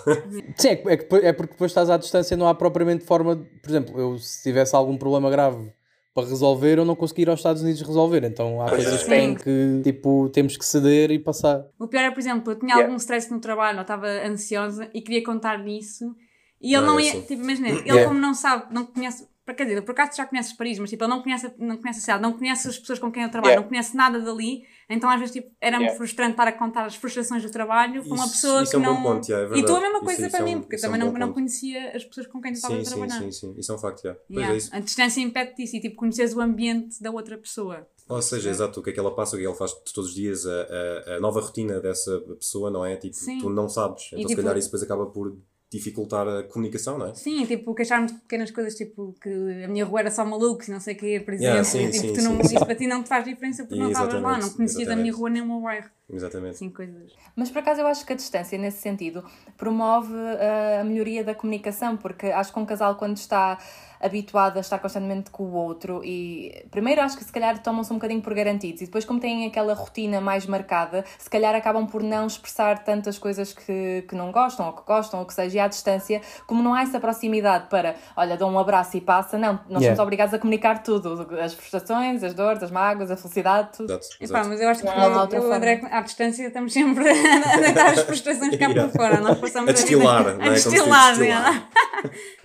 Sim, 0.57 0.69
é, 0.69 0.73
é, 0.73 1.27
é 1.29 1.33
porque 1.33 1.53
depois 1.53 1.71
estás 1.71 1.89
à 1.91 1.97
distância, 1.97 2.37
não 2.37 2.47
há 2.49 2.55
propriamente 2.55 3.05
forma. 3.05 3.37
de- 3.37 3.45
por 3.61 3.71
exemplo, 3.71 3.99
eu 4.01 4.19
se 4.19 4.43
tivesse 4.43 4.75
algum 4.77 4.97
problema 4.97 5.31
grave 5.31 5.73
para 6.15 6.29
resolver, 6.29 6.79
eu 6.79 6.85
não 6.85 6.95
consegui 6.95 7.23
ir 7.23 7.31
aos 7.31 7.39
Estados 7.41 7.63
Unidos 7.63 7.81
resolver. 7.83 8.23
Então 8.25 8.61
há 8.61 8.67
Pois 8.69 8.85
coisas 8.85 9.01
é. 9.01 9.05
que 9.05 9.09
têm 9.11 9.35
que, 9.35 9.81
tipo, 9.83 10.29
temos 10.31 10.57
que 10.57 10.65
ceder 10.65 11.11
e 11.11 11.19
passar. 11.19 11.65
O 11.79 11.87
pior 11.89 12.03
é, 12.03 12.11
por 12.11 12.21
exemplo, 12.21 12.53
eu 12.53 12.59
tinha 12.59 12.73
Yeah. 12.75 12.85
algum 12.87 12.97
stress 12.97 13.31
no 13.31 13.41
trabalho, 13.41 13.79
eu 13.79 13.83
estava 13.83 14.07
ansiosa 14.27 14.91
e 14.93 15.01
queria 15.01 15.23
contar 15.25 15.59
nisso. 15.59 16.15
E 16.61 16.75
ele 16.75 16.85
não 16.87 16.99
é 16.99 17.05
ia, 17.05 17.13
tipo, 17.23 17.33
imagina, 17.43 17.69
ele 17.71 17.81
Yeah. 17.87 18.07
como 18.09 18.21
não 18.21 18.35
sabe, 18.35 18.73
não 18.73 18.85
conhece, 18.87 19.27
para 19.45 19.55
quer 19.55 19.65
dizer, 19.65 19.83
por 19.83 19.93
acaso 19.93 20.13
tu 20.13 20.17
já 20.19 20.27
conheces 20.27 20.53
Paris, 20.53 20.79
mas 20.79 20.91
tipo, 20.91 21.03
ele 21.03 21.11
não 21.11 21.23
conhece, 21.23 21.47
a- 21.47 21.53
não 21.59 21.77
conhece 21.79 21.99
a 21.99 22.03
cidade, 22.03 22.23
não 22.23 22.33
conhece 22.35 22.69
as 22.69 22.79
pessoas 22.79 22.99
com 22.99 23.11
quem 23.11 23.23
eu 23.25 23.31
trabalho, 23.31 23.51
Yeah. 23.53 23.63
não 23.63 23.69
conhece 23.69 23.97
nada 23.97 24.21
dali, 24.21 24.63
então 24.95 25.09
às 25.11 25.19
vezes 25.19 25.33
tipo, 25.35 25.51
era-me 25.61 25.85
Yeah. 25.85 25.97
frustrante 25.99 26.33
estar 26.33 26.47
a 26.49 26.53
contar 26.53 26.85
as 26.87 26.95
frustrações 26.97 27.43
do 27.43 27.51
trabalho 27.51 28.03
com 28.03 28.15
uma 28.15 28.25
Isso- 28.25 28.33
pessoa 28.35 28.63
isso 28.63 28.71
que 28.71 28.77
é 28.77 28.79
um 28.79 28.83
não. 28.83 28.97
bom 29.03 29.15
ponto, 29.15 29.29
yeah, 29.29 29.45
é 29.55 29.59
e 29.59 29.65
tu 29.65 29.73
a 29.75 29.81
verdade. 29.81 29.83
mesma 29.83 29.97
Isso- 29.99 30.05
coisa 30.05 30.21
isso 30.27 30.31
para 30.31 30.41
é 30.41 30.45
mim, 30.45 30.55
um- 30.57 30.61
porque 30.61 30.75
eu 30.75 30.77
isso 30.77 30.87
é 30.87 30.89
um 30.89 30.93
também 30.93 31.09
não, 31.21 31.27
não 31.27 31.33
conhecia 31.33 31.97
as 31.97 32.05
pessoas 32.05 32.27
com 32.27 32.41
quem 32.41 32.53
tu 32.53 32.57
estavas 32.57 32.77
Sim, 32.77 32.83
a 32.83 32.85
sim, 32.85 32.91
trabalhar. 33.09 33.21
sim, 33.21 33.33
sim. 33.33 33.55
Isso 33.59 33.73
é 33.73 33.75
um 33.75 33.79
facto, 33.79 34.05
yeah. 34.05 34.21
Pois 34.27 34.37
Yeah. 34.39 34.55
é 34.55 34.57
isso. 34.59 34.71
A 34.77 34.81
distância 34.81 35.21
impede 35.21 35.55
disso 35.57 35.77
e 35.77 35.81
tipo, 35.81 35.97
conheces 35.97 36.35
o 36.35 36.41
ambiente 36.41 37.03
da 37.03 37.11
outra 37.11 37.37
pessoa. 37.39 37.87
Ou 38.09 38.21
seja, 38.21 38.51
exato, 38.51 38.81
o 38.81 38.83
que 38.83 38.91
é 38.91 38.93
que 38.93 39.01
ela 39.01 39.15
passa, 39.15 39.37
o 39.37 39.39
que 39.39 39.45
é 39.45 39.47
ela 39.49 39.55
faz 39.57 39.73
todos 39.95 40.11
os 40.11 40.15
dias, 40.15 40.45
a, 40.47 40.51
a, 40.51 41.17
a 41.17 41.21
nova 41.21 41.41
rotina 41.41 41.81
dessa 41.81 42.19
pessoa, 42.39 42.71
não 42.71 42.85
é? 42.85 42.97
Tipo, 42.97 43.15
Sim. 43.17 43.39
tu 43.39 43.49
não 43.49 43.69
sabes. 43.69 44.07
Então, 44.09 44.19
se 44.23 44.27
tipo- 44.27 44.43
calhar, 44.43 44.59
isso 44.59 44.69
depois 44.69 44.83
acaba 44.83 45.07
por 45.07 45.37
dificultar 45.73 46.29
a 46.29 46.43
comunicação, 46.43 46.99
não 46.99 47.07
é? 47.07 47.15
Sim, 47.15 47.47
tipo, 47.47 47.75
queixar-me 47.75 48.07
de 48.07 48.13
pequenas 48.13 48.51
coisas, 48.51 48.75
tipo, 48.75 49.15
que 49.23 49.65
a 49.65 49.69
minha 49.69 49.87
rua 49.87 50.01
era 50.01 50.11
só 50.11 50.23
malucos 50.23 50.69
e 50.69 50.71
não 50.71 50.81
sei 50.81 50.95
o 50.95 50.99
quê, 50.99 51.23
por 51.25 51.33
exemplo. 51.33 51.57
Yeah, 51.57 51.65
sim, 51.65 51.91
tipo, 51.91 52.09
sim, 52.09 52.13
tu 52.13 52.23
não, 52.23 52.37
sim, 52.37 52.49
sim. 52.49 52.57
isso 52.57 52.67
para 52.67 52.75
ti 52.75 52.87
não 52.87 53.03
te 53.03 53.09
faz 53.09 53.25
diferença 53.25 53.65
porque 53.65 53.81
não 53.81 53.91
estavas 53.91 54.21
lá, 54.21 54.39
não 54.39 54.51
conhecias 54.51 54.87
a 54.89 54.95
minha 54.95 55.13
rua 55.13 55.31
nem 55.31 55.41
o 55.41 55.47
meu 55.47 55.61
bairro. 55.63 55.89
Exatamente. 56.13 56.57
Assim, 56.57 56.69
coisas. 56.69 57.15
Mas 57.35 57.51
por 57.51 57.61
acaso 57.61 57.81
eu 57.81 57.87
acho 57.87 58.05
que 58.05 58.13
a 58.13 58.17
distância, 58.17 58.59
nesse 58.59 58.83
sentido, 58.83 59.25
promove 59.57 60.13
uh, 60.13 60.81
a 60.83 60.85
melhoria 60.85 61.25
da 61.25 61.35
comunicação, 61.35 61.97
porque 61.97 62.27
acho 62.27 62.53
que 62.53 62.59
um 62.59 62.67
casal, 62.67 62.97
quando 62.97 63.17
está 63.17 63.59
habituado 64.03 64.57
a 64.57 64.61
estar 64.61 64.79
constantemente 64.79 65.31
com 65.31 65.45
o 65.45 65.53
outro, 65.55 66.03
e 66.05 66.65
primeiro 66.71 67.01
acho 67.01 67.17
que 67.17 67.25
se 67.25 67.33
calhar 67.33 67.59
tomam-se 67.63 67.93
um 67.93 67.97
bocadinho 67.97 68.21
por 68.21 68.35
garantidos, 68.35 68.83
e 68.83 68.85
depois, 68.87 69.05
como 69.05 69.21
têm 69.21 69.47
aquela 69.47 69.75
rotina 69.75 70.21
mais 70.21 70.47
marcada, 70.47 71.05
se 71.19 71.31
calhar 71.31 71.55
acabam 71.55 71.87
por 71.87 72.03
não 72.03 72.27
expressar 72.27 72.83
tantas 72.85 73.19
coisas 73.19 73.53
que, 73.53 74.05
que 74.09 74.15
não 74.15 74.33
gostam, 74.33 74.67
ou 74.67 74.73
que 74.73 74.83
gostam, 74.85 75.21
ou 75.21 75.27
que 75.27 75.35
seja, 75.35 75.57
e 75.57 75.61
à 75.61 75.69
distância, 75.69 76.21
como 76.47 76.63
não 76.63 76.75
há 76.75 76.83
essa 76.83 76.99
proximidade 76.99 77.69
para, 77.69 77.95
olha, 78.17 78.37
dou 78.37 78.51
um 78.51 78.59
abraço 78.59 78.97
e 78.97 79.01
passa, 79.01 79.39
não, 79.39 79.55
nós 79.69 79.83
Yeah. 79.83 79.97
somos 79.97 79.99
obrigados 80.01 80.33
a 80.35 80.39
comunicar 80.39 80.83
tudo, 80.83 81.29
as 81.41 81.55
frustrações, 81.55 82.23
as 82.23 82.35
dores, 82.35 82.63
as 82.63 82.71
mágoas, 82.71 83.11
a 83.11 83.17
felicidade, 83.17 83.71
tudo. 83.77 83.99
Exato, 84.21 84.49
mas 84.49 84.61
eu 84.61 84.69
acho 84.69 84.81
que 84.81 84.87
Não 84.87 84.95
eu, 85.13 85.19
outra 85.19 85.39
eu, 85.39 85.43
forma. 85.43 85.57
André, 85.57 85.81
à 85.91 86.01
distância 86.01 86.47
estamos 86.47 86.73
sempre 86.73 87.05
a 87.09 87.57
deitar 87.59 87.89
as 87.93 88.01
frustrações 88.03 88.57
cá 88.57 88.67
Yeah. 88.69 88.89
por 88.91 88.97
fora. 88.97 89.21
Nós 89.21 89.39
passamos 89.39 89.71
A 89.71 89.73
destilar, 89.73 90.23
não 90.25 90.45
é? 90.45 90.49
A 90.49 90.53
diz, 90.55 90.65
destilar, 90.65 91.09
destilar. 91.17 91.69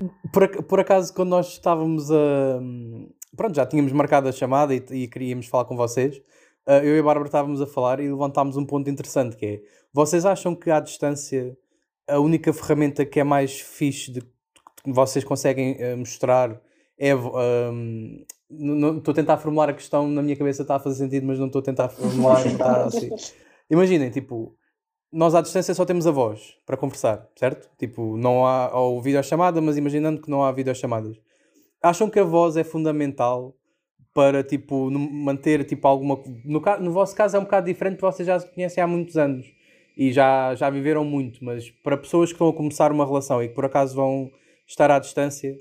yeah. 0.02 0.12
Por, 0.34 0.64
por 0.64 0.80
acaso, 0.80 1.14
quando 1.14 1.30
nós 1.30 1.48
estávamos 1.54 2.12
a. 2.12 2.60
Pronto, 3.36 3.56
já 3.56 3.66
tínhamos 3.66 3.92
marcado 3.92 4.28
a 4.28 4.32
chamada 4.32 4.74
e, 4.74 4.84
e 4.92 5.08
queríamos 5.08 5.48
falar 5.48 5.66
com 5.66 5.76
vocês, 5.76 6.22
ah, 6.66 6.80
eu 6.84 6.96
e 6.96 7.00
a 7.00 7.04
Bárbara 7.04 7.28
estávamos 7.28 7.62
a 7.62 7.68
falar 7.68 8.00
e 8.00 8.10
levantámos 8.10 8.58
um 8.58 8.66
ponto 8.66 8.90
interessante 8.90 9.36
que 9.36 9.46
é: 9.46 9.62
vocês 9.94 10.26
acham 10.26 10.56
que 10.56 10.70
à 10.72 10.80
distância 10.80 11.56
a 12.08 12.20
única 12.20 12.52
ferramenta 12.54 13.06
que 13.06 13.20
é 13.20 13.24
mais 13.24 13.60
fixe 13.60 14.12
de 14.12 14.22
que 14.22 14.92
vocês 14.92 15.24
conseguem 15.24 15.78
ah, 15.84 15.96
mostrar 15.98 16.60
é. 16.98 17.14
não- 17.14 18.76
não- 18.76 18.98
Estou 18.98 19.12
a 19.12 19.16
tentar 19.16 19.38
formular 19.38 19.70
a 19.70 19.74
questão, 19.74 20.08
na 20.08 20.22
minha 20.22 20.36
cabeça 20.36 20.62
está 20.64 20.78
a 20.78 20.80
fazer 20.80 20.98
sentido, 21.04 21.26
mas 21.28 21.38
não 21.38 21.48
estou 21.48 21.60
a 21.60 21.64
tentar 21.64 21.90
formular. 21.90 22.46
está 22.46 22.86
assim. 22.86 23.10
Imaginem, 23.70 24.10
tipo, 24.10 24.56
nós 25.12 25.34
à 25.36 25.42
distância 25.42 25.74
só 25.74 25.86
temos 25.86 26.06
a 26.06 26.12
voz 26.12 26.56
para 26.66 26.78
conversar, 26.78 27.28
certo? 27.36 27.70
Tipo, 27.78 28.18
não 28.18 28.46
há 28.46 28.78
ou 28.78 29.02
videochamada, 29.02 29.62
mas 29.62 29.78
imaginando 29.78 30.22
que 30.22 30.30
não 30.30 30.44
há 30.44 30.52
videochamadas. 30.52 31.18
Acham 31.82 32.10
que 32.10 32.20
a 32.20 32.24
voz 32.24 32.58
é 32.58 32.64
fundamental 32.64 33.54
para, 34.14 34.44
tipo, 34.44 34.90
manter, 34.92 35.64
tipo, 35.64 35.88
alguma... 35.88 36.20
No, 36.44 36.60
no 36.82 36.92
vosso 36.92 37.16
caso 37.16 37.38
é 37.38 37.40
um 37.40 37.44
bocado 37.44 37.68
diferente, 37.68 37.98
porque 37.98 38.12
vocês 38.16 38.28
já 38.28 38.40
se 38.40 38.52
conhecem 38.54 38.84
há 38.84 38.88
muitos 38.88 39.16
anos 39.16 39.46
e 39.96 40.12
já, 40.12 40.54
já 40.56 40.70
viveram 40.70 41.06
muito, 41.06 41.44
mas 41.44 41.70
para 41.84 41.98
pessoas 41.98 42.30
que 42.30 42.36
estão 42.36 42.50
a 42.50 42.54
começar 42.54 42.92
uma 42.92 43.06
relação 43.06 43.42
e 43.42 43.48
que 43.48 43.54
por 43.56 43.66
acaso 43.66 43.96
vão 43.96 44.30
estar 44.68 44.90
à 44.92 45.00
distância, 45.00 45.56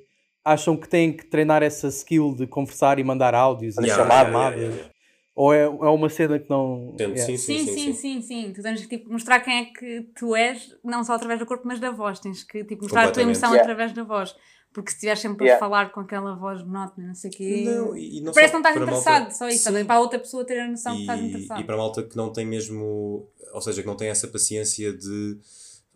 acham 0.45 0.77
que 0.77 0.89
têm 0.89 1.13
que 1.13 1.27
treinar 1.27 1.63
essa 1.63 1.89
skill 1.89 2.35
de 2.35 2.47
conversar 2.47 2.99
e 2.99 3.05
mandar 3.05 3.35
áudios 3.35 3.77
e 3.77 3.85
Yeah, 3.85 4.03
yeah, 4.03 4.23
chamadas? 4.25 4.59
yeah, 4.59 4.75
yeah. 4.77 4.96
Ou 5.37 5.53
é, 5.53 5.65
é 5.65 5.69
uma 5.69 6.09
cena 6.09 6.39
que 6.39 6.49
não... 6.49 6.97
Sim, 6.99 7.37
Sim, 7.37 7.59
sim, 7.67 7.93
sim, 7.93 8.23
sim. 8.23 8.53
Tu 8.55 8.63
tens 8.63 8.81
que 8.87 8.97
tipo, 8.97 9.13
mostrar 9.13 9.39
quem 9.41 9.59
é 9.59 9.65
que 9.67 10.01
tu 10.19 10.35
és, 10.35 10.75
não 10.83 11.05
só 11.05 11.13
através 11.13 11.39
do 11.39 11.45
corpo, 11.45 11.65
mas 11.69 11.79
da 11.79 11.91
voz. 11.91 12.19
Tens 12.19 12.43
que 12.43 12.65
tipo, 12.65 12.85
mostrar 12.85 13.05
a 13.09 13.11
tua 13.13 13.23
emoção 13.23 13.51
Yeah. 13.51 13.61
através 13.63 13.93
da 13.93 14.03
voz. 14.03 14.35
Porque 14.73 14.91
se 14.91 14.97
estiveres 14.97 15.21
sempre 15.21 15.51
a 15.51 15.59
falar 15.59 15.93
com 15.93 16.01
aquela 16.01 16.35
voz 16.35 16.63
monótona, 16.63 17.09
não 17.09 17.15
sei 17.15 17.31
o 17.31 17.33
quê. 17.35 17.63
Não, 17.67 17.95
não 18.25 18.33
Parece 18.33 18.53
que 18.53 18.59
não 18.59 18.61
estás 18.61 18.77
interessado, 18.77 19.21
malta- 19.25 19.31
só 19.35 19.49
isso. 19.49 19.65
Também 19.65 19.85
Para 19.85 19.97
a 19.97 20.01
outra 20.01 20.19
pessoa 20.19 20.45
ter 20.45 20.59
a 20.59 20.69
noção 20.69 20.95
que 20.95 21.01
estás 21.03 21.21
interessado. 21.23 21.61
e 21.61 21.65
para 21.65 21.75
a 21.75 21.79
malta 21.79 22.03
que 22.03 22.17
não 22.17 22.33
tem 22.33 22.47
mesmo, 22.47 23.29
ou 23.53 23.61
seja, 23.61 23.83
que 23.83 23.87
não 23.89 23.97
tem 23.97 24.09
essa 24.09 24.29
paciência 24.29 24.93
de, 24.93 25.39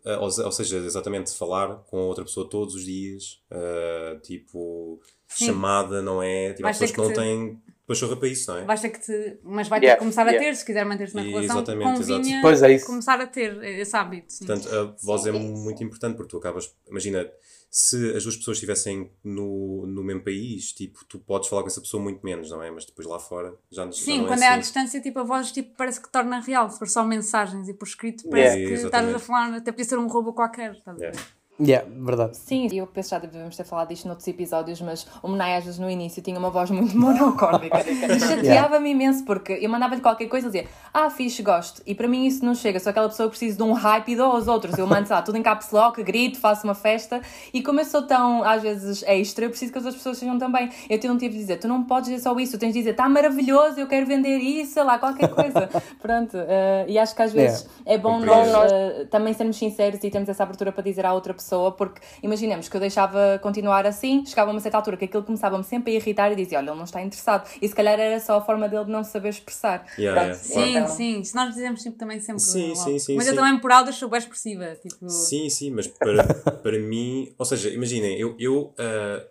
ah, 0.04 0.18
ou, 0.20 0.30
se- 0.30 0.42
ou 0.42 0.52
seja, 0.52 0.76
exatamente 0.78 1.34
falar 1.36 1.76
com 1.90 1.98
a 1.98 2.02
outra 2.04 2.24
pessoa 2.24 2.48
todos 2.48 2.74
os 2.74 2.84
dias, 2.84 3.42
ah, 3.50 4.16
tipo, 4.22 5.00
Sim. 5.28 5.46
chamada, 5.46 6.00
não 6.02 6.22
é? 6.22 6.52
Tipo, 6.54 6.68
pessoas 6.68 6.90
que, 6.90 6.96
que 6.96 7.02
não 7.02 7.12
te- 7.12 7.56
têm 7.90 8.00
pachorra 8.00 8.16
para 8.16 8.28
isso, 8.28 8.50
não 8.50 8.58
é? 8.58 8.64
Basta 8.64 8.88
que 8.88 9.00
te. 9.00 9.38
Mas 9.42 9.68
vai 9.68 9.80
ter 9.80 9.86
Yeah, 9.86 9.98
que 9.98 10.00
começar 10.04 10.22
a 10.26 10.30
yeah. 10.30 10.46
ter, 10.46 10.56
se 10.56 10.64
quiser 10.64 10.84
manter-se 10.84 11.14
na 11.14 11.22
E- 11.22 11.28
relação, 11.30 11.56
exatamente, 11.56 12.00
exato. 12.00 12.28
Pois 12.42 12.62
é 12.62 12.72
isso. 12.72 12.86
começar 12.86 13.20
a 13.20 13.26
ter 13.26 13.62
esse 13.64 13.96
hábito. 13.96 14.32
Sim. 14.32 14.46
Portanto, 14.46 14.68
a 14.74 14.96
voz 15.04 15.26
é 15.26 15.32
muito 15.32 15.82
importante 15.84 16.16
porque 16.16 16.30
tu 16.30 16.36
acabas, 16.38 16.74
imagina, 16.88 17.28
se 17.70 18.16
as 18.16 18.24
duas 18.24 18.36
pessoas 18.36 18.56
estivessem 18.56 19.10
no, 19.22 19.86
no 19.86 20.02
mesmo 20.02 20.22
país, 20.24 20.72
tipo, 20.72 21.04
tu 21.04 21.20
podes 21.20 21.48
falar 21.48 21.62
com 21.62 21.68
essa 21.68 21.80
pessoa 21.80 22.02
muito 22.02 22.20
menos, 22.24 22.50
não 22.50 22.60
é? 22.62 22.70
Mas 22.70 22.84
depois 22.84 23.06
lá 23.06 23.18
fora 23.20 23.54
já, 23.70 23.84
já 23.86 23.92
Sim, 23.92 24.18
não 24.18 24.26
quando 24.26 24.42
é 24.42 24.46
é 24.46 24.48
à 24.48 24.52
assim. 24.52 24.60
distância, 24.62 25.00
tipo, 25.00 25.20
a 25.20 25.22
voz 25.22 25.52
tipo, 25.52 25.76
parece 25.76 26.00
que 26.00 26.10
torna 26.10 26.40
real. 26.40 26.68
Se 26.68 26.78
for 26.78 26.88
só 26.88 27.04
mensagens 27.04 27.68
e 27.68 27.74
por 27.74 27.86
escrito, 27.86 28.28
parece 28.28 28.56
Yeah. 28.56 28.68
que 28.68 28.74
estás 28.86 29.04
Exatamente. 29.04 29.16
a 29.16 29.18
falar, 29.20 29.54
até 29.58 29.70
podia 29.70 29.84
ser 29.84 29.98
um 29.98 30.08
roubo 30.08 30.32
qualquer. 30.32 30.72
Estás 30.72 30.96
a 30.96 31.00
ver? 31.00 31.14
Yeah. 31.60 31.80
Yeah, 31.80 31.86
verdade. 32.04 32.36
Sim, 32.36 32.68
eu 32.72 32.86
penso 32.86 33.10
que 33.10 33.14
já 33.14 33.18
devemos 33.18 33.56
ter 33.56 33.64
falado 33.64 33.88
disto 33.88 34.06
noutros 34.06 34.26
episódios, 34.26 34.80
mas 34.80 35.06
o 35.22 35.28
Menai 35.28 35.56
às 35.56 35.64
vezes 35.64 35.78
no 35.78 35.88
início 35.88 36.22
tinha 36.22 36.38
uma 36.38 36.50
voz 36.50 36.70
muito 36.70 36.96
monocórdica 36.98 37.80
e 37.88 38.20
chateava-me 38.20 38.90
imenso 38.90 39.24
porque 39.24 39.52
eu 39.52 39.70
mandava-lhe 39.70 40.00
qualquer 40.00 40.26
coisa 40.26 40.48
e 40.48 40.50
dizia 40.50 40.68
ah, 40.92 41.08
fixe, 41.10 41.42
gosto. 41.42 41.82
E 41.86 41.94
para 41.94 42.08
mim 42.08 42.26
isso 42.26 42.44
não 42.44 42.54
chega, 42.54 42.80
sou 42.80 42.90
aquela 42.90 43.08
pessoa 43.08 43.28
que 43.28 43.36
precisa 43.36 43.56
de 43.56 43.62
um 43.62 43.72
hype 43.72 44.08
e 44.08 44.16
dou 44.16 44.32
aos 44.32 44.48
outros. 44.48 44.76
Eu 44.76 44.86
mando, 44.86 45.06
sei 45.06 45.16
lá, 45.16 45.22
tudo 45.22 45.38
em 45.38 45.42
caps 45.42 45.70
lock, 45.70 46.02
grito, 46.02 46.38
faço 46.38 46.64
uma 46.64 46.74
festa 46.74 47.20
e 47.52 47.62
como 47.62 47.80
eu 47.80 47.84
sou 47.84 48.02
tão, 48.02 48.42
às 48.42 48.62
vezes, 48.62 49.02
extra, 49.06 49.44
eu 49.44 49.50
preciso 49.50 49.72
que 49.72 49.78
as 49.78 49.84
outras 49.84 50.00
pessoas 50.00 50.18
sejam 50.18 50.38
também. 50.38 50.70
Eu 50.88 50.98
tenho 50.98 51.14
um 51.14 51.18
tipo 51.18 51.32
de 51.32 51.38
dizer, 51.38 51.58
tu 51.58 51.68
não 51.68 51.84
podes 51.84 52.10
dizer 52.10 52.22
só 52.22 52.38
isso, 52.38 52.52
tu 52.52 52.58
tens 52.58 52.72
de 52.72 52.80
dizer, 52.80 52.90
está 52.90 53.08
maravilhoso, 53.08 53.78
eu 53.78 53.86
quero 53.86 54.06
vender 54.06 54.38
isso, 54.38 54.74
sei 54.74 54.82
lá, 54.82 54.98
qualquer 54.98 55.28
coisa. 55.28 55.68
Pronto, 56.00 56.36
eh, 56.36 56.86
e 56.88 56.98
acho 56.98 57.14
que 57.14 57.22
às 57.22 57.32
vezes 57.32 57.68
é 57.86 57.96
bom 57.96 58.18
nós 58.20 58.48
eh, 58.72 59.06
também 59.10 59.32
sermos 59.32 59.56
sinceros 59.56 60.02
e 60.02 60.10
termos 60.10 60.28
essa 60.28 60.42
abertura 60.42 60.72
para 60.72 60.82
dizer 60.82 61.06
à 61.06 61.12
outra 61.12 61.34
pessoa, 61.34 61.49
porque 61.76 62.00
imaginemos 62.22 62.68
que 62.68 62.76
eu 62.76 62.80
deixava 62.80 63.38
continuar 63.42 63.86
assim, 63.86 64.24
chegava 64.24 64.50
a 64.50 64.54
uma 64.54 64.60
certa 64.60 64.76
altura 64.78 64.96
que 64.96 65.04
aquilo 65.06 65.22
começava-me 65.22 65.64
sempre 65.64 65.92
a 65.92 65.96
irritar 65.96 66.30
e 66.32 66.36
dizia: 66.36 66.58
Olha, 66.58 66.70
ele 66.70 66.76
não 66.76 66.84
está 66.84 67.02
interessado. 67.02 67.48
E 67.60 67.68
se 67.68 67.74
calhar 67.74 67.98
era 67.98 68.18
só 68.20 68.36
a 68.38 68.40
forma 68.40 68.68
dele 68.68 68.84
de 68.84 68.90
não 68.90 69.02
saber 69.04 69.30
expressar. 69.30 69.84
Yeah, 69.98 70.20
Pronto, 70.34 70.48
yeah. 70.48 70.64
Sim, 70.66 70.76
então- 70.76 70.96
sim. 70.96 71.24
Se 71.24 71.34
nós 71.34 71.48
dizemos 71.54 71.82
sempre 71.82 71.98
também 71.98 72.20
sempre. 72.20 72.40
Sim, 72.42 72.68
logo. 72.68 72.76
sim, 72.76 72.98
sim, 72.98 73.16
Mas 73.16 73.24
sim. 73.24 73.30
eu 73.30 73.36
também 73.36 73.58
por 73.58 73.72
áudio 73.72 73.92
sou 73.92 74.08
bem 74.08 74.18
expressiva. 74.18 74.76
Tipo, 74.76 75.08
Sim, 75.08 75.48
sim, 75.50 75.70
mas 75.70 75.86
para, 75.86 76.22
para 76.62 76.78
mim, 76.78 77.34
ou 77.38 77.44
seja, 77.44 77.68
imaginem, 77.70 78.18
eu, 78.18 78.36
eu 78.38 78.74
ah, 78.78 79.24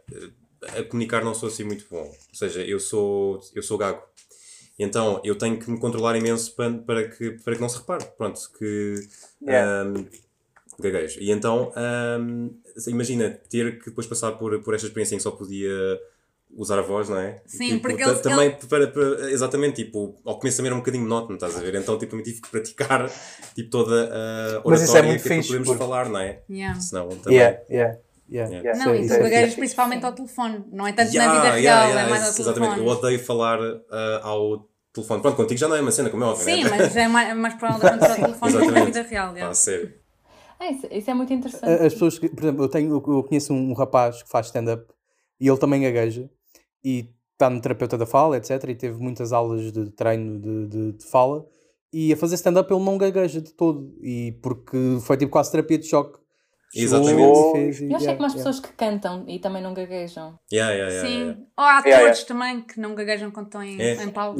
a 0.77 0.83
comunicar 0.83 1.23
não 1.23 1.33
sou 1.33 1.47
assim 1.47 1.63
muito 1.63 1.85
bom. 1.89 2.03
Ou 2.05 2.15
seja, 2.33 2.61
eu 2.61 2.79
sou, 2.79 3.39
eu 3.55 3.63
sou 3.63 3.77
gago. 3.77 4.01
Então 4.77 5.19
eu 5.25 5.37
tenho 5.37 5.59
que 5.59 5.69
me 5.69 5.77
controlar 5.79 6.15
imenso 6.15 6.55
para, 6.55 6.71
para, 6.71 7.07
que, 7.09 7.31
para 7.43 7.55
que 7.55 7.61
não 7.61 7.67
se 7.69 7.77
repare. 7.79 8.05
Pronto, 8.17 8.39
que. 8.57 8.95
Yeah. 9.41 9.81
ahm, 9.83 10.05
gaguejo. 10.81 11.19
E 11.19 11.31
então, 11.31 11.71
ahm, 11.75 12.49
imagina 12.87 13.29
ter 13.49 13.79
que 13.79 13.85
depois 13.89 14.07
passar 14.07 14.33
por, 14.33 14.59
por 14.61 14.73
esta 14.75 14.87
experiência 14.87 15.15
em 15.15 15.17
que 15.17 15.23
só 15.23 15.31
podia 15.31 15.69
usar 16.55 16.79
a 16.79 16.81
voz, 16.81 17.07
não 17.09 17.17
é? 17.19 17.41
Sim, 17.45 17.67
Tipo, 17.69 17.81
porque 17.89 18.01
ele- 18.03 18.15
também 18.19 18.51
para, 18.67 18.87
para- 18.87 19.29
exatamente, 19.31 19.83
tipo, 19.83 20.15
ao 20.25 20.39
começo 20.39 20.57
também 20.57 20.69
era 20.69 20.75
um 20.75 20.79
bocadinho 20.79 21.03
monótono, 21.03 21.35
estás 21.35 21.55
a 21.55 21.59
ver? 21.59 21.75
Então, 21.75 21.97
tipo, 21.99 22.15
eu 22.15 22.23
tive 22.23 22.41
que 22.41 22.49
praticar 22.49 23.07
tipo, 23.53 23.69
toda 23.69 24.09
a 24.11 24.61
Mas 24.65 24.81
isso 24.81 24.97
é 24.97 24.99
oratória 24.99 25.09
muito 25.09 25.21
que 25.21 25.27
é 25.27 25.29
para 25.29 25.35
fixe, 25.37 25.47
podermos 25.47 25.67
porque- 25.67 25.83
falar, 25.83 26.09
não 26.09 26.19
é? 26.19 26.41
yeah. 26.49 26.79
Senão 26.79 27.07
também. 27.09 27.37
Yeah, 27.37 27.59
yeah, 27.69 27.97
yeah. 28.31 28.55
Yeah. 28.63 28.85
Não, 28.85 28.95
Isso 28.95 29.13
é- 29.13 29.17
e 29.17 29.19
tu 29.19 29.25
é 29.25 29.29
gaguejas 29.29 29.55
principalmente 29.55 30.05
ao 30.05 30.11
telefone. 30.13 30.63
Não 30.71 30.87
é 30.87 30.91
tanto 30.93 31.13
na 31.13 31.33
vida 31.33 31.51
real, 31.51 31.57
yeah, 31.87 32.01
é 32.01 32.09
mais 32.09 32.23
ao 32.23 32.29
exatamente. 32.29 32.53
telefone. 32.75 32.79
Eu 32.81 32.87
odeio 32.87 33.19
falar 33.19 33.59
ah, 33.91 34.19
ao 34.23 34.67
telefone. 34.91 35.21
Pronto, 35.21 35.35
contigo 35.37 35.59
já 35.59 35.67
não 35.67 35.75
é 35.75 35.81
uma 35.81 35.91
cena, 35.91 36.09
como 36.09 36.23
é 36.23 36.27
óbvio, 36.27 36.45
Sim, 36.45 36.63
né? 36.63 36.69
mas 36.71 36.95
é 36.95 37.07
mais, 37.07 37.29
é 37.29 37.33
mais 37.35 37.53
provável 37.55 37.87
acontecer 37.89 38.11
ao 38.11 38.17
telefone 38.25 38.51
do 38.53 38.57
que 38.59 38.65
na 38.65 38.71
Exatamente. 38.71 38.85
vida 38.97 39.01
real. 39.09 39.33
yeah. 39.33 39.51
Ah, 39.51 39.53
sério. 39.53 39.93
Ah, 40.59 40.69
isso, 40.71 40.87
isso 40.91 41.09
é 41.09 41.13
muito 41.13 41.33
interessante. 41.33 41.65
As 41.65 41.93
pessoas 41.93 42.19
que, 42.19 42.27
por 42.29 42.43
exemplo, 42.43 42.63
eu, 42.65 42.69
tenho, 42.69 42.93
eu 42.95 43.23
conheço 43.23 43.53
um 43.53 43.73
rapaz 43.73 44.21
que 44.23 44.29
faz 44.29 44.47
stand-up 44.47 44.85
e 45.39 45.47
ele 45.47 45.57
também 45.57 45.81
gagueja 45.81 46.29
e 46.83 47.09
está 47.33 47.49
no 47.49 47.61
terapeuta 47.61 47.97
da 47.97 48.05
fala, 48.05 48.35
etc. 48.37 48.61
E 48.67 48.75
teve 48.75 48.99
muitas 49.01 49.31
aulas 49.31 49.71
de 49.71 49.89
treino 49.91 50.39
de, 50.39 50.67
de, 50.67 50.91
de 50.97 51.05
fala 51.05 51.45
e 51.93 52.11
a 52.11 52.17
fazer 52.17 52.35
stand-up 52.35 52.71
ele 52.73 52.83
não 52.83 52.97
gagueja 52.97 53.39
de 53.41 53.53
todo 53.53 53.95
e 54.01 54.33
porque 54.43 54.97
foi 55.01 55.15
tipo 55.17 55.31
quase 55.31 55.51
terapia 55.51 55.77
de 55.77 55.85
choque. 55.87 56.19
Exatamente. 56.75 57.19
e 57.39 57.51
fez 57.53 57.81
e- 57.81 57.89
Eu 57.89 57.95
acho 57.95 58.05
que 58.05 58.11
é 58.11 58.13
as 58.13 58.19
yeah. 58.19 58.33
pessoas 58.33 58.59
que 58.59 58.71
cantam 58.73 59.23
e 59.27 59.39
também 59.39 59.63
não 59.63 59.73
gaguejam. 59.73 60.37
Yeah, 60.53 60.71
yeah, 60.73 60.93
yeah, 60.93 61.07
Sim. 61.09 61.19
yeah. 61.21 61.39
Ou 61.57 61.63
há 61.63 61.77
atores 61.79 61.87
Yeah, 61.95 62.11
yeah. 62.13 62.25
também 62.27 62.61
que 62.61 62.79
não 62.79 62.93
gaguejam 62.93 63.31
quando 63.31 63.45
estão 63.47 63.63
em, 63.63 63.81
É. 63.81 64.03
em 64.03 64.09
palco. 64.09 64.39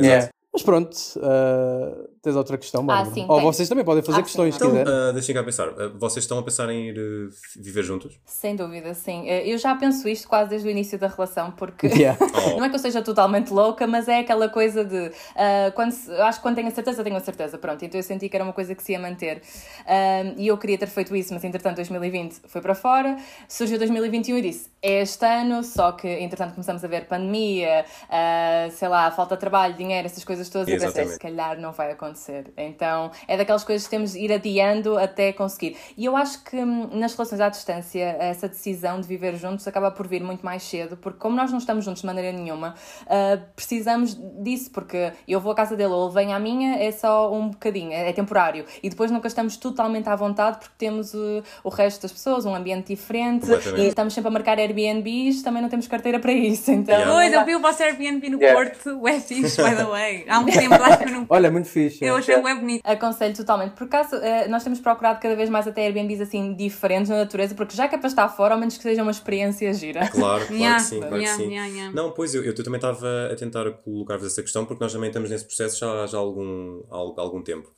Mas 0.52 0.64
pronto, 0.64 0.98
ah, 1.24 2.08
tens 2.22 2.36
outra 2.36 2.58
questão, 2.58 2.86
Bárbara? 2.86 3.14
sim, 3.14 3.22
Ou 3.28 3.36
tenho. 3.38 3.42
vocês 3.42 3.68
também 3.70 3.84
podem 3.86 4.04
fazer 4.04 4.20
Ah, 4.20 4.24
questões 4.24 4.54
sim, 4.56 4.60
se 4.60 4.66
Então, 4.66 4.78
quiserem. 4.78 4.94
ah, 5.10 5.12
deixem 5.12 5.36
cá 5.36 5.44
pensar. 5.44 5.68
Ah, 5.70 5.92
vocês 5.98 6.24
estão 6.24 6.38
a 6.40 6.44
pensar 6.44 6.70
em 6.70 6.90
ir 6.90 6.98
eh, 6.98 7.30
viver 7.58 7.84
juntos? 7.84 8.20
Sem 8.26 8.56
dúvida, 8.56 8.94
sim. 8.94 9.28
Eu 9.28 9.58
já 9.58 9.76
penso 9.76 10.08
isto 10.08 10.28
quase 10.28 10.50
desde 10.50 10.68
o 10.68 10.72
início 10.72 10.98
da 11.00 11.08
relação, 11.08 11.52
porque 11.52 11.88
Yeah. 12.00 12.18
Oh. 12.22 12.58
não 12.58 12.66
é 12.66 12.70
que 12.70 12.76
eu 12.76 12.80
seja 12.80 13.02
totalmente 13.02 13.52
louca, 13.52 13.86
mas 13.88 14.08
é 14.08 14.20
aquela 14.20 14.50
coisa 14.50 14.84
de 14.86 15.12
ah, 15.36 15.72
quando 15.76 15.92
se- 15.92 16.12
acho 16.14 16.40
que 16.40 16.44
quando 16.44 16.56
tenho 16.56 16.68
a 16.68 16.72
certeza, 16.72 17.04
tenho 17.04 17.16
a 17.16 17.20
certeza. 17.20 17.58
Pronto, 17.58 17.84
então 17.84 18.00
eu 18.00 18.04
senti 18.04 18.28
que 18.30 18.36
era 18.36 18.44
uma 18.44 18.54
coisa 18.54 18.74
que 18.76 18.84
se 18.84 18.92
ia 18.94 19.00
manter. 19.00 19.42
Ah, 19.86 20.34
e 20.38 20.48
eu 20.48 20.58
queria 20.58 20.78
ter 20.78 20.88
feito 20.88 21.16
isso, 21.16 21.34
mas 21.34 21.44
entretanto 21.44 21.76
2020 21.78 22.42
foi 22.48 22.62
para 22.62 22.76
fora, 22.76 23.18
surgiu 23.48 23.78
2021 23.78 24.38
e 24.38 24.42
disse: 24.42 24.70
é 24.82 25.02
este 25.02 25.26
ano, 25.26 25.64
só 25.64 25.92
que 25.92 26.08
entretanto 26.08 26.54
começamos 26.54 26.84
a 26.84 26.88
ver 26.88 27.06
pandemia, 27.08 27.86
ah, 28.10 28.68
sei 28.72 28.88
lá, 28.88 29.10
falta 29.12 29.36
de 29.36 29.40
trabalho, 29.40 29.74
dinheiro, 29.76 30.06
essas 30.06 30.24
coisas 30.24 30.50
todas. 30.50 30.68
E 30.68 30.72
eu 30.72 30.76
pensei: 30.76 30.88
Exatamente. 30.90 31.14
se 31.14 31.20
calhar 31.20 31.60
não 31.60 31.72
vai 31.72 31.92
acontecer. 31.92 32.09
Então 32.58 33.12
é 33.28 33.38
daquelas 33.38 33.64
coisas 33.64 33.86
que 33.86 33.92
temos 33.92 34.14
de 34.14 34.20
ir 34.20 34.32
adiando 34.32 34.98
até 34.98 35.34
conseguir. 35.34 35.76
E 35.98 36.06
eu 36.06 36.16
acho 36.16 36.44
que 36.44 36.58
hum, 36.58 36.90
nas 36.94 37.14
relações 37.14 37.42
à 37.42 37.50
distância, 37.50 38.16
essa 38.20 38.48
decisão 38.48 39.00
de 39.00 39.08
viver 39.08 39.36
juntos 39.36 39.68
acaba 39.68 39.92
por 39.92 40.08
vir 40.08 40.24
muito 40.24 40.46
mais 40.46 40.64
cedo, 40.64 40.98
porque 40.98 41.20
como 41.20 41.36
nós 41.36 41.52
não 41.52 41.58
estamos 41.58 41.86
juntos 41.86 42.02
de 42.02 42.08
maneira 42.08 42.32
nenhuma, 42.32 42.76
ah, 43.08 43.40
precisamos 43.56 44.18
disso, 44.42 44.72
porque 44.72 45.12
eu 45.28 45.40
vou 45.40 45.52
à 45.52 45.56
casa 45.56 45.76
dele 45.76 45.94
ou 45.94 46.06
ele 46.06 46.14
vem 46.14 46.34
à 46.34 46.40
minha, 46.40 46.76
é 46.78 46.92
só 46.92 47.34
um 47.34 47.50
bocadinho, 47.50 47.92
é, 47.92 48.10
é 48.10 48.14
temporário. 48.14 48.66
E 48.82 48.90
depois 48.90 49.12
nunca 49.12 49.28
estamos 49.28 49.58
totalmente 49.58 50.08
à 50.10 50.16
vontade 50.16 50.60
porque 50.60 50.76
temos 50.78 51.14
uh, 51.14 51.44
o 51.64 51.70
resto 51.70 52.02
das 52.02 52.12
pessoas, 52.12 52.46
um 52.46 52.56
ambiente 52.56 52.88
diferente, 52.88 53.48
e 53.78 53.88
estamos 53.88 54.14
sempre 54.14 54.30
a 54.30 54.32
marcar 54.32 54.60
Airbnbs, 54.60 55.42
também 55.44 55.62
não 55.62 55.70
temos 55.70 55.88
carteira 55.88 56.20
para 56.20 56.32
isso. 56.32 56.72
Então, 56.72 56.90
Yeah. 57.00 57.14
Pois, 57.14 57.34
eu 57.34 57.46
vi 57.46 57.56
o 57.56 57.60
vosso 57.60 57.84
Airbnb 57.84 58.30
no 58.30 58.40
Yeah. 58.40 58.58
Porto, 58.58 59.08
é 59.08 59.20
fixe, 59.20 59.62
by 59.62 59.76
the 59.76 59.86
way. 59.86 60.26
Há 60.28 60.40
um 60.40 60.46
tempo 60.46 60.78
lá 60.80 60.98
que 60.98 61.04
eu 61.06 61.12
não. 61.12 61.26
Olha, 61.30 61.52
muito 61.52 61.68
fixe. 61.68 61.99
Eu 62.02 62.16
achei 62.16 62.42
bem 62.42 62.56
bonito. 62.60 62.82
Aconselho 62.86 63.36
totalmente. 63.36 63.72
Por 63.74 63.84
acaso, 63.86 64.16
eh, 64.16 64.48
nós 64.48 64.64
temos 64.64 64.80
procurado 64.80 65.20
cada 65.20 65.36
vez 65.36 65.50
mais 65.50 65.68
até 65.68 65.86
Airbnbs 65.86 66.22
assim 66.22 66.54
diferentes 66.56 67.10
na 67.10 67.18
natureza, 67.18 67.56
porque 67.56 67.76
já 67.76 67.88
que 67.88 67.96
é 67.96 67.98
para 67.98 68.08
estar 68.08 68.30
fora, 68.30 68.54
ao 68.54 68.60
menos 68.60 68.78
que 68.78 68.84
seja 68.84 69.02
uma 69.02 69.12
experiência 69.12 69.74
gira. 69.74 70.08
Claro, 70.10 70.46
claro 70.46 70.54
Yeah, 70.54 70.78
que 70.84 70.90
sim, 70.90 71.00
claro 71.00 71.18
yeah, 71.18 71.38
que 71.38 71.44
sim. 71.44 71.50
yeah, 71.52 71.68
yeah. 71.74 71.94
Não, 71.96 72.12
pois 72.12 72.34
eu, 72.36 72.44
eu 72.44 72.54
também 72.56 72.78
estava 72.78 73.30
a 73.32 73.36
tentar 73.36 73.70
colocar-vos 73.84 74.26
essa 74.28 74.42
questão 74.42 74.66
porque 74.66 74.84
nós 74.84 74.92
também 74.94 75.10
estamos 75.10 75.30
nesse 75.30 75.46
processo 75.46 75.80
já, 75.80 76.06
já 76.08 76.18
há 76.18 76.22
algum, 76.22 76.84
há 76.92 77.22
algum 77.22 77.42
tempo. 77.42 77.72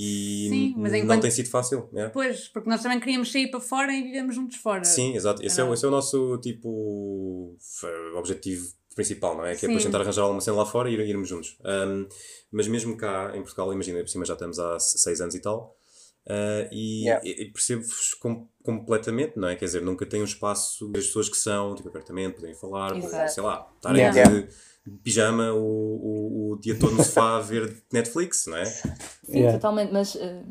E 0.00 0.46
Sim, 0.48 0.74
mas 0.76 0.92
não 0.92 0.98
enquanto- 1.00 1.22
tem 1.22 1.30
sido 1.30 1.48
fácil, 1.50 1.88
né? 1.92 2.08
Pois, 2.12 2.46
porque 2.48 2.70
nós 2.70 2.80
também 2.80 3.00
queríamos 3.00 3.32
sair 3.32 3.48
para 3.50 3.58
fora 3.58 3.92
e 3.92 4.02
vivemos 4.02 4.34
juntos 4.34 4.56
fora. 4.58 4.84
Sim, 4.84 5.16
exato. 5.16 5.44
Esse 5.44 5.60
é, 5.60 5.64
o- 5.64 5.66
Era- 5.66 5.74
esse 5.74 5.84
é 5.84 5.88
o 5.88 5.90
nosso 5.90 6.38
tipo 6.38 7.56
objetivo 8.16 8.66
principal, 8.98 9.36
não 9.36 9.44
é? 9.46 9.50
Que 9.50 9.56
é 9.56 9.60
Sim. 9.60 9.66
depois 9.68 9.84
tentar 9.84 10.00
arranjar 10.00 10.22
alguma 10.22 10.40
cena 10.40 10.56
lá 10.56 10.66
fora 10.66 10.90
e 10.90 10.94
ir- 10.94 11.00
irmos 11.08 11.28
juntos. 11.28 11.56
Um, 11.64 12.06
mas 12.50 12.66
mesmo 12.68 12.96
cá 12.96 13.30
em 13.34 13.40
Portugal, 13.42 13.72
imagina, 13.72 14.00
por 14.00 14.08
cima 14.08 14.24
já 14.24 14.34
estamos 14.34 14.58
há 14.58 14.78
se- 14.80 14.98
seis 14.98 15.20
anos 15.20 15.34
e 15.34 15.40
tal. 15.40 15.76
uh, 16.30 16.68
e, 16.70 17.04
Yeah. 17.06 17.26
e- 17.26 17.50
percebo-vos 17.50 18.12
com- 18.20 18.46
completamente, 18.62 19.38
não 19.38 19.48
é? 19.48 19.56
Quer 19.56 19.64
dizer, 19.64 19.80
nunca 19.80 20.04
tem 20.04 20.20
um 20.20 20.24
espaço 20.26 20.86
das 20.88 21.06
pessoas 21.06 21.26
que 21.30 21.36
são, 21.38 21.74
tipo, 21.74 21.88
abertamente, 21.88 22.34
podem 22.38 22.54
falar, 22.54 22.90
sei 23.30 23.42
lá, 23.42 23.66
estarem 23.76 24.02
Yeah. 24.02 24.30
de, 24.30 24.42
de 24.86 24.98
pijama 24.98 25.52
o, 25.54 25.58
o, 25.62 26.52
o 26.52 26.60
dia 26.60 26.78
todo 26.78 26.92
no 26.94 27.02
sofá 27.02 27.38
a 27.38 27.40
ver 27.40 27.82
Netflix, 27.90 28.44
não 28.46 28.58
é? 28.58 28.66
Sim, 28.66 28.90
Yeah. 29.30 29.52
totalmente, 29.58 29.90
mas 29.90 30.16
eh, 30.16 30.42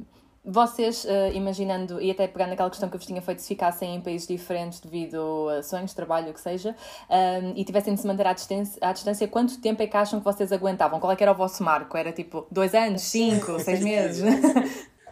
vocês, 0.49 1.05
eh, 1.05 1.33
imaginando, 1.33 2.01
e 2.01 2.09
até 2.09 2.25
pegando 2.25 2.53
aquela 2.53 2.69
questão 2.69 2.87
que 2.87 2.95
eu 2.95 2.99
vos 2.99 3.05
tinha 3.05 3.21
feito, 3.21 3.41
se 3.41 3.49
ficassem 3.49 3.95
em 3.95 4.01
países 4.01 4.25
diferentes 4.25 4.79
devido 4.79 5.49
a 5.49 5.61
sonhos, 5.61 5.93
trabalho, 5.93 6.31
o 6.31 6.33
que 6.33 6.39
seja, 6.39 6.73
eh, 7.09 7.51
e 7.53 7.65
tivessem 7.65 7.93
de 7.93 7.99
se 7.99 8.07
manter 8.07 8.25
à 8.25 8.31
distância, 8.31 8.79
à 8.81 8.93
distância, 8.93 9.27
quanto 9.27 9.59
tempo 9.59 9.83
é 9.83 9.87
que 9.87 9.97
acham 9.97 10.19
que 10.19 10.25
vocês 10.25 10.53
aguentavam? 10.53 11.01
Qual 11.01 11.11
é 11.11 11.15
que 11.17 11.23
era 11.23 11.33
o 11.33 11.35
vosso 11.35 11.61
marco? 11.63 11.97
Era 11.97 12.13
tipo 12.13 12.47
dois 12.49 12.73
anos, 12.73 13.01
cinco, 13.01 13.59
seis 13.59 13.81
meses? 13.81 14.23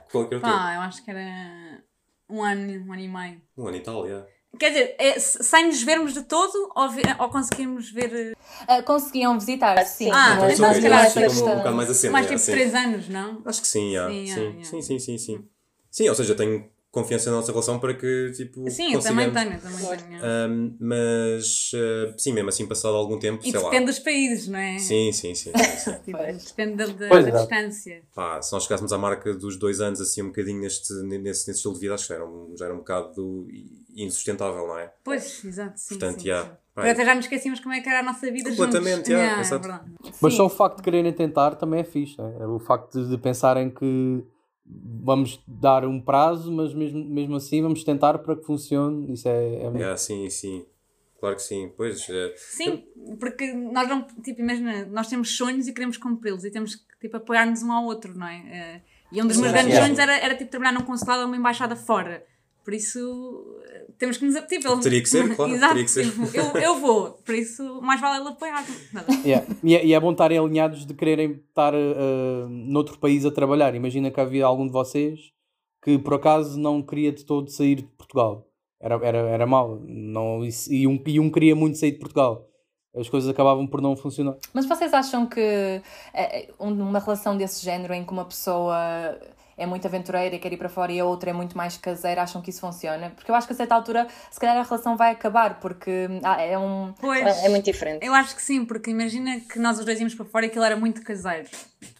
Qual 0.09 0.23
é 0.23 0.27
que 0.27 0.35
era 0.35 0.39
o 0.39 0.41
teu? 0.41 0.41
Pá, 0.41 0.75
eu 0.75 0.81
acho 0.81 1.03
que 1.03 1.11
era 1.11 1.83
um 2.29 2.41
ano, 2.41 2.85
um 2.87 2.93
ano 2.93 3.01
e 3.01 3.07
meio. 3.09 3.41
Um 3.57 3.67
ano 3.67 3.75
e 3.75 3.81
tal, 3.81 4.05
yeah. 4.05 4.25
Quer 4.59 4.69
dizer, 4.69 4.95
é, 4.97 5.19
se- 5.19 5.43
sem 5.43 5.67
nos 5.67 5.81
vermos 5.83 6.13
de 6.13 6.23
todo 6.23 6.71
ou, 6.75 6.89
ve- 6.89 7.01
ou 7.19 7.29
conseguirmos 7.29 7.89
ver 7.91 8.35
Ah, 8.67 8.81
conseguiam 8.81 9.37
visitar, 9.37 9.83
sim. 9.85 10.09
Ah, 10.11 10.37
mas 10.39 10.53
então 10.53 10.73
se 10.73 10.81
calhar 10.81 11.09
fica 11.11 11.29
um, 11.29 11.33
um 11.53 11.57
bocado 11.57 11.75
mais 11.75 11.89
a 11.89 11.93
cena. 11.93 12.13
mais 12.13 12.25
yeah, 12.25 12.37
tipo 12.37 12.45
sim. 12.45 12.51
3 12.51 12.73
anos, 12.75 13.09
não? 13.09 13.41
Acho 13.45 13.61
que 13.61 13.67
sim, 13.67 13.91
yeah. 13.91 14.11
Sim, 14.11 14.17
sim, 14.25 14.29
yeah, 14.31 14.51
yeah. 14.53 14.63
sim, 14.69 14.81
sim, 14.81 14.99
sim, 14.99 15.17
sim. 15.17 15.45
Sim, 15.91 16.09
ou 16.09 16.15
seja, 16.15 16.35
tenho 16.35 16.69
confiança 16.91 17.29
na 17.29 17.35
nossa 17.37 17.51
relação 17.51 17.77
para 17.77 17.93
que, 17.93 18.31
tipo, 18.35 18.69
Sim, 18.69 18.93
eu 18.93 19.01
também 19.01 19.29
consigamos. 19.29 19.33
tenho, 19.33 19.53
eu 19.53 19.61
também 19.61 19.97
tenho. 20.09 20.25
Ahm, 20.25 20.75
mas, 20.79 21.71
ah, 21.75 22.13
sim, 22.17 22.31
mesmo 22.31 22.47
assim, 22.49 22.65
passado 22.65 22.95
algum 22.95 23.19
tempo, 23.19 23.41
e 23.45 23.51
sei 23.51 23.59
lá. 23.59 23.65
depende 23.69 23.85
dos 23.87 23.99
países, 23.99 24.47
não 24.47 24.57
é? 24.59 24.79
Sim, 24.79 25.11
sim, 25.11 25.35
sim. 25.35 25.51
sim, 25.53 25.77
sim. 25.77 25.95
Tipo, 26.05 26.17
Pois. 26.17 26.43
depende 26.45 26.75
da, 26.77 26.85
da- 26.87 27.07
Pois, 27.09 27.23
da 27.25 27.29
exato. 27.31 27.47
distância. 27.49 28.01
Pá, 28.15 28.41
se 28.41 28.53
nós 28.53 28.63
chegássemos 28.63 28.93
à 28.93 28.97
marca 28.97 29.33
dos 29.33 29.57
dois 29.57 29.81
anos, 29.81 29.99
assim, 29.99 30.21
um 30.21 30.27
bocadinho 30.27 30.61
neste, 30.61 30.93
nesse, 31.03 31.21
nesse 31.25 31.51
estilo 31.51 31.73
de 31.73 31.81
vida, 31.81 31.93
acho 31.95 32.03
que 32.03 32.09
já 32.09 32.15
era 32.15 32.25
um, 32.25 32.53
já 32.57 32.65
era 32.65 32.73
um 32.73 32.77
bocado 32.77 33.45
insustentável, 33.95 34.67
não 34.67 34.77
é? 34.77 34.93
Pois, 35.03 35.43
exato, 35.45 35.79
sim. 35.79 35.97
Portanto, 35.97 36.21
sim, 36.21 36.27
yeah, 36.27 36.57
sim. 36.95 37.05
já 37.05 37.15
nos 37.15 37.25
esquecíamos 37.25 37.59
como 37.59 37.73
é 37.73 37.81
que 37.81 37.89
era 37.89 37.99
a 37.99 38.03
nossa 38.03 38.29
vida 38.31 38.49
Completamente, 38.49 39.07
juntos. 39.07 39.09
yeah, 39.09 39.41
é. 39.41 40.11
Mas 40.21 40.33
só 40.33 40.45
o 40.45 40.49
facto 40.49 40.77
de 40.77 40.83
quererem 40.83 41.13
tentar 41.13 41.55
também 41.55 41.79
é 41.79 41.83
fixe, 41.83 42.17
não 42.17 42.27
é? 42.27 42.47
O 42.47 42.59
facto 42.59 43.07
de 43.07 43.17
pensarem 43.17 43.69
que 43.69 44.23
vamos 44.65 45.41
dar 45.47 45.85
um 45.85 46.01
prazo, 46.01 46.51
mas 46.51 46.73
mesmo, 46.73 47.03
mesmo 47.05 47.35
assim 47.35 47.61
vamos 47.61 47.83
tentar 47.83 48.17
para 48.19 48.35
que 48.35 48.43
funcione. 48.43 49.13
Isso 49.13 49.27
é, 49.27 49.55
é 49.55 49.71
yeah, 49.71 49.95
sim, 49.95 50.29
sim. 50.29 50.65
Claro 51.19 51.35
que 51.37 51.41
sim. 51.41 51.71
Pois, 51.75 52.07
eh, 52.09 52.33
Sim, 52.37 52.83
porque 53.19 53.53
nós 53.53 53.87
não, 53.87 54.05
tipo, 54.21 54.41
imagina, 54.41 54.85
nós 54.85 55.07
temos 55.07 55.35
sonhos 55.35 55.67
e 55.67 55.73
queremos 55.73 55.97
cumpri-los 55.97 56.43
e 56.43 56.51
temos 56.51 56.75
que, 56.75 56.83
tipo, 56.99 57.17
apoiar-nos 57.17 57.63
um 57.63 57.71
ao 57.71 57.85
outro, 57.85 58.17
não 58.17 58.27
é? 58.27 58.35
Eh, 58.51 58.81
E 59.11 59.21
um 59.21 59.27
dos 59.27 59.37
meus 59.37 59.51
grandes 59.51 59.73
sim. 59.73 59.81
sonhos 59.81 59.97
era, 59.99 60.17
era, 60.17 60.35
tipo, 60.35 60.51
trabalhar 60.51 60.73
num 60.73 60.85
consulado 60.85 61.21
ou 61.21 61.27
uma 61.27 61.37
embaixada 61.37 61.75
fora. 61.75 62.23
Por 62.65 62.73
isso, 62.73 63.61
temos 63.99 64.17
que 64.17 64.25
nos... 64.25 64.33
Tipo, 64.47 64.69
ele- 64.73 64.81
Teria 64.81 65.01
que 65.03 65.07
ser, 65.07 65.35
claro, 65.35 65.53
Exato, 65.53 65.73
teria 65.75 65.85
que 65.85 65.91
ser. 65.91 66.13
eu, 66.33 66.61
eu 66.61 66.79
vou, 66.79 67.11
por 67.11 67.35
isso, 67.35 67.79
mais 67.83 68.01
vale 68.01 68.19
ele 68.19 68.29
apoiar. 68.29 68.65
Yeah. 69.23 69.45
E, 69.63 69.75
é, 69.75 69.85
e 69.85 69.93
é 69.93 69.99
bom 69.99 70.11
estarem 70.11 70.39
alinhados 70.39 70.83
de 70.83 70.95
quererem 70.95 71.43
estar 71.47 71.75
uh, 71.75 72.49
noutro 72.49 72.97
país 72.97 73.23
a 73.23 73.29
trabalhar. 73.29 73.75
Imagina 73.75 74.09
que 74.09 74.19
havia 74.19 74.47
algum 74.47 74.65
de 74.65 74.73
vocês 74.73 75.19
que 75.83 75.99
por 75.99 76.15
acaso 76.15 76.59
não 76.59 76.81
queria 76.81 77.11
de 77.11 77.23
todo 77.23 77.51
sair 77.51 77.75
de 77.75 77.83
Portugal. 77.83 78.47
Era, 78.81 78.95
era, 79.05 79.17
era 79.19 79.45
mau. 79.45 79.79
Não, 79.85 80.43
e, 80.69 80.87
um, 80.87 80.99
e 81.05 81.19
um 81.19 81.29
queria 81.29 81.55
muito 81.55 81.77
sair 81.77 81.91
de 81.91 81.99
Portugal. 81.99 82.49
As 82.95 83.07
coisas 83.07 83.29
acabavam 83.29 83.67
por 83.67 83.79
não 83.81 83.95
funcionar. 83.95 84.35
Mas 84.53 84.65
vocês 84.65 84.91
acham 84.93 85.27
que 85.27 85.39
eh, 86.13 86.47
uma 86.57 86.97
relação 86.97 87.37
desse 87.37 87.63
género 87.63 87.93
em 87.93 88.03
que 88.03 88.11
uma 88.11 88.25
pessoa 88.25 89.19
é 89.57 89.65
muito 89.65 89.87
aventureira 89.87 90.35
e 90.35 90.39
quer 90.39 90.51
ir 90.51 90.57
para 90.57 90.67
fora 90.69 90.91
e 90.91 90.99
a 90.99 91.05
outra 91.05 91.29
é 91.29 91.33
muito 91.33 91.55
mais 91.57 91.77
caseira, 91.77 92.21
acham 92.21 92.41
que 92.41 92.49
isso 92.49 92.59
funciona? 92.59 93.11
Porque 93.15 93.31
eu 93.31 93.35
acho 93.35 93.47
que 93.47 93.53
a 93.53 93.55
certa 93.55 93.73
altura, 93.75 94.07
se 94.29 94.39
calhar 94.39 94.57
a 94.57 94.63
relação 94.63 94.97
vai 94.97 95.11
acabar, 95.11 95.59
porque 95.59 96.07
ah, 96.23 96.41
é 96.41 96.57
um. 96.57 96.93
Pois, 96.99 97.43
É 97.43 97.49
muito 97.49 97.65
diferente. 97.65 98.05
eu 98.05 98.13
acho 98.13 98.35
que 98.35 98.41
sim, 98.41 98.65
porque 98.65 98.91
imagina 98.91 99.39
que 99.39 99.57
nós 99.59 99.79
os 99.79 99.85
dois 99.85 99.97
íamos 99.99 100.13
para 100.15 100.25
fora 100.25 100.45
e 100.45 100.49
aquilo 100.49 100.65
era 100.65 100.75
muito 100.75 101.01
caseiro. 101.03 101.47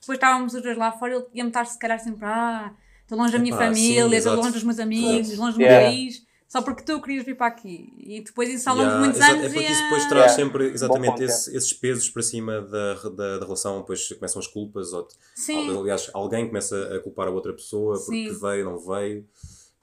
Depois 0.02 0.18
estávamos 0.18 0.54
os 0.54 0.62
dois 0.62 0.78
lá 0.78 0.92
fora 0.92 1.14
e 1.14 1.16
ele 1.16 1.26
ia-me 1.34 1.50
estar 1.50 1.66
se 1.66 1.80
calhar 1.80 2.00
sempre, 2.00 2.26
ah, 2.26 2.72
estou 3.04 3.18
longe 3.18 3.32
da 3.32 3.40
minha 3.40 3.54
Epá, 3.56 3.66
família, 3.66 4.10
sim, 4.10 4.16
estou 4.16 4.36
longe 4.36 4.52
dos 4.52 4.64
meus 4.64 4.80
amigos, 4.80 5.38
longe 5.38 5.58
do 5.58 5.62
Yeah. 5.62 5.86
meu 5.86 5.92
país, 5.96 6.24
só 6.56 6.62
porque 6.62 6.84
tu 6.84 7.02
querias 7.02 7.26
vir 7.26 7.36
para 7.36 7.48
aqui. 7.48 7.92
E 7.98 8.22
depois 8.22 8.48
isso 8.50 8.70
ao 8.70 8.78
longo 8.78 8.88
Yeah, 8.88 9.02
de 9.02 9.10
muitos 9.10 9.30
anos 9.30 9.46
É 9.46 9.50
porque 9.54 9.72
isso 9.72 9.84
depois 9.84 10.06
traz 10.06 10.32
Yeah. 10.32 10.36
sempre 10.36 10.66
exatamente 10.72 11.10
ponto, 11.12 11.24
esse- 11.24 11.58
esses 11.58 11.74
pesos 11.74 12.10
para 12.10 12.22
cima 12.22 12.62
da, 12.62 12.94
da, 13.10 13.38
da 13.40 13.46
relação, 13.46 13.80
depois 13.82 14.08
começam 14.14 14.40
as 14.40 14.48
culpas, 14.48 14.94
ou, 14.94 15.06
Sim, 15.36 15.78
aliás, 15.78 16.10
alguém 16.14 16.48
começa 16.48 16.96
a 16.96 17.00
culpar 17.02 17.28
a 17.28 17.32
outra 17.32 17.52
pessoa 17.52 17.98
porque 18.00 18.30
Sim. 18.34 18.40
veio, 18.40 18.64
não 18.64 18.78
veio. 18.80 19.26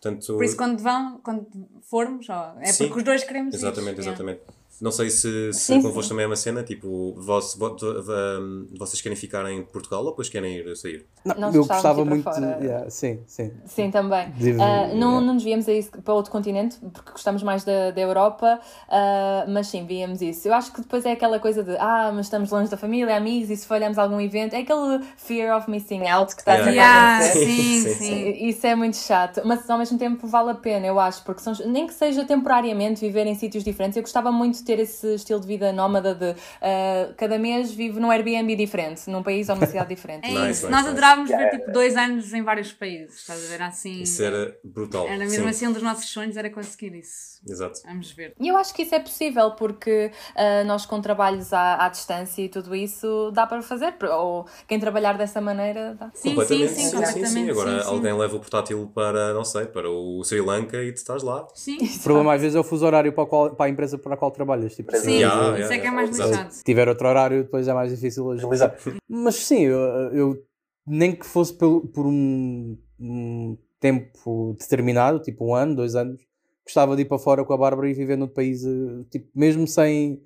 Portanto, 0.01 0.27
por 0.35 0.45
isso 0.45 0.57
quando 0.57 0.79
vão, 0.79 1.21
quando 1.23 1.47
formos, 1.83 2.29
ó, 2.31 2.57
é 2.59 2.73
Sim. 2.73 2.85
porque 2.87 3.01
os 3.01 3.05
dois 3.05 3.23
queremos 3.23 3.55
exatamente, 3.55 4.01
ir. 4.01 4.05
Yeah. 4.05 4.39
Não 4.83 4.91
sei 4.91 5.11
se, 5.11 5.53
se 5.53 5.61
Sim, 5.61 5.81
convosco 5.81 6.09
também 6.11 6.25
é 6.25 6.27
uma 6.27 6.35
cena, 6.37 6.65
tipo, 6.65 7.15
vós, 7.17 7.55
vo- 7.55 7.77
vo- 7.79 8.13
um, 8.41 8.67
vocês 8.77 9.01
querem 9.01 9.15
ficar 9.17 9.49
em 9.49 9.63
Portugal 9.63 10.03
ou 10.05 10.11
depois 10.11 10.29
querem 10.29 10.57
ir 10.57 10.77
sair? 10.77 11.07
Não, 11.25 11.37
Nós 11.39 11.55
eu 11.55 11.61
gostávamos 11.61 11.95
gostava 11.95 11.95
de 11.95 12.01
ir 12.01 12.05
para 12.05 12.15
muito. 12.15 12.25
fora. 12.25 12.65
yeah, 12.65 12.91
sim, 12.91 13.21
sim. 13.27 13.53
Sim, 13.65 13.91
também. 13.93 14.31
De- 14.33 14.51
Ah, 14.61 14.89
não, 14.89 14.95
yeah. 15.13 15.21
não 15.21 15.35
nos 15.35 15.45
víamos 15.45 15.69
a 15.69 15.73
isso 15.73 15.91
para 15.91 16.13
outro 16.15 16.33
continente, 16.33 16.79
porque 16.93 17.13
gostamos 17.13 17.45
mais 17.45 17.63
da, 17.65 17.93
da 17.93 18.01
Europa, 18.01 18.59
ah, 18.89 19.45
mas 19.49 19.69
sim, 19.69 19.87
víamos 19.87 20.21
isso. 20.21 20.49
Eu 20.49 20.55
acho 20.55 20.73
que 20.73 20.81
depois 20.81 21.05
é 21.07 21.13
aquela 21.13 21.39
coisa 21.39 21.63
de, 21.63 21.77
ah, 21.79 22.11
mas 22.13 22.27
estamos 22.27 22.51
longe 22.51 22.71
da 22.71 22.77
família, 22.77 23.17
amigos, 23.17 23.51
e 23.51 23.57
se 23.57 23.67
falhamos 23.67 23.99
algum 23.99 24.21
evento, 24.21 24.55
é 24.55 24.59
aquele 24.61 25.01
fear 25.17 25.57
of 25.57 25.71
missing 25.71 26.07
out 26.09 26.35
que 26.35 26.43
está 26.43 26.55
Yeah. 26.55 26.71
a 26.71 26.73
Yeah, 26.73 27.25
acontecer. 27.25 27.47
sim, 27.47 27.83
Sim, 27.83 27.95
sim. 27.95 27.95
Sim, 27.95 28.47
Isso 28.49 28.67
é 28.67 28.75
muito 28.75 28.97
chato, 28.97 29.43
mas 29.45 29.69
ao 29.71 29.79
mesmo 29.79 29.97
tempo 29.99 30.27
vale 30.27 30.51
a 30.51 30.55
pena, 30.55 30.87
eu 30.87 30.99
acho, 30.99 31.23
porque 31.25 31.41
são, 31.41 31.53
nem 31.67 31.87
que 31.87 31.95
seja 31.95 32.25
temporariamente 32.25 33.01
viver 33.01 33.27
em 33.27 33.35
sítios 33.35 33.63
diferentes. 33.65 33.97
Eu 33.97 34.03
gostava 34.03 34.31
muito 34.33 34.57
de 34.59 34.65
ter 34.65 34.72
esse 34.79 35.15
estilo 35.15 35.41
de 35.41 35.47
vida 35.47 35.73
nómada 35.73 36.15
de 36.15 36.35
ah, 36.61 37.13
cada 37.17 37.39
mês 37.39 37.73
vive 37.73 37.99
num 38.01 38.11
Airbnb 38.11 38.55
diferente, 38.57 39.09
num 39.11 39.23
país 39.23 39.49
ou 39.49 39.55
numa 39.57 39.67
cidade 39.67 39.89
diferente. 39.95 40.25
É 40.27 40.31
isso. 40.31 40.47
nice, 40.47 40.63
Nós 40.69 40.81
nice. 40.83 40.89
adorávamos 40.91 41.31
Yeah, 41.31 41.51
ver 41.51 41.59
tipo 41.59 41.71
dois 41.73 41.97
anos 41.97 42.33
em 42.35 42.43
vários 42.43 42.73
países, 42.73 43.17
estás 43.21 43.45
a 43.45 43.49
ver? 43.49 43.63
Assim. 43.63 44.03
Isso 44.03 44.23
era 44.23 44.57
brutal. 44.65 45.07
Era 45.07 45.19
mesmo 45.19 45.45
Sim, 45.45 45.49
assim 45.49 45.67
um 45.69 45.73
dos 45.73 45.83
nossos 45.83 46.09
sonhos 46.09 46.37
era 46.37 46.51
conseguir 46.51 46.95
isso. 46.95 47.41
Exato. 47.49 47.81
Vamos 47.85 48.11
ver. 48.13 48.35
E 48.39 48.49
eu 48.49 48.57
acho 48.57 48.73
que 48.75 48.83
isso 48.83 48.95
é 48.95 49.01
possível 49.01 49.51
porque 49.53 50.11
ah, 50.37 50.63
nós 50.65 50.87
com 50.87 51.01
trabalhos 51.01 51.53
à, 51.53 51.85
à 51.87 51.89
distância 51.89 52.43
e 52.43 52.49
tudo 52.49 52.75
isso 52.75 53.31
dá 53.33 53.47
para 53.47 53.63
fazer, 53.63 53.95
ou 54.15 54.47
quem 54.69 54.79
trabalhar 54.79 55.17
dessa 55.19 55.41
maneira 55.41 55.97
dá. 55.99 56.11
Sim, 56.15 56.31
sim, 56.31 56.35
completamente. 56.35 56.69
sim, 56.69 56.75
sim, 56.75 56.91
sim, 56.91 56.97
completamente. 56.97 57.51
Agora 57.51 57.79
sim, 57.79 57.89
sim. 57.89 57.95
alguém 57.95 58.13
leva 58.19 58.37
o 58.37 58.41
portátil 58.41 58.91
para, 58.95 59.33
não 59.35 59.45
sei, 59.45 59.67
para 59.67 59.91
o 59.91 60.23
Sri 60.25 60.41
Lanka 60.41 60.83
e 60.83 60.93
tu 60.93 60.97
estás 60.97 61.23
lá. 61.23 61.47
Sim, 61.55 61.79
O 61.79 62.03
problema 62.03 62.35
às 62.35 62.41
vezes 62.41 62.55
é 62.57 62.61
o 62.61 62.65
fuso 62.65 62.85
horário 62.87 63.13
para, 63.13 63.25
a 63.25 63.27
qual- 63.27 63.51
para 63.55 63.67
a 63.67 63.69
empresa 63.69 63.99
para 63.99 64.15
a 64.15 64.17
qual 64.17 64.31
trabalhas. 64.63 64.77
Tipo, 64.77 64.97
sim. 64.97 65.11
Yeah, 65.19 65.51
isso 65.51 65.59
yeah, 65.59 65.75
é 65.75 65.79
que 65.79 65.87
é 65.87 65.91
mais 65.91 66.11
lixado. 66.11 66.51
Se 66.53 66.65
tiver 66.65 66.89
outro 66.89 67.09
horário, 67.09 67.43
depois 67.45 67.67
é 67.69 67.73
mais 67.75 67.91
difícil 67.91 68.31
agilizar. 68.31 68.77
Mas 69.09 69.35
sim, 69.37 69.61
eu, 69.63 69.79
eu- 70.13 70.43
nem 70.87 71.15
que 71.15 71.25
fosse 71.27 71.55
pelo- 71.57 71.87
por 71.87 72.07
um, 72.07 72.77
um 72.99 73.57
tempo 73.81 74.57
determinado, 74.59 75.21
tipo 75.21 75.47
um 75.47 75.55
ano, 75.55 75.77
dois 75.77 75.95
anos, 75.95 76.21
gostava 76.65 76.97
de 76.97 77.03
ir 77.03 77.05
para 77.07 77.19
fora 77.19 77.45
com 77.45 77.53
a 77.53 77.57
Bárbara 77.57 77.89
e 77.89 77.95
viver 77.95 78.17
noutro 78.17 78.35
país, 78.35 78.65
eh, 78.65 79.05
tipo, 79.11 79.29
mesmo 79.35 79.67
sem. 79.67 80.23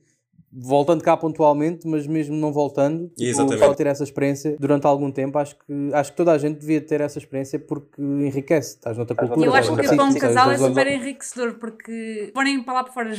Voltando 0.59 1.05
cá 1.05 1.15
pontualmente, 1.17 1.87
mas 1.87 2.07
mesmo 2.07 2.35
não 2.35 2.51
voltando, 2.51 3.09
tipo, 3.09 3.35
só 3.59 3.75
ter 3.75 3.87
essa 3.87 4.03
experiência 4.03 4.57
durante 4.59 4.87
algum 4.87 5.11
tempo, 5.11 5.37
acho 5.39 5.55
que, 5.55 5.91
acho 5.93 6.11
que 6.13 6.17
toda 6.17 6.33
a 6.33 6.39
gente 6.39 6.59
devia 6.59 6.81
ter 6.81 7.03
essa 7.03 7.19
experiência 7.19 7.59
porque 7.59 8.01
enriquece, 8.01 8.77
estás 8.77 8.97
noutra 8.97 9.15
cultura. 9.15 9.47
Eu 9.47 9.55
acho 9.55 9.77
que 9.77 9.87
sim, 9.87 9.97
para 9.97 10.05
um 10.05 10.13
sim, 10.13 10.19
casal 10.19 10.51
é 10.51 10.57
super 10.57 10.87
enriquecedor 10.87 11.55
porque 11.59 12.31
forem 12.35 12.63
para 12.63 12.73
lá 12.75 12.85
para 12.85 12.93
fora 12.93 13.13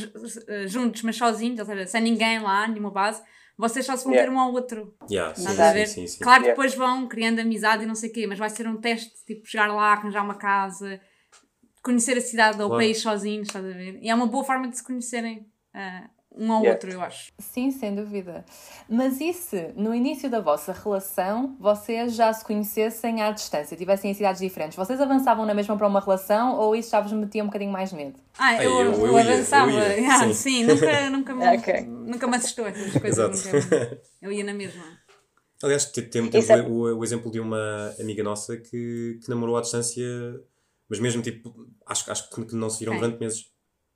eh, 0.48 0.66
juntos, 0.66 1.02
mas 1.02 1.16
sozinhos, 1.16 1.60
ou 1.60 1.66
seja, 1.66 1.86
sem 1.86 2.02
ninguém 2.02 2.40
lá, 2.40 2.66
nenhuma 2.66 2.90
base, 2.90 3.22
vocês 3.56 3.86
só 3.86 3.96
se 3.96 4.04
vão 4.04 4.12
Yeah. 4.14 4.30
ter 4.32 4.36
um 4.36 4.40
ao 4.40 4.52
outro. 4.52 4.94
Yeah, 5.10 5.32
sim, 5.34 5.46
a 5.46 5.52
sim, 5.52 5.72
ver? 5.74 5.86
sim, 5.86 6.06
sim. 6.08 6.18
Claro 6.24 6.42
que 6.42 6.48
Yeah. 6.48 6.62
depois 6.62 6.74
vão 6.74 7.06
criando 7.06 7.40
amizade 7.40 7.84
e 7.84 7.86
não 7.86 7.94
sei 7.94 8.10
o 8.10 8.12
quê, 8.12 8.26
mas 8.26 8.38
vai 8.38 8.50
ser 8.50 8.66
um 8.66 8.76
teste, 8.76 9.12
tipo, 9.24 9.46
chegar 9.46 9.68
lá, 9.72 9.92
arranjar 9.92 10.24
uma 10.24 10.34
casa, 10.34 11.00
conhecer 11.82 12.16
a 12.18 12.20
cidade 12.20 12.58
ou 12.60 12.66
o 12.66 12.68
Claro. 12.70 12.82
país 12.82 12.98
sozinhos, 13.00 13.48
estás 13.48 13.64
a 13.64 13.68
ver? 13.68 13.98
E 14.02 14.08
é 14.10 14.14
uma 14.14 14.26
boa 14.26 14.42
forma 14.44 14.68
de 14.68 14.76
se 14.76 14.82
conhecerem 14.84 15.46
ah, 15.72 16.08
um 16.38 16.52
ao 16.52 16.60
Yeah. 16.62 16.70
outro, 16.76 16.90
eu 16.90 17.02
acho. 17.02 17.32
Sim, 17.38 17.70
sem 17.70 17.94
dúvida. 17.94 18.44
Mas 18.88 19.20
e 19.20 19.32
se 19.32 19.72
no 19.76 19.94
início 19.94 20.30
da 20.30 20.40
vossa 20.40 20.72
relação 20.72 21.56
vocês 21.58 22.14
já 22.14 22.32
se 22.32 22.44
conhecessem 22.44 23.20
à 23.22 23.30
distância, 23.32 23.76
tivessem 23.76 24.10
em 24.10 24.14
cidades 24.14 24.40
diferentes? 24.40 24.76
Vocês 24.76 25.00
avançavam 25.00 25.44
na 25.44 25.52
mesma 25.52 25.76
para 25.76 25.86
uma 25.86 26.00
relação 26.00 26.56
ou 26.56 26.76
isso 26.76 26.90
já 26.90 27.00
vos 27.00 27.12
metia 27.12 27.42
um 27.42 27.46
bocadinho 27.46 27.72
mais 27.72 27.92
medo? 27.92 28.18
Ah, 28.38 28.44
Ai, 28.50 28.66
eu, 28.66 28.70
eu- 28.80 28.92
eu, 28.92 29.06
eu 29.08 29.18
avançava. 29.18 29.70
eu 29.72 30.00
ia, 30.02 30.08
Ah, 30.14 30.18
sim. 30.20 30.32
sim, 30.32 30.64
nunca, 30.64 31.10
nunca, 31.10 31.34
me, 31.36 31.46
Ok. 31.58 31.80
nunca 31.86 32.26
me 32.28 32.36
assustou 32.36 32.66
essas 32.66 32.92
coisas. 32.92 33.44
Exato. 33.44 33.56
nunca- 33.64 34.00
eu 34.22 34.32
ia 34.32 34.44
na 34.44 34.54
mesma. 34.54 34.84
Aliás, 35.62 35.86
te- 35.86 36.02
temos 36.02 36.32
Isso 36.34 36.52
é- 36.52 36.62
o, 36.62 36.98
o 36.98 37.02
exemplo 37.04 37.30
de 37.32 37.40
uma 37.40 37.92
amiga 37.98 38.22
nossa 38.22 38.56
que, 38.56 39.18
que 39.22 39.28
namorou 39.28 39.56
à 39.56 39.60
distância, 39.60 40.04
mas 40.88 41.00
mesmo 41.00 41.20
tipo, 41.20 41.66
acho, 41.84 42.10
acho 42.12 42.30
que 42.30 42.54
não 42.54 42.70
se 42.70 42.78
viram 42.78 42.92
Quem? 42.92 43.00
durante 43.00 43.18
meses. 43.20 43.46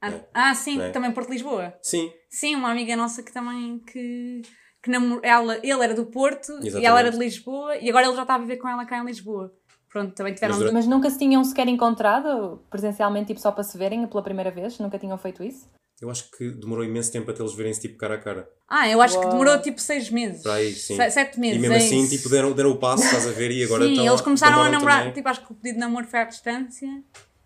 Ah, 0.02 0.08
É. 0.10 0.24
ah, 0.34 0.54
sim, 0.54 0.80
É. 0.80 0.90
também 0.90 1.12
Porto 1.12 1.30
Lisboa. 1.30 1.72
Sim, 1.80 2.10
Sim, 2.28 2.56
uma 2.56 2.70
amiga 2.70 2.96
nossa 2.96 3.22
que 3.22 3.32
também 3.32 3.78
que, 3.86 4.42
que 4.82 4.90
namor... 4.90 5.20
ela, 5.22 5.58
ele 5.62 5.84
era 5.84 5.94
do 5.94 6.06
Porto 6.06 6.50
e 6.54 6.66
Exatamente. 6.66 6.84
ela 6.86 6.98
era 7.00 7.10
de 7.12 7.18
Lisboa 7.18 7.76
e 7.76 7.88
agora 7.88 8.06
ele 8.06 8.16
já 8.16 8.22
está 8.22 8.34
a 8.34 8.38
viver 8.38 8.56
com 8.56 8.68
ela 8.68 8.84
cá 8.84 8.98
em 8.98 9.04
Lisboa. 9.06 9.52
Pronto, 9.90 10.14
também 10.14 10.32
tiveram. 10.34 10.54
Mas 10.54 10.58
durante- 10.58 10.74
Mas 10.74 10.86
nunca 10.86 11.08
se 11.10 11.18
tinham 11.18 11.44
sequer 11.44 11.68
encontrado 11.68 12.64
presencialmente, 12.70 13.28
tipo 13.28 13.40
só 13.40 13.52
para 13.52 13.62
se 13.62 13.76
verem 13.78 14.06
pela 14.06 14.22
primeira 14.22 14.50
vez? 14.50 14.78
Nunca 14.78 14.98
tinham 14.98 15.16
feito 15.18 15.42
isso? 15.44 15.70
eu 16.00 16.10
acho 16.10 16.28
que 16.36 16.50
demorou 16.50 16.84
imenso 16.84 17.12
tempo 17.12 17.30
até 17.30 17.40
eles 17.40 17.54
verem-se 17.54 17.80
tipo 17.82 17.96
cara 17.96 18.16
a 18.16 18.18
cara. 18.18 18.48
Ah, 18.68 18.88
eu 18.88 19.00
acho 19.00 19.14
que 19.16 19.20
Uau. 19.24 19.30
demorou 19.30 19.56
tipo 19.62 19.80
seis 19.80 20.10
meses. 20.10 20.42
Para 20.42 20.54
aí, 20.54 20.72
sim. 20.72 20.96
Se- 20.96 21.10
Sete 21.12 21.38
meses. 21.38 21.58
E 21.58 21.60
mesmo 21.60 21.74
é 21.74 21.76
assim, 21.76 22.00
isso. 22.02 22.16
tipo, 22.16 22.28
deram, 22.28 22.50
deram 22.52 22.70
o 22.72 22.76
passo, 22.76 23.04
estás 23.04 23.24
a 23.28 23.30
ver, 23.30 23.52
e 23.52 23.62
agora 23.62 23.84
Sim, 23.84 23.90
estão 23.92 24.06
eles 24.06 24.20
começaram 24.20 24.62
a 24.62 24.68
namorar. 24.68 24.98
também. 24.98 25.12
Tipo, 25.12 25.28
acho 25.28 25.46
que 25.46 25.52
o 25.52 25.54
pedido 25.54 25.74
de 25.74 25.78
namoro 25.80 26.04
foi 26.08 26.18
à 26.18 26.24
distância 26.24 26.88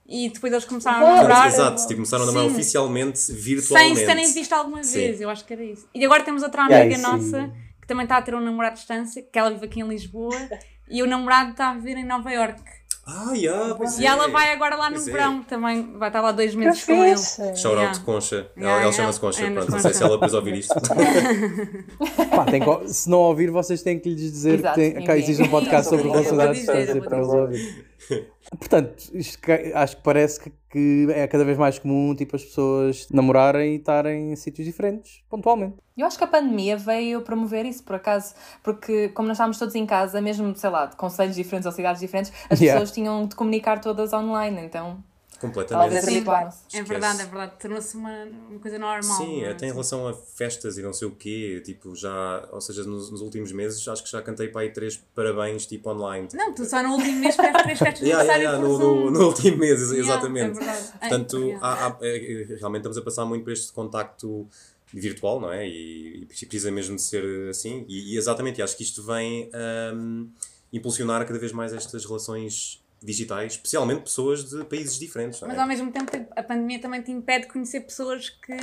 e 0.09 0.29
depois 0.31 0.53
eles 0.53 0.65
começaram 0.65 1.01
Boa. 1.01 1.11
a 1.13 1.17
namorar. 1.17 1.47
Exato, 1.49 1.83
tipo, 1.83 1.95
começaram 1.95 2.23
a 2.25 2.27
namorar 2.27 2.49
Sim. 2.49 2.55
oficialmente, 2.55 3.19
Sem 3.19 3.35
virtualmente. 3.37 3.99
se 4.01 4.07
terem 4.07 4.33
visto 4.33 4.53
alguma 4.53 4.83
Sim. 4.85 4.99
vez, 4.99 5.21
eu 5.21 5.29
acho 5.31 5.45
que 5.45 5.53
era 5.53 5.65
isso. 5.65 5.87
E 5.95 6.05
agora 6.05 6.23
temos 6.23 6.43
outra 6.43 6.63
Yeah, 6.63 6.85
amiga 6.85 6.97
isso- 7.01 7.11
nossa 7.33 7.51
que 7.81 7.87
também 7.87 8.05
está 8.05 8.17
a 8.17 8.23
ter 8.23 8.35
um 8.35 8.41
namorado 8.41 8.73
à 8.73 8.77
distância, 8.77 9.23
que 9.23 9.39
ela 9.39 9.51
vive 9.51 9.67
aqui 9.67 9.81
em 9.81 9.87
Lisboa, 9.89 10.35
e 10.91 11.03
o 11.03 11.07
namorado 11.07 11.51
está 11.53 11.71
a 11.71 11.75
viver 11.75 11.97
em 11.99 12.05
Nova 12.05 12.31
York. 12.33 12.61
Ah, 13.09 13.33
yeah, 13.35 13.73
pois 13.77 14.01
E 14.01 14.05
é. 14.05 14.09
ela 14.09 14.27
vai 14.27 14.53
agora 14.53 14.75
lá 14.75 14.91
no 14.91 14.97
Pois 14.97 15.07
é. 15.07 15.13
verão 15.13 15.41
também, 15.45 15.97
vai 15.97 16.09
estar 16.09 16.21
lá 16.21 16.33
dois 16.33 16.51
Que 16.51 16.57
meses 16.57 16.85
com 16.85 17.05
ele. 17.05 17.17
Shout 17.17 17.67
out 17.69 17.77
Yeah. 17.79 17.99
Concha. 18.01 18.35
Ela, 18.35 18.51
Yeah, 18.67 18.83
ela 18.83 18.93
chama-se 18.93 19.19
yeah. 19.21 19.21
Concha, 19.21 19.45
É, 19.45 19.51
pronto. 19.53 19.71
Não 19.71 19.79
sei 19.79 19.95
se 19.95 20.03
ela 20.03 20.13
depois 20.15 20.35
ouvir 20.35 20.55
isto. 20.57 20.75
Pá, 22.31 22.45
tem 22.47 22.61
que- 22.61 22.89
se 22.93 23.09
não 23.09 23.19
ouvir, 23.19 23.51
vocês 23.51 23.81
têm 23.83 23.99
que 24.01 24.09
lhes 24.09 24.33
dizer 24.33 24.55
Exato, 24.59 24.75
que, 24.81 24.91
tem, 24.93 25.07
sim. 25.07 25.13
existe 25.13 25.43
um 25.45 25.49
podcast 25.49 25.89
sobre 25.89 26.09
vou 26.09 26.13
para 26.25 26.45
eles 26.47 26.59
dizer. 26.59 27.87
Portanto, 28.59 29.11
isto 29.13 29.39
que- 29.41 29.73
acho 29.75 29.97
que 29.97 30.03
parece 30.03 30.41
que, 30.41 30.53
que 30.71 31.07
é 31.13 31.27
cada 31.27 31.45
vez 31.45 31.59
mais 31.59 31.79
comum 31.79 32.15
tipo, 32.15 32.37
as 32.37 32.45
pessoas 32.45 33.09
namorarem 33.11 33.73
e 33.75 33.77
estarem 33.77 34.33
em 34.33 34.37
sítios 34.37 34.67
diferentes, 34.67 35.23
pontualmente. 35.29 35.77
Eu 35.97 36.07
acho 36.07 36.17
que 36.19 36.25
a 36.25 36.27
pandemia 36.29 36.77
veio 36.77 37.23
promover 37.23 37.65
isso, 37.67 37.83
por 37.83 37.97
acaso, 37.97 38.35
porque 38.63 39.09
como 39.11 39.27
nós 39.29 39.37
estávamos 39.37 39.59
todos 39.59 39.75
em 39.75 39.85
casa, 39.87 40.21
mesmo, 40.21 40.55
sei 40.55 40.71
lá, 40.71 40.87
de 40.87 40.97
conselhos 40.97 41.35
diferentes 41.37 41.67
ou 41.67 41.73
cidades 41.73 42.01
diferentes, 42.01 42.33
as 42.51 42.61
Yeah. 42.61 42.79
pessoas 42.81 42.95
tinham 42.95 43.27
de 43.27 43.35
comunicar 43.35 43.81
todas 43.81 44.13
online, 44.13 44.61
então 44.63 45.03
Completamente. 45.41 46.01
Sim. 46.03 46.17
habituaram-se. 46.17 46.59
É 46.77 46.83
verdade, 46.83 47.21
é 47.23 47.25
verdade. 47.27 47.53
Tornou-se 47.61 47.97
uma, 47.97 48.25
uma 48.51 48.59
coisa 48.59 48.79
normal. 48.79 49.17
Sim, 49.19 49.43
é? 49.43 49.51
até 49.51 49.67
em 49.67 49.71
relação 49.71 50.09
a 50.09 50.15
festas 50.15 50.79
e 50.79 50.83
não 50.83 50.93
sei 50.93 51.09
o 51.09 51.11
quê, 51.11 51.61
tipo, 51.65 51.95
já, 51.95 52.49
ou 52.51 52.61
seja, 52.61 52.85
nos, 52.85 53.11
nos 53.11 53.21
últimos 53.21 53.53
meses, 53.53 53.87
acho 53.87 54.03
que 54.03 54.11
já 54.11 54.23
cantei 54.23 54.49
para 54.49 54.63
aí 54.63 54.71
três 54.71 54.97
parabéns, 55.15 55.67
tipo, 55.67 55.91
online. 55.91 56.29
Não, 56.33 56.55
tu 56.55 56.65
só 56.65 56.83
no 56.83 56.95
último 56.95 57.19
mês 57.21 57.37
fizeste 57.37 57.63
três 57.63 57.79
festas 57.79 58.01
de 58.01 58.07
Yeah, 58.07 58.25
yeah, 58.25 58.43
yeah, 58.57 58.59
no, 58.69 58.79
no, 58.79 59.11
no 59.11 59.27
último 59.27 59.57
mês, 59.59 59.81
Yeah, 59.91 59.99
exatamente. 59.99 60.59
é. 60.59 60.71
É, 60.71 60.99
Portanto, 61.01 61.39
yeah. 61.39 61.67
há- 61.67 61.87
há- 61.89 61.99
é, 62.01 62.17
é, 62.17 62.45
realmente 62.57 62.81
estamos 62.81 62.99
a 62.99 63.03
passar 63.03 63.25
muito 63.25 63.45
por 63.45 63.53
este 63.53 63.73
contacto 63.73 64.49
virtual, 64.93 65.41
não 65.41 65.53
é? 65.53 65.69
E, 65.69 66.23
e 66.23 66.27
precisa 66.27 66.71
mesmo 66.71 66.97
de 66.97 67.03
ser 67.03 67.49
assim. 67.51 67.85
E, 67.89 68.15
e 68.15 68.17
exatamente, 68.17 68.61
e 68.61 68.63
acho 68.63 68.77
que 68.77 68.83
isto 68.83 69.03
vem 69.03 69.51
ahm, 69.53 70.29
impulsionar 70.73 71.27
cada 71.27 71.39
vez 71.39 71.53
mais 71.53 71.73
estas 71.73 72.05
relações 72.05 72.83
digitais, 73.03 73.53
especialmente 73.53 74.03
pessoas 74.03 74.49
de 74.49 74.65
países 74.65 74.99
diferentes, 74.99 75.41
não 75.41 75.49
é? 75.49 75.53
Mas 75.53 75.59
ao 75.61 75.67
mesmo 75.67 75.91
tempo 75.93 76.11
a 76.35 76.43
pandemia 76.43 76.81
também 76.81 77.03
te 77.03 77.11
impede 77.13 77.47
de 77.47 77.53
conhecer 77.53 77.81
pessoas 77.81 78.29
que, 78.31 78.57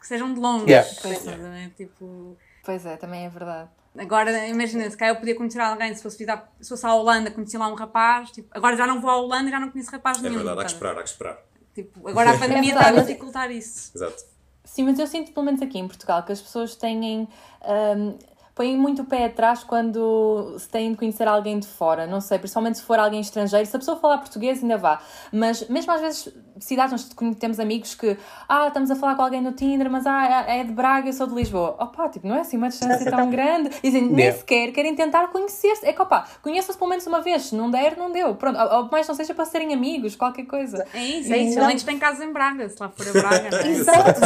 que 0.00 0.06
sejam 0.06 0.32
de 0.34 0.40
longe. 0.40 0.64
Yeah. 0.66 0.88
Estás 0.88 1.26
a 1.28 1.36
ver? 1.36 1.70
Tipo, 1.76 2.36
Pois 2.64 2.84
é, 2.86 2.96
também 2.96 3.26
é 3.26 3.28
verdade. 3.28 3.68
agora 3.98 4.46
imagina, 4.48 4.88
se 4.90 4.96
calhar 4.96 5.14
eu 5.14 5.18
podia 5.20 5.34
conhecer 5.36 5.60
alguém, 5.60 5.94
se 5.94 6.02
fosse, 6.02 6.16
visitar- 6.18 6.50
se 6.60 6.68
fosse 6.68 6.84
à 6.86 6.94
Holanda, 6.94 7.30
conhecer 7.30 7.58
lá 7.58 7.68
um 7.68 7.74
rapaz, 7.74 8.30
tipo, 8.30 8.48
agora 8.56 8.76
já 8.76 8.86
não 8.86 9.00
vou 9.00 9.10
à 9.10 9.16
Holanda 9.18 9.48
e 9.48 9.50
já 9.50 9.60
não 9.60 9.70
conheço 9.70 9.90
rapaz 9.90 10.18
É 10.18 10.22
nenhum. 10.22 10.36
verdade, 10.36 10.60
há 10.60 10.64
que 10.64 10.70
esperar, 10.72 10.98
há 10.98 11.02
que 11.02 11.08
esperar. 11.08 11.38
Tipo, 11.74 12.08
agora 12.08 12.30
a 12.30 12.38
pandemia 12.38 12.72
É 12.72 12.76
está 12.76 12.88
a 12.88 12.92
dificultar 13.02 13.50
isso. 13.50 13.92
Exato. 13.94 14.24
Sim, 14.64 14.84
mas 14.84 14.98
eu 14.98 15.06
sinto, 15.06 15.32
pelo 15.32 15.44
menos 15.44 15.60
aqui 15.60 15.78
em 15.78 15.86
Portugal, 15.86 16.22
que 16.24 16.32
as 16.32 16.40
pessoas 16.40 16.74
têm. 16.74 17.28
hum, 17.62 18.18
põem 18.54 18.76
muito 18.76 19.02
o 19.02 19.04
pé 19.04 19.24
atrás 19.26 19.64
quando 19.64 20.54
se 20.58 20.68
têm 20.68 20.92
de 20.92 20.96
conhecer 20.96 21.26
alguém 21.26 21.58
de 21.58 21.66
fora. 21.66 22.06
Não 22.06 22.20
sei, 22.20 22.38
principalmente 22.38 22.78
se 22.78 22.84
for 22.84 22.98
alguém 22.98 23.20
estrangeiro. 23.20 23.66
Se 23.66 23.74
a 23.74 23.78
pessoa 23.78 23.96
falar 23.96 24.18
português, 24.18 24.62
ainda 24.62 24.76
vá. 24.78 25.00
Mas 25.32 25.68
mesmo 25.68 25.90
às 25.92 26.00
vezes, 26.00 26.28
cidades 26.60 27.12
onde 27.20 27.34
temos 27.36 27.58
amigos 27.58 27.94
que. 27.94 28.16
Ah, 28.48 28.68
estamos 28.68 28.90
a 28.90 28.96
falar 28.96 29.16
com 29.16 29.22
alguém 29.22 29.42
no 29.42 29.52
Tinder, 29.52 29.90
mas 29.90 30.06
ah, 30.06 30.44
é 30.46 30.62
de 30.62 30.72
Braga, 30.72 31.08
eu 31.08 31.12
sou 31.12 31.26
de 31.26 31.34
Lisboa. 31.34 31.76
Opá, 31.80 32.08
tipo, 32.08 32.26
não 32.28 32.36
é 32.36 32.40
assim 32.40 32.56
uma 32.56 32.68
distância 32.68 33.10
tão 33.10 33.28
grande. 33.30 33.70
Dizem, 33.82 34.02
nem 34.02 34.24
Yeah. 34.24 34.38
sequer 34.38 34.72
querem 34.72 34.94
tentar 34.94 35.28
conhecer-se. 35.28 35.84
É 35.86 35.92
que, 35.92 36.00
opá, 36.00 36.24
conheçam-se 36.40 36.78
pelo 36.78 36.88
menos 36.90 37.06
uma 37.06 37.20
vez. 37.20 37.42
Se 37.46 37.54
não 37.56 37.70
der, 37.70 37.96
não 37.96 38.10
deu. 38.12 38.34
Pronto, 38.36 38.58
ou 38.58 38.84
ou 38.84 38.88
mais 38.90 39.06
não 39.08 39.14
seja 39.14 39.34
para 39.34 39.44
serem 39.44 39.74
amigos, 39.74 40.14
qualquer 40.16 40.44
coisa. 40.46 40.86
É 40.94 41.02
isso, 41.04 41.32
é 41.32 41.38
isso. 41.38 41.60
Além 41.60 41.76
de 41.76 41.84
tem 41.84 41.98
casa 41.98 42.24
em 42.24 42.32
Braga, 42.32 42.68
se 42.68 42.76
lá 42.80 42.88
for 42.88 43.06
a 43.08 43.12
Braga. 43.12 43.50
não 43.50 43.58
é? 43.60 43.68
Exato. 43.68 44.20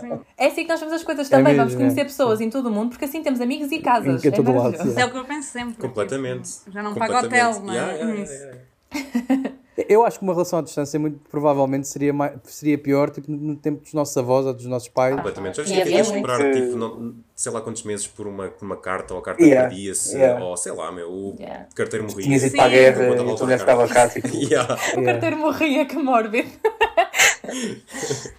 Sim. 0.00 0.20
É 0.36 0.46
assim 0.46 0.62
que 0.62 0.68
nós 0.68 0.80
fazemos 0.80 0.94
as 0.94 1.04
coisas 1.04 1.26
É 1.26 1.30
também. 1.30 1.52
mesmo, 1.52 1.58
Vamos 1.64 1.74
conhecer 1.74 2.00
é. 2.00 2.04
pessoas 2.04 2.40
em 2.40 2.48
todo 2.50 2.66
o 2.66 2.70
mundo, 2.70 2.90
porque 2.90 3.04
assim 3.04 3.22
temos 3.22 3.40
amigos 3.40 3.70
e 3.74 3.82
casas. 3.82 4.24
Em 4.24 4.28
É 4.28 4.30
todo 4.30 4.52
lado, 4.54 4.76
é 4.76 5.04
o 5.04 5.10
que 5.10 5.18
eu 5.18 5.24
penso 5.24 5.50
sempre. 5.50 5.74
Completamente. 5.80 6.50
Tipo, 6.58 6.72
já 6.72 6.82
não 6.82 6.94
pago 6.94 7.14
hotel, 7.14 7.60
não 7.60 7.72
é? 7.72 7.76
Yeah, 7.76 7.92
yeah, 7.94 8.14
yeah, 8.14 8.58
yeah. 8.94 9.50
Eu 9.88 10.04
acho 10.06 10.18
que 10.20 10.24
uma 10.24 10.32
relação 10.32 10.60
à 10.60 10.62
distância 10.62 11.00
muito 11.00 11.18
provavelmente 11.28 11.88
seria, 11.88 12.12
mais, 12.12 12.38
seria 12.44 12.78
pior 12.78 13.10
tipo, 13.10 13.28
no 13.30 13.56
tempo 13.56 13.82
dos 13.82 13.92
nossos 13.92 14.16
avós 14.16 14.46
ou 14.46 14.54
dos 14.54 14.66
nossos 14.66 14.88
pais. 14.88 15.16
Completamente. 15.16 15.56
Já 15.56 15.64
tinha 15.64 15.82
que 15.82 15.90
yeah, 15.90 16.14
esperar, 16.14 16.52
tipo, 16.52 16.76
não- 16.76 17.14
sei 17.34 17.50
lá 17.52 17.60
quantos 17.60 17.82
meses 17.82 18.06
por 18.06 18.26
uma, 18.26 18.48
por 18.48 18.64
uma 18.64 18.76
carta, 18.76 19.12
ou 19.14 19.20
a 19.20 19.22
carta 19.22 19.42
Yeah, 19.42 19.68
perdia-se, 19.68 20.16
yeah. 20.16 20.44
ou 20.44 20.56
sei 20.56 20.72
lá, 20.72 20.92
meu, 20.92 21.10
o 21.10 21.36
Yeah. 21.38 21.66
carteiro 21.74 22.04
morria. 22.06 22.22
Tinhas 22.24 22.42
ido 22.44 22.56
para 22.56 22.64
a 22.64 22.68
guerra 22.68 23.04
e 23.04 23.12
a 23.30 23.34
tu 23.34 23.48
já 23.48 23.58
casa. 23.58 23.94
cá, 23.94 24.08
tipo, 24.08 24.28
Yeah. 24.36 24.74
O 24.96 25.04
carteiro 25.04 25.36
morria, 25.38 25.84
que 25.86 25.96
mórbido. 25.96 26.50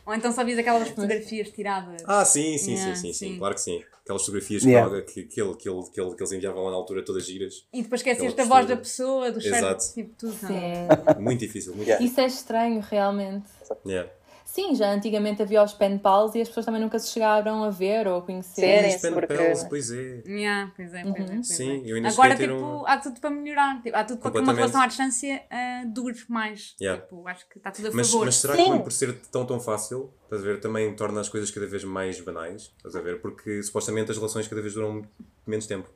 Ou 0.05 0.13
então 0.13 0.31
só 0.31 0.43
vis 0.43 0.57
aquelas 0.57 0.87
fotografias 0.89 1.49
tiradas. 1.49 2.01
Ah, 2.05 2.25
sim, 2.25 2.57
sim, 2.57 2.73
Yeah, 2.75 2.95
sim, 2.95 3.01
sim, 3.07 3.13
sim, 3.13 3.31
sim. 3.33 3.37
claro 3.39 3.55
que 3.55 3.61
sim. 3.61 3.83
Aquelas 4.03 4.21
fotografias 4.21 4.63
Yeah. 4.63 5.01
que, 5.01 5.23
que, 5.23 5.23
que, 5.23 5.41
ele- 5.41 5.55
que, 5.55 5.69
ele- 5.69 5.83
que, 5.93 5.99
ele- 6.01 6.15
que 6.15 6.21
eles 6.21 6.31
enviavam 6.31 6.63
lá 6.63 6.71
na 6.71 6.77
altura 6.77 7.03
todas 7.03 7.25
giras. 7.25 7.65
E 7.73 7.81
depois 7.83 8.01
esqueceste 8.01 8.39
a 8.41 8.45
voz 8.45 8.65
da 8.67 8.77
pessoa, 8.77 9.31
do 9.31 9.41
cheiro, 9.41 9.57
Exato. 9.57 9.93
tipo 9.93 10.13
tudo. 10.17 10.37
não 10.41 10.49
Sim. 10.49 10.55
é? 10.57 11.19
Muito 11.19 11.39
difícil, 11.39 11.73
muito 11.75 11.87
Yeah. 11.87 12.05
Isso 12.05 12.19
é 12.21 12.25
estranho, 12.27 12.79
realmente. 12.81 13.45
difícil. 13.47 13.77
Yeah. 13.85 14.09
Sim, 14.55 14.73
já 14.73 14.89
antigamente 14.89 15.41
havia 15.41 15.61
os 15.61 15.73
pen 15.73 15.97
pals 15.97 16.33
e 16.33 16.39
as 16.39 16.47
pessoas 16.47 16.65
também 16.65 16.79
nunca 16.79 16.97
se 16.97 17.11
chegaram 17.11 17.61
a 17.65 17.69
ver 17.69 18.07
ou 18.07 18.19
a 18.19 18.21
conhecer. 18.21 18.61
Serem. 18.61 18.95
Os 18.95 19.01
pen 19.01 19.13
pals, 19.27 19.63
pois 19.65 19.91
é. 19.91 20.23
Yeah, 20.25 20.71
pois 20.73 20.93
é, 20.93 21.03
pois 21.03 21.29
é, 21.29 21.33
pois 21.33 21.47
Sim, 21.49 21.83
é. 21.85 21.91
eu 21.91 21.95
ainda 21.97 22.07
Agora, 22.07 22.35
tipo, 22.37 22.53
um- 22.53 22.87
há 22.87 22.97
tudo 22.97 23.19
para 23.19 23.29
melhorar. 23.31 23.81
Tipo, 23.81 23.97
há 23.97 24.05
tudo 24.05 24.21
para 24.21 24.31
que 24.31 24.39
uma 24.39 24.53
relação 24.53 24.79
à 24.79 24.87
distância 24.87 25.43
ah, 25.51 25.83
dure 25.87 26.15
mais. 26.29 26.73
Yeah. 26.79 27.01
Tipo, 27.01 27.27
acho 27.27 27.49
que 27.49 27.57
está 27.57 27.69
tudo 27.69 27.89
a 27.89 27.91
Mas, 27.91 28.09
favor. 28.09 28.25
mas 28.27 28.35
será 28.37 28.55
Sim. 28.55 28.77
que 28.77 28.83
por 28.83 28.91
ser 28.93 29.13
tão 29.29 29.45
tão 29.45 29.59
fácil, 29.59 30.13
estás 30.23 30.41
a 30.41 30.45
ver, 30.45 30.61
também 30.61 30.95
torna 30.95 31.19
as 31.19 31.27
coisas 31.27 31.51
cada 31.51 31.67
vez 31.67 31.83
mais 31.83 32.21
banais, 32.21 32.71
estás 32.77 32.95
a 32.95 33.01
ver? 33.01 33.19
Porque 33.19 33.61
supostamente 33.61 34.09
as 34.11 34.15
relações 34.17 34.47
cada 34.47 34.61
vez 34.61 34.73
duram 34.73 35.01
menos 35.45 35.67
tempo. 35.67 35.89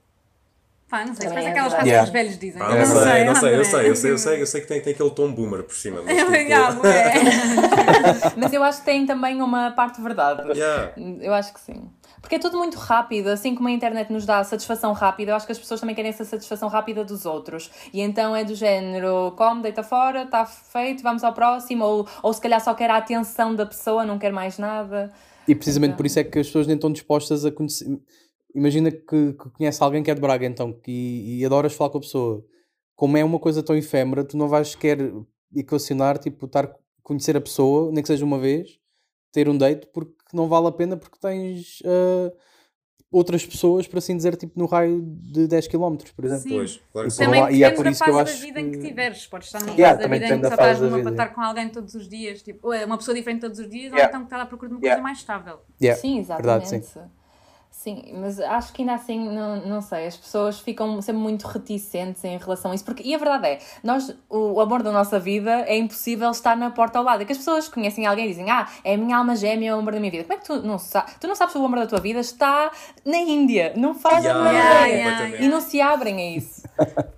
Pá, 0.90 1.06
não 1.06 1.14
sei, 1.14 1.30
parece 1.30 1.48
é 1.48 1.52
aquelas 1.52 1.74
coisas 1.76 1.98
que 1.98 2.04
os 2.04 2.10
velhos 2.10 2.40
dizem. 2.40 2.62
Ah, 2.62 2.72
Eu 2.72 2.78
não, 2.80 2.86
sei, 2.86 3.24
não 3.24 3.36
sei, 3.36 3.56
eu 3.56 3.64
sei, 3.66 3.90
eu 3.90 3.96
sei, 3.96 4.12
eu 4.12 4.18
sei, 4.18 4.42
eu 4.42 4.46
sei 4.48 4.62
que 4.62 4.68
tem, 4.68 4.82
tem 4.82 4.94
aquele 4.94 5.12
tom 5.12 5.32
boomer 5.32 5.64
por 5.64 5.76
cima. 5.76 6.02
Mas, 6.04 6.18
tipo, 6.18 6.32
Yeah, 6.32 6.72
bué. 6.82 7.14
Mas 8.36 8.52
eu 8.52 8.64
acho 8.64 8.80
que 8.80 8.86
tem 8.86 9.06
também 9.06 9.40
uma 9.42 9.70
parte 9.72 9.98
de 9.98 10.02
verdade. 10.02 10.58
yeah. 10.58 10.92
Eu 11.22 11.34
acho 11.34 11.54
que 11.54 11.60
sim. 11.60 11.90
Porque 12.22 12.36
é 12.36 12.40
tudo 12.40 12.58
muito 12.58 12.78
rápido, 12.78 13.28
assim 13.28 13.56
como 13.56 13.68
a 13.70 13.72
internet 13.72 14.12
nos 14.12 14.26
dá 14.26 14.44
satisfação 14.44 14.92
rápida, 14.92 15.32
eu 15.32 15.36
acho 15.36 15.46
que 15.46 15.52
as 15.52 15.60
pessoas 15.60 15.80
também 15.80 15.96
querem 15.96 16.10
essa 16.10 16.26
satisfação 16.26 16.68
rápida 16.68 17.06
dos 17.06 17.26
outros. 17.26 17.70
E 17.94 18.02
então 18.02 18.36
é 18.36 18.44
do 18.44 18.56
género, 18.56 19.34
come, 19.38 19.62
deita 19.62 19.84
fora, 19.84 20.24
está 20.24 20.46
feito, 20.46 21.02
vamos 21.04 21.24
ao 21.24 21.34
próximo, 21.34 21.86
ou, 21.86 22.08
ou 22.22 22.34
se 22.34 22.42
calhar 22.42 22.60
só 22.60 22.74
quer 22.74 22.90
a 22.90 22.98
atenção 22.98 23.56
da 23.56 23.66
pessoa, 23.66 24.04
não 24.04 24.18
quer 24.20 24.34
mais 24.34 24.58
nada. 24.58 25.12
E 25.48 25.56
precisamente 25.56 25.96
por 25.96 26.06
isso 26.06 26.20
é 26.20 26.24
que 26.24 26.40
as 26.40 26.48
pessoas 26.48 26.68
nem 26.68 26.76
estão 26.76 26.92
dispostas 26.92 27.46
a 27.46 27.52
conhecer. 27.52 27.86
Imagina 28.56 28.92
que, 28.92 29.34
que 29.34 29.50
conhece 29.58 29.82
alguém 29.84 30.02
que 30.02 30.10
é 30.10 30.16
de 30.16 30.22
Braga, 30.22 30.46
então, 30.46 30.74
que, 30.74 30.92
e 31.40 31.46
adoras 31.46 31.74
falar 31.74 31.90
com 31.92 32.00
a 32.00 32.02
pessoa. 32.02 32.44
Como 32.96 33.16
é 33.18 33.24
uma 33.24 33.40
coisa 33.40 33.62
tão 33.64 33.76
efêmera, 33.76 34.24
tu 34.24 34.36
não 34.36 34.48
vais 34.48 34.70
sequer 34.70 34.98
equacionar, 35.56 36.18
tipo, 36.18 36.46
estar 36.46 36.74
conhecer 37.04 37.36
a 37.38 37.42
pessoa, 37.42 37.92
nem 37.92 38.02
que 38.02 38.08
seja 38.08 38.26
uma 38.26 38.38
vez, 38.40 38.78
ter 39.32 39.48
um 39.48 39.58
date, 39.58 39.88
porque 39.94 40.14
não 40.34 40.48
vale 40.48 40.68
a 40.68 40.72
pena, 40.72 40.98
porque 40.98 41.18
tens 41.20 41.82
ah, 41.86 42.32
outras 43.12 43.46
pessoas, 43.46 43.88
por 43.88 43.98
assim 43.98 44.16
dizer, 44.18 44.36
tipo, 44.36 44.60
no 44.60 44.66
raio 44.66 45.02
de 45.02 45.48
10 45.48 45.68
km, 45.68 45.96
por 46.16 46.26
exemplo. 46.26 46.44
Sim. 46.44 46.50
Pois, 46.56 46.82
claro 46.92 47.08
que 47.08 47.14
E 47.14 47.18
sim. 47.18 47.26
Lá- 47.28 47.52
e 47.52 47.64
é 47.64 47.70
depende 47.70 47.76
por 47.76 47.84
da 47.86 47.90
isso 47.92 48.04
que 48.04 48.10
eu 48.10 48.14
fase 48.16 48.26
da 48.26 48.32
acho 48.32 48.42
vida 48.46 48.60
em 48.60 48.72
que 48.72 48.78
tiveres. 48.80 49.28
Podes 49.28 49.48
estar 49.48 49.60
numa 49.62 49.74
Yeah, 49.74 49.98
fase 49.98 50.10
da 50.10 50.14
vida 50.14 50.26
em 50.26 50.28
que 50.28 50.36
depende 50.36 50.44
só 50.44 50.50
da 50.50 50.58
fase 50.58 50.72
estás 50.74 50.80
da 50.92 50.98
numa 50.98 51.04
para 51.04 51.12
estar 51.12 51.36
com 51.36 51.42
alguém 51.42 51.70
todos 51.70 51.94
os 51.96 52.08
dias, 52.10 52.42
tipo, 52.44 52.68
ou 52.68 52.74
é 52.74 52.86
uma 52.86 52.98
pessoa 52.98 53.16
diferente 53.16 53.42
todos 53.42 53.60
os 53.60 53.70
dias, 53.70 53.92
ou 53.92 53.98
Yeah. 53.98 54.10
então 54.10 54.22
que 54.22 54.26
está 54.34 54.42
à 54.42 54.46
procura 54.46 54.70
de 54.70 54.76
uma 54.76 54.82
Yeah. 54.82 54.96
coisa 55.02 55.04
mais 55.04 55.18
estável. 55.20 55.60
Yeah, 55.82 56.00
Sim, 56.02 56.22
verdade, 56.24 56.64
exatamente. 56.66 56.88
sim. 56.88 57.19
Sim, 57.82 58.04
mas 58.14 58.42
acho 58.42 58.74
que 58.74 58.82
ainda 58.82 58.94
assim, 58.94 59.30
não, 59.30 59.56
não 59.66 59.82
sei, 59.82 60.06
as 60.06 60.18
pessoas 60.18 60.60
ficam 60.60 61.02
sempre 61.02 61.22
muito 61.22 61.48
reticentes 61.48 62.22
em 62.26 62.38
relação 62.38 62.72
a 62.72 62.76
isso, 62.76 62.84
porque, 62.84 63.02
e 63.04 63.16
a 63.16 63.18
verdade 63.18 63.48
é, 63.48 63.60
nós, 63.82 64.14
o, 64.30 64.56
o 64.56 64.60
amor 64.60 64.84
da 64.84 64.92
nossa 64.92 65.18
vida 65.18 65.62
é 65.62 65.78
impossível 65.78 66.30
estar 66.30 66.58
na 66.58 66.72
porta 66.72 67.00
ao 67.00 67.06
lado, 67.06 67.22
é 67.22 67.26
que 67.26 67.32
as 67.32 67.38
pessoas 67.38 67.70
conhecem 67.70 68.06
alguém 68.06 68.26
e 68.26 68.28
dizem, 68.28 68.52
ah, 68.52 68.68
é 68.84 68.96
a 68.96 68.98
minha 68.98 69.16
alma 69.16 69.34
gêmea, 69.34 69.70
é 69.70 69.74
o 69.74 69.80
amor 69.80 69.94
da 69.94 70.00
minha 70.02 70.12
vida. 70.12 70.26
Como 70.26 70.34
é 70.34 70.38
que 70.42 70.46
tu 70.46 70.62
não 70.62 70.78
sabes? 70.78 71.16
Tu 71.22 71.26
não 71.26 71.36
sabes 71.36 71.56
o 71.56 71.64
amor 71.64 71.80
da 71.80 71.88
tua 71.88 72.02
vida 72.02 72.20
está 72.20 72.70
na 73.06 73.18
Índia, 73.18 73.72
não 73.78 73.96
faz 73.96 74.26
a 74.26 74.28
Yeah, 74.28 74.44
menor 74.44 74.88
yeah, 74.88 75.24
yeah. 75.26 75.46
E 75.46 75.48
não 75.48 75.62
se 75.62 75.80
abrem 75.80 76.18
a 76.18 76.38
isso. 76.38 76.64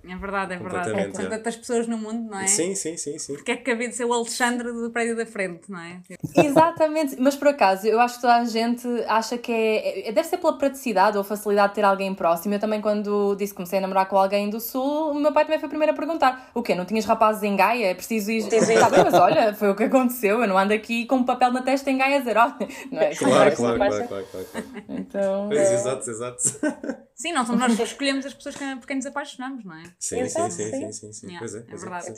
É 0.08 0.16
verdade, 0.16 0.54
é 0.54 0.58
verdade. 0.58 0.90
É. 1.22 1.26
tantas 1.28 1.56
pessoas 1.56 1.86
no 1.86 1.96
mundo, 1.96 2.30
não 2.30 2.38
é? 2.38 2.46
Sim, 2.46 2.74
sim, 2.74 2.96
sim, 2.96 3.18
sim. 3.18 3.34
Porque 3.34 3.52
é 3.52 3.56
que 3.56 3.70
acabei 3.70 3.88
de 3.88 3.94
ser 3.96 4.04
o 4.04 4.12
Alexandre 4.12 4.72
do 4.72 4.90
prédio 4.90 5.16
da 5.16 5.24
frente, 5.24 5.70
não 5.70 5.80
é? 5.80 6.00
Exatamente, 6.36 7.16
mas 7.18 7.36
por 7.36 7.48
acaso 7.48 7.86
eu 7.86 8.00
acho 8.00 8.16
que 8.16 8.20
toda 8.22 8.36
a 8.36 8.44
gente 8.44 8.86
acha 9.06 9.38
que 9.38 9.52
é. 9.52 10.08
é- 10.08 10.12
Deve 10.12 10.28
ser 10.28 10.38
pela 10.38 10.56
praticidade 10.58 11.16
ou 11.16 11.24
facilidade 11.24 11.68
de 11.70 11.74
ter 11.76 11.84
alguém 11.84 12.14
próximo. 12.14 12.54
Eu 12.54 12.58
também, 12.60 12.80
quando 12.80 13.34
disse 13.36 13.52
que 13.52 13.56
comecei 13.56 13.78
a 13.78 13.82
namorar 13.82 14.06
com 14.08 14.16
alguém 14.16 14.50
do 14.50 14.60
Sul, 14.60 15.10
o 15.12 15.14
meu 15.14 15.32
pai 15.32 15.44
também 15.44 15.58
foi 15.58 15.66
o 15.66 15.70
primeiro 15.70 15.92
a 15.92 15.96
perguntar: 15.96 16.50
o 16.54 16.62
quê? 16.62 16.74
Não 16.74 16.84
tinhas 16.84 17.04
rapazes 17.04 17.42
em 17.42 17.56
Gaia? 17.56 17.86
É 17.86 17.94
preciso 17.94 18.30
ir. 18.30 18.42
Tá 18.48 18.90
bem, 18.90 19.04
mas 19.04 19.14
olha, 19.14 19.54
foi 19.54 19.70
o 19.70 19.74
que 19.74 19.84
aconteceu. 19.84 20.40
Eu 20.40 20.48
não 20.48 20.58
ando 20.58 20.72
aqui 20.74 21.06
com 21.06 21.16
um 21.16 21.24
papel 21.24 21.52
na 21.52 21.62
testa 21.62 21.90
em 21.90 21.96
Gaia 21.98 22.16
a 22.16 22.18
dizer: 22.18 22.36
olha, 22.36 22.54
não 22.90 23.00
é? 23.00 23.14
Claro, 23.14 23.56
claro, 23.56 23.76
claro, 23.76 24.08
claro, 24.08 24.08
claro, 24.08 24.46
claro. 24.52 24.66
Então. 24.88 25.48
Pois, 25.48 25.72
exato, 25.72 26.10
exato. 26.10 26.42
Sim, 27.14 27.32
não 27.32 27.46
somos 27.46 27.60
nós 27.60 27.76
que 27.76 27.82
escolhemos 27.82 28.26
as 28.26 28.34
pessoas 28.34 28.56
por 28.56 28.86
quem 28.86 28.96
nos 28.96 29.06
apaixonamos, 29.06 29.51
não 29.64 29.74
é? 29.74 29.82
Sim, 29.98 30.28
sim, 30.28 30.50
sim, 30.50 30.50
sim. 30.50 30.70
sim, 30.72 30.92
sim, 30.92 31.12
sim. 31.12 31.26
Yeah, 31.26 31.38
Pois 31.38 31.54
é, 31.54 31.58
é 31.58 31.62
é. 31.62 31.76
verdade. 31.76 32.12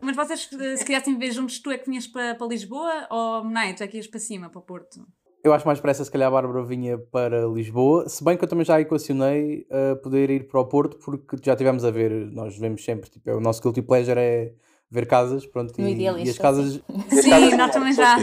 mas 0.00 0.16
vocês, 0.16 0.48
eh, 0.52 0.76
se 0.76 0.84
quisessem 0.84 1.14
viver 1.18 1.32
juntos, 1.32 1.58
tu 1.58 1.70
é 1.70 1.78
que 1.78 1.88
vinhas 1.88 2.06
para, 2.06 2.34
para 2.34 2.46
Lisboa 2.46 3.06
ou 3.10 3.44
Menai, 3.44 3.74
tu 3.74 3.82
é 3.82 3.86
que 3.86 3.96
ias 3.96 4.06
para 4.06 4.20
cima, 4.20 4.48
para 4.48 4.60
Porto? 4.60 5.06
Eu 5.42 5.52
acho 5.52 5.64
mais 5.64 5.78
pressa, 5.78 6.04
se 6.04 6.10
calhar, 6.10 6.26
a 6.26 6.30
Bárbara 6.30 6.64
vinha 6.64 6.98
para 6.98 7.46
Lisboa, 7.46 8.08
se 8.08 8.24
bem 8.24 8.36
que 8.36 8.42
eu 8.42 8.48
também 8.48 8.64
já 8.64 8.80
equacionei 8.80 9.66
a 9.70 9.94
poder 9.96 10.28
ir 10.28 10.48
para 10.48 10.60
o 10.60 10.64
Porto, 10.66 10.98
porque 10.98 11.36
já 11.42 11.54
tivemos 11.54 11.84
a 11.84 11.90
ver, 11.90 12.10
nós 12.32 12.58
vemos 12.58 12.84
sempre, 12.84 13.08
tipo, 13.08 13.30
é 13.30 13.34
o 13.34 13.40
nosso 13.40 13.62
guilty 13.62 13.80
pleasure 13.80 14.18
é 14.18 14.52
ver 14.90 15.06
casas, 15.06 15.46
pronto, 15.46 15.80
e, 15.80 16.02
e 16.02 16.08
as 16.08 16.38
casas, 16.38 16.80
Sim, 17.10 17.30
casas 17.30 17.56
nós 17.56 17.72
também 17.72 17.92
já. 17.92 18.16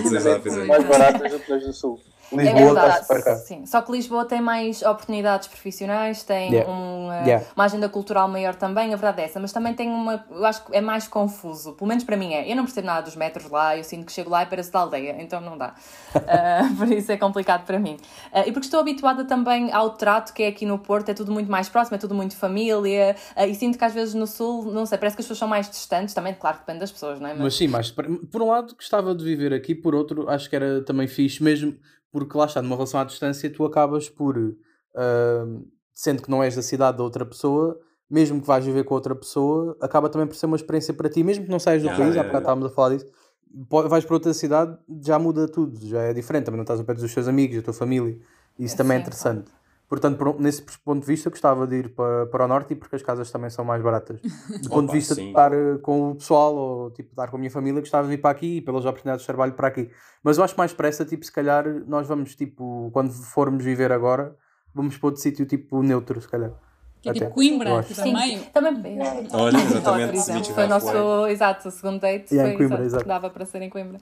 Mais 0.68 0.84
baratas 0.84 1.32
do 1.32 1.40
que 1.40 1.54
as 1.54 1.66
do 1.66 1.74
Sul. 1.74 2.00
É 2.32 2.36
Lisboa 2.36 2.68
está 2.68 2.82
verdade, 2.82 3.08
super 3.08 3.36
sim. 3.38 3.66
Só 3.66 3.82
que 3.82 3.92
Lisboa 3.92 4.26
tem 4.26 4.42
mais 4.42 4.82
oportunidades 4.82 5.48
profissionais, 5.48 6.24
tem 6.24 6.52
Yeah. 6.54 6.72
um, 6.72 7.08
uh, 7.08 7.28
Yeah. 7.28 7.46
uma 7.56 7.66
agenda 7.66 7.90
cultural 7.90 8.28
maior 8.28 8.56
também, 8.56 8.94
a 8.94 8.98
verdade 8.98 9.22
é 9.22 9.26
essa, 9.26 9.40
mas 9.40 9.52
também 9.52 9.74
tem 9.74 9.90
uma. 9.90 10.26
Eu 10.30 10.46
acho 10.46 10.66
que 10.66 10.76
é 10.76 10.82
mais 10.82 11.08
confuso, 11.08 11.74
pelo 11.74 11.88
menos 11.88 12.04
para 12.04 12.18
mim 12.18 12.34
é. 12.34 12.50
Eu 12.52 12.56
não 12.56 12.64
percebo 12.66 12.88
nada 12.88 13.02
dos 13.04 13.16
metros 13.16 13.50
lá, 13.50 13.78
eu 13.78 13.84
sinto 13.84 14.06
que 14.06 14.12
chego 14.12 14.30
lá 14.30 14.44
e 14.44 14.46
pareço 14.46 14.72
da 14.72 14.80
aldeia, 14.80 15.16
então 15.20 15.42
não 15.42 15.58
dá. 15.58 15.74
Uh, 16.16 16.76
por 16.78 16.92
isso 16.92 17.12
é 17.12 17.18
complicado 17.18 17.66
para 17.66 17.80
mim. 17.80 17.98
Uh, 18.32 18.48
e 18.48 18.52
porque 18.52 18.66
estou 18.68 18.80
habituada 18.80 19.26
também 19.26 19.72
ao 19.72 19.92
trato 19.92 20.34
que 20.34 20.44
é 20.44 20.48
aqui 20.48 20.66
no 20.66 20.80
Porto, 20.80 21.10
é 21.10 21.14
tudo 21.14 21.32
muito 21.32 21.52
mais 21.52 21.70
próximo, 21.70 21.96
é 21.96 22.00
tudo 22.00 22.16
muito 22.16 22.36
família, 22.36 23.16
uh, 23.38 23.42
e 23.46 23.56
sinto 23.56 23.78
que 23.78 23.86
às 23.86 23.94
vezes 23.94 24.14
no 24.14 24.28
Sul, 24.28 24.72
não 24.72 24.86
sei, 24.86 24.98
parece 24.98 25.16
que 25.16 25.22
as 25.22 25.26
pessoas 25.26 25.40
são 25.40 25.48
mais 25.48 25.70
distantes, 25.70 26.14
também, 26.14 26.34
claro 26.34 26.58
que 26.58 26.64
depende 26.64 26.80
das 26.80 26.92
pessoas, 26.92 27.20
não 27.20 27.30
é? 27.30 27.34
mas 27.34 27.56
sim, 27.56 27.68
mas 27.68 27.92
por 27.92 28.42
um 28.42 28.50
lado 28.50 28.76
gostava 28.76 29.14
de 29.14 29.24
viver 29.24 29.54
aqui, 29.54 29.76
por 29.76 29.94
outro 29.94 30.30
acho 30.30 30.50
que 30.50 30.56
era 30.56 30.82
também 30.82 31.08
fixe, 31.08 31.44
mesmo 31.44 31.76
porque 32.14 32.38
lá 32.38 32.46
está, 32.46 32.62
numa 32.62 32.76
relação 32.76 33.00
à 33.00 33.04
distância 33.04 33.50
tu 33.52 33.66
acabas 33.66 34.08
por, 34.08 34.38
ah, 34.96 35.46
sendo 35.94 36.22
que 36.22 36.30
não 36.30 36.44
és 36.44 36.56
da 36.56 36.62
cidade 36.62 36.98
da 37.00 37.04
outra 37.04 37.26
pessoa, 37.26 37.80
mesmo 38.10 38.40
que 38.40 38.46
vais 38.48 38.64
viver 38.64 38.84
com 38.84 38.94
outra 38.94 39.16
pessoa, 39.16 39.76
acaba 39.82 40.08
também 40.10 40.28
por 40.28 40.36
ser 40.36 40.46
uma 40.46 40.56
experiência 40.56 40.94
para 40.94 41.10
ti, 41.10 41.24
mesmo 41.24 41.46
que 41.46 41.52
não 41.52 41.58
saias 41.60 41.82
do 41.82 41.90
Yeah, 41.90 41.98
país, 41.98 42.16
há 42.16 42.22
yeah, 42.22 42.28
bocado 42.28 42.44
estávamos 42.44 42.72
a 42.72 42.76
falar 42.76 42.96
disso, 42.96 43.12
vais 43.90 44.06
para 44.06 44.16
outra 44.16 44.34
cidade, 44.34 44.78
já 45.02 45.18
muda 45.18 45.48
tudo, 45.48 45.84
já 45.86 46.02
é 46.04 46.14
diferente, 46.14 46.46
também 46.46 46.58
não 46.58 46.64
estás 46.64 46.80
ao 46.80 46.86
pé 46.86 46.94
dos 46.94 47.12
teus 47.14 47.28
amigos, 47.28 47.58
da 47.58 47.64
tua 47.64 47.74
família, 47.74 48.20
isso 48.60 48.78
também 48.78 48.98
é 48.98 49.00
Sim, 49.00 49.02
interessante. 49.02 49.52
Portanto, 49.94 50.18
por- 50.18 50.40
nesse 50.42 50.64
ponto 50.84 51.02
de 51.02 51.06
vista, 51.06 51.30
gostava 51.30 51.68
de 51.68 51.76
ir 51.76 51.90
para, 51.90 52.26
para 52.26 52.46
o 52.46 52.48
norte 52.48 52.74
e 52.74 52.76
porque 52.76 52.96
as 52.96 53.04
casas 53.04 53.30
também 53.30 53.52
são 53.52 53.64
mais 53.64 53.80
baratas. 53.84 54.20
Do 54.20 54.68
ponto 54.70 54.86
Opa, 54.86 54.94
de 54.94 54.98
vista 55.00 55.14
sim. 55.14 55.22
de 55.26 55.28
estar 55.30 55.54
eh, 55.54 55.78
com 55.84 56.10
o 56.10 56.16
pessoal 56.16 56.56
ou 56.56 56.90
tipo, 56.90 57.12
estar 57.12 57.28
com 57.28 57.36
a 57.36 57.40
minha 57.40 57.52
família, 57.52 57.80
gostava 57.80 58.08
de 58.08 58.16
vir 58.16 58.20
para 58.20 58.32
aqui 58.32 58.58
e 58.58 58.62
pelas 58.62 58.86
oportunidades 58.86 59.22
de 59.22 59.28
trabalho 59.28 59.54
para 59.54 59.68
aqui. 59.68 59.92
Mas 60.24 60.40
eu 60.40 60.44
acho 60.44 60.56
mais 60.58 60.74
pressa, 60.74 61.06
tipo, 61.06 61.24
se 61.24 61.32
calhar 61.32 61.64
nós 61.86 62.08
vamos, 62.08 62.36
tipo, 62.36 62.90
quando 62.92 63.12
formos 63.14 63.64
viver 63.64 63.92
agora, 63.92 64.36
vamos 64.74 64.98
para 64.98 65.08
outro 65.10 65.22
sítio, 65.22 65.46
tipo, 65.46 65.84
neutro, 65.84 66.20
se 66.20 66.28
calhar. 66.28 66.50
Que 67.00 67.10
é 67.10 67.12
Até. 67.12 67.20
tipo 67.20 67.30
Eu 67.30 67.34
Coimbra, 67.36 67.84
Sim, 67.84 68.14
meio. 68.14 68.42
também. 68.52 68.98
Olha, 69.32 69.58
exatamente, 69.58 70.54
foi 70.54 70.64
o 70.64 70.70
nosso, 70.70 71.28
exato, 71.28 71.68
o 71.68 71.72
segundo 71.72 72.00
date 72.00 72.34
Yeah, 72.34 72.52
em 72.54 72.58
foi, 72.58 72.66
Coimbra, 72.68 72.86
exato, 72.86 72.96
exato. 73.04 73.08
dava 73.08 73.30
para 73.30 73.46
ser 73.46 73.62
em 73.62 73.70
Coimbra. 73.70 74.00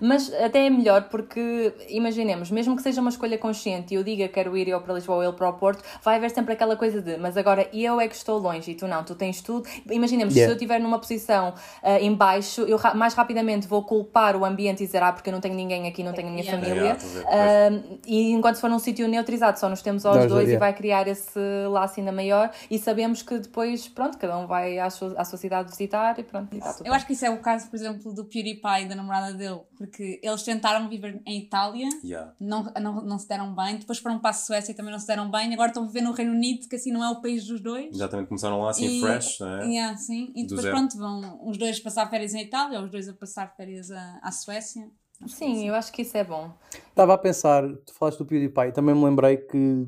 Mas 0.00 0.32
até 0.34 0.66
é 0.66 0.70
melhor 0.70 1.08
porque, 1.08 1.72
imaginemos, 1.88 2.50
mesmo 2.50 2.76
que 2.76 2.82
seja 2.82 3.00
uma 3.00 3.10
escolha 3.10 3.38
consciente 3.38 3.94
e 3.94 3.96
eu 3.96 4.02
diga 4.04 4.28
quero 4.28 4.56
ir 4.56 4.68
eu 4.68 4.80
para 4.80 4.94
Lisboa 4.94 5.16
ou 5.18 5.22
ele 5.24 5.32
para 5.32 5.48
o 5.48 5.52
Porto, 5.54 5.82
vai 6.02 6.16
haver 6.16 6.30
sempre 6.30 6.52
aquela 6.54 6.76
coisa 6.76 7.00
de, 7.00 7.16
mas 7.16 7.36
agora 7.36 7.68
eu 7.72 8.00
é 8.00 8.08
que 8.08 8.14
estou 8.14 8.38
longe 8.38 8.70
e 8.70 8.74
tu 8.74 8.86
não, 8.88 9.04
tu 9.04 9.14
tens 9.14 9.40
tudo. 9.42 9.68
Imaginemos, 9.90 10.34
Yeah. 10.34 10.48
se 10.48 10.52
eu 10.52 10.56
estiver 10.56 10.80
numa 10.80 10.98
posição 10.98 11.54
ah, 11.82 12.00
em 12.00 12.12
baixo, 12.14 12.62
eu 12.62 12.76
ra- 12.76 12.94
mais 12.94 13.14
rapidamente 13.14 13.66
vou 13.66 13.82
culpar 13.84 14.36
o 14.36 14.44
ambiente 14.44 14.82
e 14.82 14.86
dizer, 14.86 15.02
ah, 15.02 15.12
porque 15.12 15.28
eu 15.28 15.32
não 15.32 15.40
tenho 15.40 15.54
ninguém 15.54 15.86
aqui, 15.86 16.02
não 16.02 16.12
tenho 16.12 16.28
a 16.28 16.30
minha 16.30 16.42
Yeah. 16.44 16.60
família. 16.66 16.96
Yeah? 17.22 17.28
Ah, 17.28 17.98
e 18.06 18.30
enquanto 18.32 18.56
se 18.56 18.60
for 18.60 18.70
num 18.70 18.78
sítio 18.78 19.06
neutralizado, 19.08 19.58
só 19.58 19.68
nos 19.68 19.82
temos 19.82 20.04
aos 20.04 20.16
Nós, 20.16 20.28
dois 20.28 20.48
e 20.50 20.56
vai 20.56 20.72
criar 20.72 21.06
esse 21.08 21.38
laço 21.70 22.00
ainda 22.00 22.12
maior 22.12 22.50
e 22.70 22.78
sabemos 22.78 23.22
que 23.22 23.38
depois, 23.38 23.88
pronto, 23.88 24.18
cada 24.18 24.36
um 24.38 24.46
vai 24.46 24.78
à 24.78 24.90
sua, 24.90 25.14
à 25.16 25.24
sua 25.24 25.38
cidade 25.38 25.70
visitar 25.70 26.18
e 26.18 26.22
pronto, 26.22 26.52
e 26.54 26.58
está 26.58 26.72
tudo 26.72 26.86
Eu 26.86 26.92
acho 26.94 27.06
que 27.06 27.12
isso 27.12 27.24
é 27.24 27.30
o 27.30 27.38
caso, 27.38 27.68
por 27.68 27.76
exemplo, 27.76 28.12
do 28.12 28.24
PewDiePie 28.24 28.82
e 28.82 28.86
da 28.86 28.94
namorada 28.94 29.32
dele, 29.34 29.60
porque 29.86 30.18
eles 30.22 30.42
tentaram 30.42 30.88
viver 30.88 31.20
em 31.26 31.38
Itália, 31.40 31.88
Yeah. 32.02 32.32
não, 32.40 32.64
não, 32.80 33.04
não 33.04 33.18
se 33.18 33.28
deram 33.28 33.54
bem, 33.54 33.76
depois 33.78 33.98
foram 33.98 34.18
para 34.18 34.30
a 34.30 34.32
Suécia 34.32 34.72
e 34.72 34.74
também 34.74 34.90
não 34.92 34.98
se 34.98 35.06
deram 35.06 35.30
bem, 35.30 35.52
agora 35.52 35.68
estão 35.68 35.84
a 35.84 35.86
viver 35.86 36.00
no 36.00 36.12
Reino 36.12 36.32
Unido, 36.32 36.68
que 36.68 36.76
assim 36.76 36.90
não 36.92 37.04
é 37.04 37.10
o 37.10 37.20
país 37.20 37.46
dos 37.46 37.60
dois. 37.60 37.94
Exatamente, 37.94 38.28
começaram 38.28 38.60
lá 38.60 38.70
assim 38.70 38.86
E- 38.86 39.00
fresh, 39.00 39.40
não 39.40 39.48
é? 39.60 39.66
Yeah, 39.66 39.96
sim. 39.96 40.32
E 40.34 40.42
Do 40.42 40.48
depois, 40.48 40.62
zero. 40.62 40.76
pronto, 40.76 40.96
vão 40.98 41.48
os 41.48 41.56
dois 41.58 41.78
passar 41.80 42.08
férias 42.08 42.32
em 42.34 42.40
Itália, 42.42 42.80
os 42.80 42.90
dois 42.90 43.08
a 43.08 43.12
passar 43.12 43.54
férias 43.56 43.90
a- 43.90 44.20
à 44.22 44.32
Suécia. 44.32 44.88
Sim, 45.26 45.68
eu 45.68 45.74
acho 45.74 45.92
que 45.92 46.02
isso 46.02 46.16
é 46.16 46.24
bom. 46.24 46.50
Estava 46.88 47.14
a 47.14 47.18
pensar, 47.18 47.62
tu 47.86 47.94
falaste 47.94 48.18
do 48.18 48.26
PewDiePie, 48.26 48.72
também 48.72 48.94
me 48.94 49.04
lembrei 49.04 49.36
que 49.36 49.86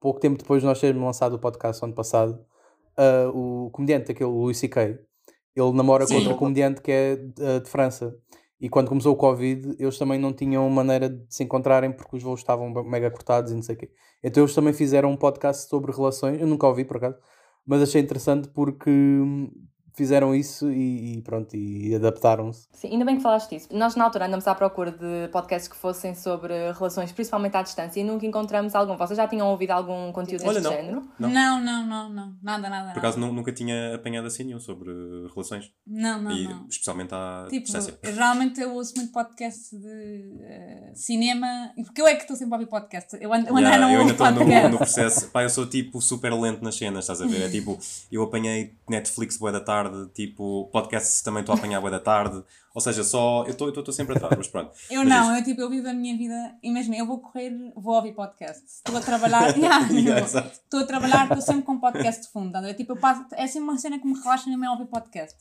pouco 0.00 0.20
tempo 0.20 0.36
depois 0.36 0.60
de 0.62 0.66
nós 0.66 0.80
termos 0.80 1.02
lançado 1.04 1.34
o 1.34 1.38
podcast 1.38 1.82
ano 1.84 1.94
passado, 1.94 2.38
ah, 2.96 3.30
o 3.32 3.70
comediante, 3.70 4.10
aquele 4.12 4.30
Louis 4.30 4.56
C.K., 4.58 4.98
ele 5.56 5.72
namora 5.72 6.02
com 6.04 6.08
Sim. 6.08 6.16
outro 6.16 6.34
comediante 6.36 6.82
que 6.82 6.90
é 6.90 7.12
ah, 7.40 7.60
de 7.60 7.70
França. 7.70 8.16
E 8.64 8.68
quando 8.70 8.88
começou 8.88 9.12
o 9.12 9.16
Covid, 9.16 9.76
eles 9.78 9.98
também 9.98 10.18
não 10.18 10.32
tinham 10.32 10.70
maneira 10.70 11.10
de 11.10 11.22
se 11.28 11.44
encontrarem 11.44 11.92
porque 11.92 12.16
os 12.16 12.22
voos 12.22 12.40
estavam 12.40 12.72
mega 12.82 13.10
cortados 13.10 13.52
e 13.52 13.54
não 13.54 13.62
sei 13.62 13.74
o 13.74 13.78
quê. 13.78 13.90
Então 14.22 14.42
eles 14.42 14.54
também 14.54 14.72
fizeram 14.72 15.10
um 15.10 15.18
podcast 15.18 15.68
sobre 15.68 15.92
relações, 15.92 16.40
eu 16.40 16.46
nunca 16.46 16.66
ouvi 16.66 16.82
por 16.82 16.96
acaso, 16.96 17.18
mas 17.66 17.82
achei 17.82 18.00
interessante 18.00 18.48
porque 18.48 18.88
hum, 18.88 19.50
fizeram 19.94 20.34
isso 20.34 20.70
e, 20.70 21.18
e 21.18 21.22
pronto, 21.22 21.54
e 21.56 21.94
adaptaram-se. 21.94 22.66
Sim, 22.72 22.88
ainda 22.92 23.04
bem 23.04 23.16
que 23.16 23.22
falaste 23.22 23.50
disso. 23.50 23.68
Nós, 23.72 23.94
na 23.96 24.04
altura, 24.04 24.26
andamos 24.26 24.46
à 24.46 24.54
procura 24.54 24.90
de 24.90 25.28
podcasts 25.32 25.68
que 25.68 25.76
fossem 25.76 26.14
sobre 26.14 26.52
relações, 26.72 27.12
principalmente 27.12 27.56
à 27.56 27.62
distância, 27.62 28.00
e 28.00 28.04
nunca 28.04 28.26
encontramos 28.26 28.74
algum. 28.74 28.96
Vocês 28.96 29.16
já 29.16 29.26
tinham 29.28 29.48
ouvido 29.48 29.70
algum 29.70 30.10
conteúdo 30.12 30.42
Olha, 30.46 30.60
deste 30.60 30.64
não. 30.68 30.72
género? 30.82 31.02
Não. 31.18 31.28
Não, 31.30 31.60
não, 31.62 31.86
não, 31.86 32.08
não. 32.10 32.34
Nada, 32.42 32.68
nada. 32.68 32.92
Por 32.92 32.98
acaso 32.98 33.18
nu- 33.18 33.32
nunca 33.32 33.52
tinha 33.52 33.94
apanhado 33.94 34.26
assim 34.26 34.44
nenhum 34.44 34.60
sobre 34.60 34.90
relações. 35.34 35.70
Não, 35.86 36.20
não, 36.22 36.30
e 36.32 36.48
não. 36.48 36.66
especialmente 36.68 37.14
à 37.14 37.46
Tipo, 37.48 37.62
distância. 37.64 37.98
eu, 38.02 38.12
geralmente 38.12 38.60
eu 38.60 38.74
ouço 38.74 38.94
muito 38.96 39.12
podcast 39.12 39.76
de 39.76 40.38
eh, 40.42 40.92
cinema, 40.94 41.72
e 41.76 41.82
porque 41.84 42.00
eu 42.02 42.06
é 42.06 42.14
que 42.14 42.22
estou 42.22 42.36
sempre 42.36 42.54
a 42.54 42.58
ouvir 42.58 42.70
podcast. 42.70 43.16
Eu 43.20 43.32
ando, 43.32 43.48
eu 43.48 43.58
Yeah, 43.58 43.78
não 43.78 43.90
eu 43.92 44.00
ainda 44.00 44.12
estou 44.12 44.30
no, 44.30 44.68
no 44.70 44.76
processo. 44.78 45.30
Pá, 45.30 45.42
eu 45.42 45.48
sou 45.50 45.66
tipo 45.66 46.00
super 46.00 46.32
lento 46.34 46.62
nas 46.62 46.74
cenas, 46.76 47.04
estás 47.04 47.20
a 47.20 47.26
ver? 47.26 47.42
É 47.42 47.48
tipo, 47.48 47.78
eu 48.10 48.22
apanhei 48.22 48.74
Netflix 48.88 49.36
boa 49.38 49.50
da 49.52 49.60
tarde, 49.60 49.83
tipo, 50.12 50.68
podcasts 50.72 51.22
também 51.22 51.40
estou 51.40 51.54
a 51.54 51.58
apanhar 51.58 51.80
boa 51.80 51.90
da 51.90 52.00
tarde. 52.00 52.42
Ou 52.74 52.80
seja, 52.80 53.04
só. 53.04 53.44
Eu 53.44 53.50
estou 53.50 53.92
sempre 53.92 54.16
atrás, 54.16 54.34
mas 54.36 54.48
pronto. 54.48 54.72
Eu 54.90 55.00
Mas 55.00 55.08
não, 55.08 55.24
isto- 55.26 55.38
eu 55.38 55.44
tipo, 55.44 55.60
eu 55.60 55.70
vivo 55.70 55.88
a 55.88 55.92
minha 55.92 56.16
vida. 56.16 56.56
Imagina, 56.62 56.96
eu 56.96 57.06
vou 57.06 57.18
correr, 57.20 57.52
vou 57.76 57.94
ouvir 57.94 58.12
podcast. 58.14 58.64
Estou 58.66 58.96
a 58.96 59.00
trabalhar. 59.00 59.54
Yeah, 59.56 59.86
Yeah, 59.92 60.20
exato. 60.24 60.50
Estou 60.52 60.80
a 60.80 60.84
trabalhar, 60.84 61.24
estou 61.24 61.40
sempre 61.40 61.62
com 61.62 61.78
podcast 61.78 62.22
de 62.26 62.28
fundo. 62.32 62.54
a 62.56 62.60
ver? 62.60 62.74
Tipo, 62.74 62.96
passo, 62.96 63.24
é 63.32 63.46
sempre 63.46 63.68
uma 63.68 63.78
cena 63.78 63.98
que 63.98 64.06
me 64.06 64.18
relaxa 64.18 64.48
mesmo 64.50 64.64
é 64.64 64.70
ouvir 64.70 64.86
podcast. 64.86 65.36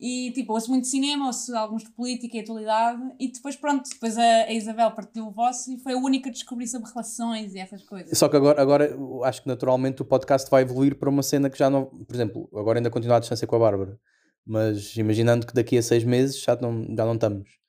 E 0.00 0.32
tipo, 0.32 0.54
ouço 0.54 0.70
muito 0.70 0.86
cinema, 0.86 1.26
ouço 1.26 1.54
alguns 1.54 1.84
de 1.84 1.90
política 1.90 2.38
e 2.38 2.40
atualidade. 2.40 3.02
E 3.20 3.30
depois, 3.30 3.54
pronto, 3.54 3.88
depois 3.88 4.16
a, 4.16 4.44
a 4.44 4.52
Isabel 4.52 4.90
partilhou 4.92 5.28
o 5.28 5.30
vosso 5.30 5.70
e 5.70 5.78
foi 5.78 5.92
a 5.92 5.96
única 5.98 6.30
a 6.30 6.32
descobrir 6.32 6.66
sobre 6.66 6.88
relações 6.88 7.54
e 7.54 7.58
essas 7.58 7.82
coisas. 7.82 8.16
Só 8.16 8.28
que 8.28 8.36
agora, 8.36 8.60
agora 8.62 8.98
acho 9.24 9.42
que 9.42 9.48
naturalmente 9.48 10.00
o 10.00 10.04
podcast 10.04 10.50
vai 10.50 10.62
evoluir 10.62 10.98
para 10.98 11.10
uma 11.10 11.22
cena 11.22 11.50
que 11.50 11.58
já 11.58 11.68
não. 11.68 11.84
Por 11.84 12.14
exemplo, 12.14 12.48
agora 12.54 12.78
ainda 12.78 12.90
continua 12.90 13.18
à 13.18 13.20
distância 13.20 13.46
com 13.46 13.56
a 13.56 13.58
Bárbara, 13.58 14.00
mas 14.46 14.96
imaginando 14.96 15.46
que 15.46 15.52
daqui 15.52 15.76
a 15.76 15.82
seis 15.82 16.02
meses 16.02 16.40
já 16.40 16.56
não, 16.56 16.82
já 16.96 17.04
não 17.04 17.14
estamos. 17.14 17.59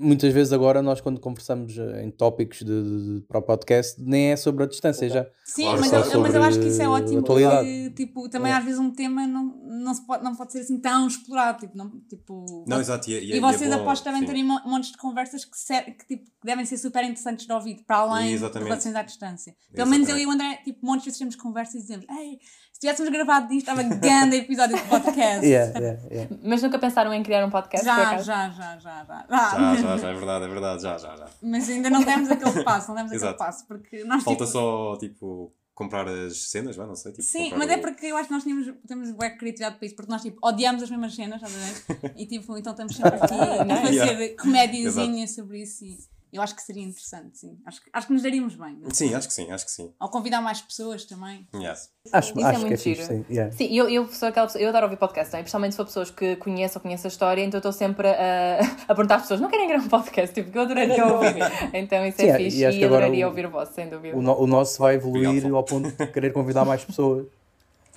Muitas 0.00 0.32
vezes 0.32 0.52
agora 0.52 0.80
nós, 0.80 1.00
quando 1.00 1.18
conversamos 1.18 1.76
eh, 1.76 2.04
em 2.04 2.10
tópicos 2.12 2.58
de, 2.58 2.64
de- 2.66 3.14
de- 3.20 3.26
para 3.26 3.38
o 3.38 3.42
podcast, 3.42 4.00
nem 4.00 4.30
é 4.30 4.36
sobre 4.36 4.62
a 4.62 4.66
distância 4.68 5.08
já. 5.08 5.26
Sim, 5.44 5.62
Claro, 5.64 5.80
mas, 5.80 5.92
eu, 6.14 6.20
mas 6.20 6.34
eu 6.36 6.42
acho 6.44 6.60
que 6.60 6.66
isso 6.68 6.80
é 6.82 6.88
ótimo 6.88 7.18
atualidade. 7.18 7.66
porque 7.68 7.90
tipo, 8.06 8.28
também 8.28 8.52
às 8.52 8.62
vezes 8.64 8.78
um 8.78 8.92
tema 8.92 9.26
não, 9.26 9.44
não, 9.66 9.92
se 9.92 10.06
pode, 10.06 10.22
não 10.22 10.36
pode 10.36 10.52
ser 10.52 10.60
assim 10.60 10.78
tão 10.78 11.08
explorado. 11.08 11.58
Tipo, 11.58 11.76
não, 11.76 11.90
tipo, 12.08 12.64
Não, 12.68 12.80
exato. 12.80 13.10
E, 13.10 13.14
é- 13.14 13.24
e, 13.24 13.32
é- 13.32 13.34
E 13.34 13.38
e 13.38 13.40
vocês 13.40 13.70
é 13.70 13.74
aposto 13.74 14.04
devem 14.04 14.20
sim. 14.20 14.26
terem 14.26 14.44
mo- 14.44 14.60
montes 14.64 14.92
de 14.92 14.98
conversas 14.98 15.44
que, 15.44 15.58
ser- 15.58 15.82
que, 15.96 16.06
tipo, 16.06 16.24
que 16.26 16.46
devem 16.46 16.64
ser 16.64 16.78
super 16.78 17.02
interessantes 17.02 17.44
de 17.46 17.52
ouvir, 17.52 17.82
para 17.84 17.96
além 17.96 18.28
de 18.28 18.34
Exatamente. 18.34 18.68
relações 18.68 18.94
à 18.94 19.02
distância. 19.02 19.52
Pelo 19.74 19.90
menos 19.90 20.08
eu 20.08 20.16
e 20.16 20.22
Exatamente. 20.22 20.44
o 20.44 20.46
André, 20.48 20.62
tipo, 20.62 20.86
montes 20.86 21.02
de 21.02 21.06
vezes 21.10 21.18
temos 21.18 21.34
conversas 21.34 21.74
e 21.74 21.78
dizemos: 21.78 22.06
Ei, 22.08 22.38
se 22.72 22.80
tivéssemos 22.80 23.10
gravado 23.10 23.48
disto, 23.48 23.68
estava 23.68 23.82
grande 23.82 24.36
episódio 24.36 24.76
de 24.76 24.82
podcast. 24.88 25.44
Yeah, 25.44 25.76
yeah, 25.76 26.00
yeah. 26.12 26.36
Mas 26.44 26.62
nunca 26.62 26.78
pensaram 26.78 27.12
em 27.12 27.22
criar 27.24 27.44
um 27.44 27.50
podcast? 27.50 27.84
Já, 27.84 27.96
acaso? 27.96 28.24
já, 28.24 28.50
já, 28.50 28.78
já, 28.78 29.04
já, 29.04 29.26
Já, 29.28 29.87
já, 29.96 29.96
já, 29.98 30.08
é 30.10 30.14
verdade, 30.14 30.44
é 30.44 30.48
verdade, 30.48 30.82
já, 30.82 30.98
já, 30.98 31.16
já. 31.16 31.26
Mas 31.42 31.68
ainda 31.68 31.88
não 31.90 32.02
demos 32.04 32.30
aquele 32.30 32.62
passo, 32.64 32.88
não 32.88 32.94
demos 32.96 33.12
aquele 33.12 33.34
passo, 33.34 33.66
porque 33.66 34.04
nós 34.04 34.22
Falta 34.22 34.44
tipo, 34.44 34.52
só, 34.58 34.96
tipo, 34.98 35.52
comprar 35.74 36.08
as 36.08 36.50
cenas, 36.50 36.76
não 36.76 36.94
sei. 36.96 37.12
Tipo, 37.12 37.22
Sim, 37.22 37.52
mas 37.56 37.68
o- 37.68 37.72
é 37.72 37.76
porque 37.78 38.06
eu 38.06 38.16
acho 38.16 38.26
que 38.28 38.34
nós 38.34 38.42
tínhamos, 38.42 38.74
temos 38.86 39.10
bué 39.12 39.30
criatividade 39.30 39.76
para 39.76 39.86
isso, 39.86 39.94
porque 39.96 40.10
nós 40.10 40.22
tipo, 40.22 40.38
odiamos 40.46 40.82
as 40.82 40.90
mesmas 40.90 41.14
cenas, 41.14 41.40
estás 41.42 41.54
a 41.54 41.94
ver? 41.94 42.14
E 42.18 42.26
tipo, 42.26 42.56
então 42.58 42.72
estamos 42.72 42.94
sempre 42.96 43.14
aqui 43.14 43.34
a 43.72 43.76
fazer 43.80 43.94
Yeah. 43.94 44.42
comédiazinha 44.42 45.26
sobre 45.28 45.62
isso 45.62 45.84
e 45.84 45.98
eu 46.32 46.42
acho 46.42 46.54
que 46.54 46.62
seria 46.62 46.82
interessante, 46.82 47.38
sim. 47.38 47.58
Acho, 47.66 47.82
que- 47.82 47.90
acho 47.92 48.06
que 48.06 48.12
nos 48.12 48.22
daríamos 48.22 48.54
bem. 48.54 48.74
né? 48.76 48.88
Sim, 48.92 49.14
acho 49.14 49.28
que 49.28 49.34
sim, 49.34 49.50
acho 49.50 49.64
que 49.64 49.70
sim. 49.70 49.92
Ou 50.00 50.08
convidar 50.08 50.40
mais 50.40 50.60
pessoas 50.60 51.04
também. 51.04 51.46
Yeah. 51.54 51.78
Acho, 51.78 51.88
Isso 52.04 52.14
é 52.14 52.18
acho 52.18 52.32
que 52.32 52.42
é 52.44 52.58
muito 52.58 52.80
fixe, 52.82 52.94
giro. 53.02 53.06
sim. 53.06 53.24
yeah. 53.30 53.52
Sim, 53.56 53.66
eu, 53.76 53.88
eu 53.90 54.08
sou 54.08 54.28
aquela 54.28 54.46
pessoa, 54.46 54.62
eu 54.62 54.68
adoro 54.70 54.84
ouvir 54.86 54.96
podcast, 54.96 55.34
é? 55.34 55.38
principalmente 55.40 55.72
se 55.72 55.76
for 55.76 55.84
pessoas 55.84 56.10
que 56.10 56.36
conheço 56.36 56.78
ou 56.78 56.82
conheço 56.82 57.06
a 57.06 57.08
história, 57.08 57.42
então 57.42 57.58
eu 57.58 57.60
estou 57.60 57.72
sempre 57.72 58.08
a, 58.08 58.58
a 58.88 58.94
perguntar 58.94 59.16
às 59.16 59.22
pessoas, 59.22 59.40
não 59.40 59.48
querem 59.50 59.68
gravar 59.68 59.84
um 59.84 59.88
podcast? 59.88 60.34
Tipo, 60.34 60.50
que 60.50 60.58
eu 60.58 60.62
adoraria 60.62 61.04
ouvir. 61.06 61.34
Então 61.74 62.04
isso 62.06 62.18
Sim, 62.18 62.28
é 62.28 62.40
e 62.40 62.44
fixe 62.44 62.64
e, 62.64 62.78
que 62.78 62.84
agora 62.84 63.04
adoraria 63.04 63.26
o- 63.26 63.28
ouvir 63.30 63.46
o 63.46 63.50
vosso, 63.50 63.72
sem 63.74 63.88
dúvida. 63.88 64.16
O, 64.16 64.22
no- 64.22 64.38
o 64.40 64.46
nosso 64.46 64.78
vai 64.78 64.94
evoluir 64.94 65.28
Obrigado. 65.28 65.56
ao 65.56 65.64
ponto 65.64 65.90
de 65.90 66.06
querer 66.06 66.32
convidar 66.32 66.64
mais 66.64 66.84
pessoas. 66.84 67.26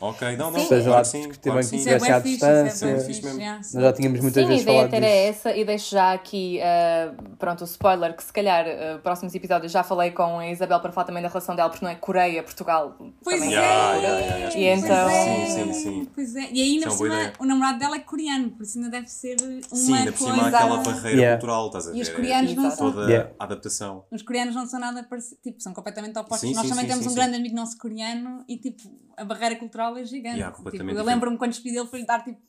Ok, 0.01 0.35
não, 0.35 0.49
não, 0.51 0.59
Sim. 0.59 0.65
Seja 0.67 0.83
claro 0.83 0.91
lá 0.97 1.01
que 1.01 1.07
sim, 1.07 1.17
que 1.21 1.23
claro 1.27 1.39
que 1.39 1.39
também 1.41 1.63
sim. 1.63 1.75
Isso 1.77 1.89
é 1.89 1.91
à 2.11 2.17
é 2.17 2.19
distância. 2.21 2.87
Mesmo. 2.87 3.13
sim. 3.13 3.43
Nós 3.45 3.71
já 3.71 3.93
tínhamos 3.93 4.19
muitas 4.19 4.41
Sim, 4.41 4.45
a 4.45 4.47
vezes 4.49 4.63
ideia 4.63 4.77
falado 4.79 4.91
ter 4.91 4.99
disso. 5.01 5.11
é 5.11 5.27
essa 5.27 5.55
e 5.55 5.63
deixo 5.65 5.91
já 5.91 6.13
aqui, 6.13 6.59
ah, 6.61 7.13
pronto, 7.37 7.61
o 7.61 7.65
spoiler, 7.65 8.15
que 8.15 8.23
se 8.23 8.33
calhar, 8.33 8.65
ah, 8.67 8.99
próximos 9.03 9.35
episódios 9.35 9.71
já 9.71 9.83
falei 9.83 10.09
com 10.11 10.39
a 10.39 10.49
Isabel 10.49 10.79
para 10.79 10.91
falar 10.91 11.05
também 11.05 11.21
da 11.21 11.29
relação 11.29 11.55
dela, 11.55 11.69
porque 11.69 11.85
não 11.85 11.91
é 11.91 11.95
Coreia, 11.95 12.41
Portugal. 12.41 12.97
Pois 13.23 13.39
também 13.39 13.55
é! 13.55 13.59
Yeah, 13.61 13.93
yeah, 13.97 14.19
yeah, 14.19 14.37
yeah. 14.37 14.57
E 14.59 14.63
então- 14.65 15.07
Pois 15.07 15.13
é, 15.13 15.45
Sim, 15.45 15.45
sim, 15.45 15.73
sim. 15.73 16.07
Pois 16.15 16.35
é. 16.35 16.49
E 16.51 16.61
ainda 16.61 16.85
é 16.85 16.89
por 16.89 16.97
cima, 16.97 17.07
ideia. 17.15 17.33
o 17.39 17.45
namorado 17.45 17.79
dela 17.79 17.95
é 17.95 17.99
coreano, 17.99 18.49
por 18.51 18.63
isso 18.63 18.77
ainda 18.79 18.89
deve 18.89 19.07
ser 19.07 19.37
uma 19.41 19.61
Sim, 19.77 19.93
ainda 19.93 20.11
por 20.11 20.17
cima 20.17 20.43
há 20.43 20.47
aquela 20.47 20.77
barreira 20.77 21.09
Yeah. 21.21 21.37
cultural, 21.39 21.67
estás 21.67 21.87
a 21.87 21.91
ver? 21.91 21.97
E 21.97 22.01
os 22.01 22.09
É 22.09 22.11
coreanos 22.13 22.55
não 22.55 22.63
Exato. 22.65 22.77
são... 22.77 22.91
Toda 22.91 23.07
Yeah. 23.11 23.31
a 23.39 23.43
adaptação. 23.43 24.03
Os 24.11 24.21
coreanos 24.23 24.55
não 24.55 24.65
são 24.65 24.79
nada 24.79 25.03
parecidos, 25.03 25.37
tipo, 25.43 25.61
são 25.61 25.73
completamente 25.73 26.17
opostos. 26.17 26.49
Sim, 26.49 26.55
Nós 26.55 26.63
sim, 26.63 26.69
também 26.69 26.85
sim, 26.85 26.89
temos 26.91 27.05
sim, 27.05 27.11
um 27.11 27.15
grande 27.15 27.35
amigo 27.37 27.55
nosso 27.55 27.77
coreano 27.77 28.43
e, 28.47 28.57
tipo, 28.57 28.81
a 29.17 29.23
barreira 29.25 29.55
cultural 29.57 29.90
é 29.97 30.05
gigante. 30.05 30.37
Yeah, 30.37 30.55
tipo, 30.55 30.89
eu 30.89 31.03
lembro-me 31.03 31.37
quando 31.37 31.51
despedi 31.51 31.75
dele, 31.75 31.87
foi-lhe 31.87 32.05
dar, 32.05 32.23
tipo, 32.23 32.39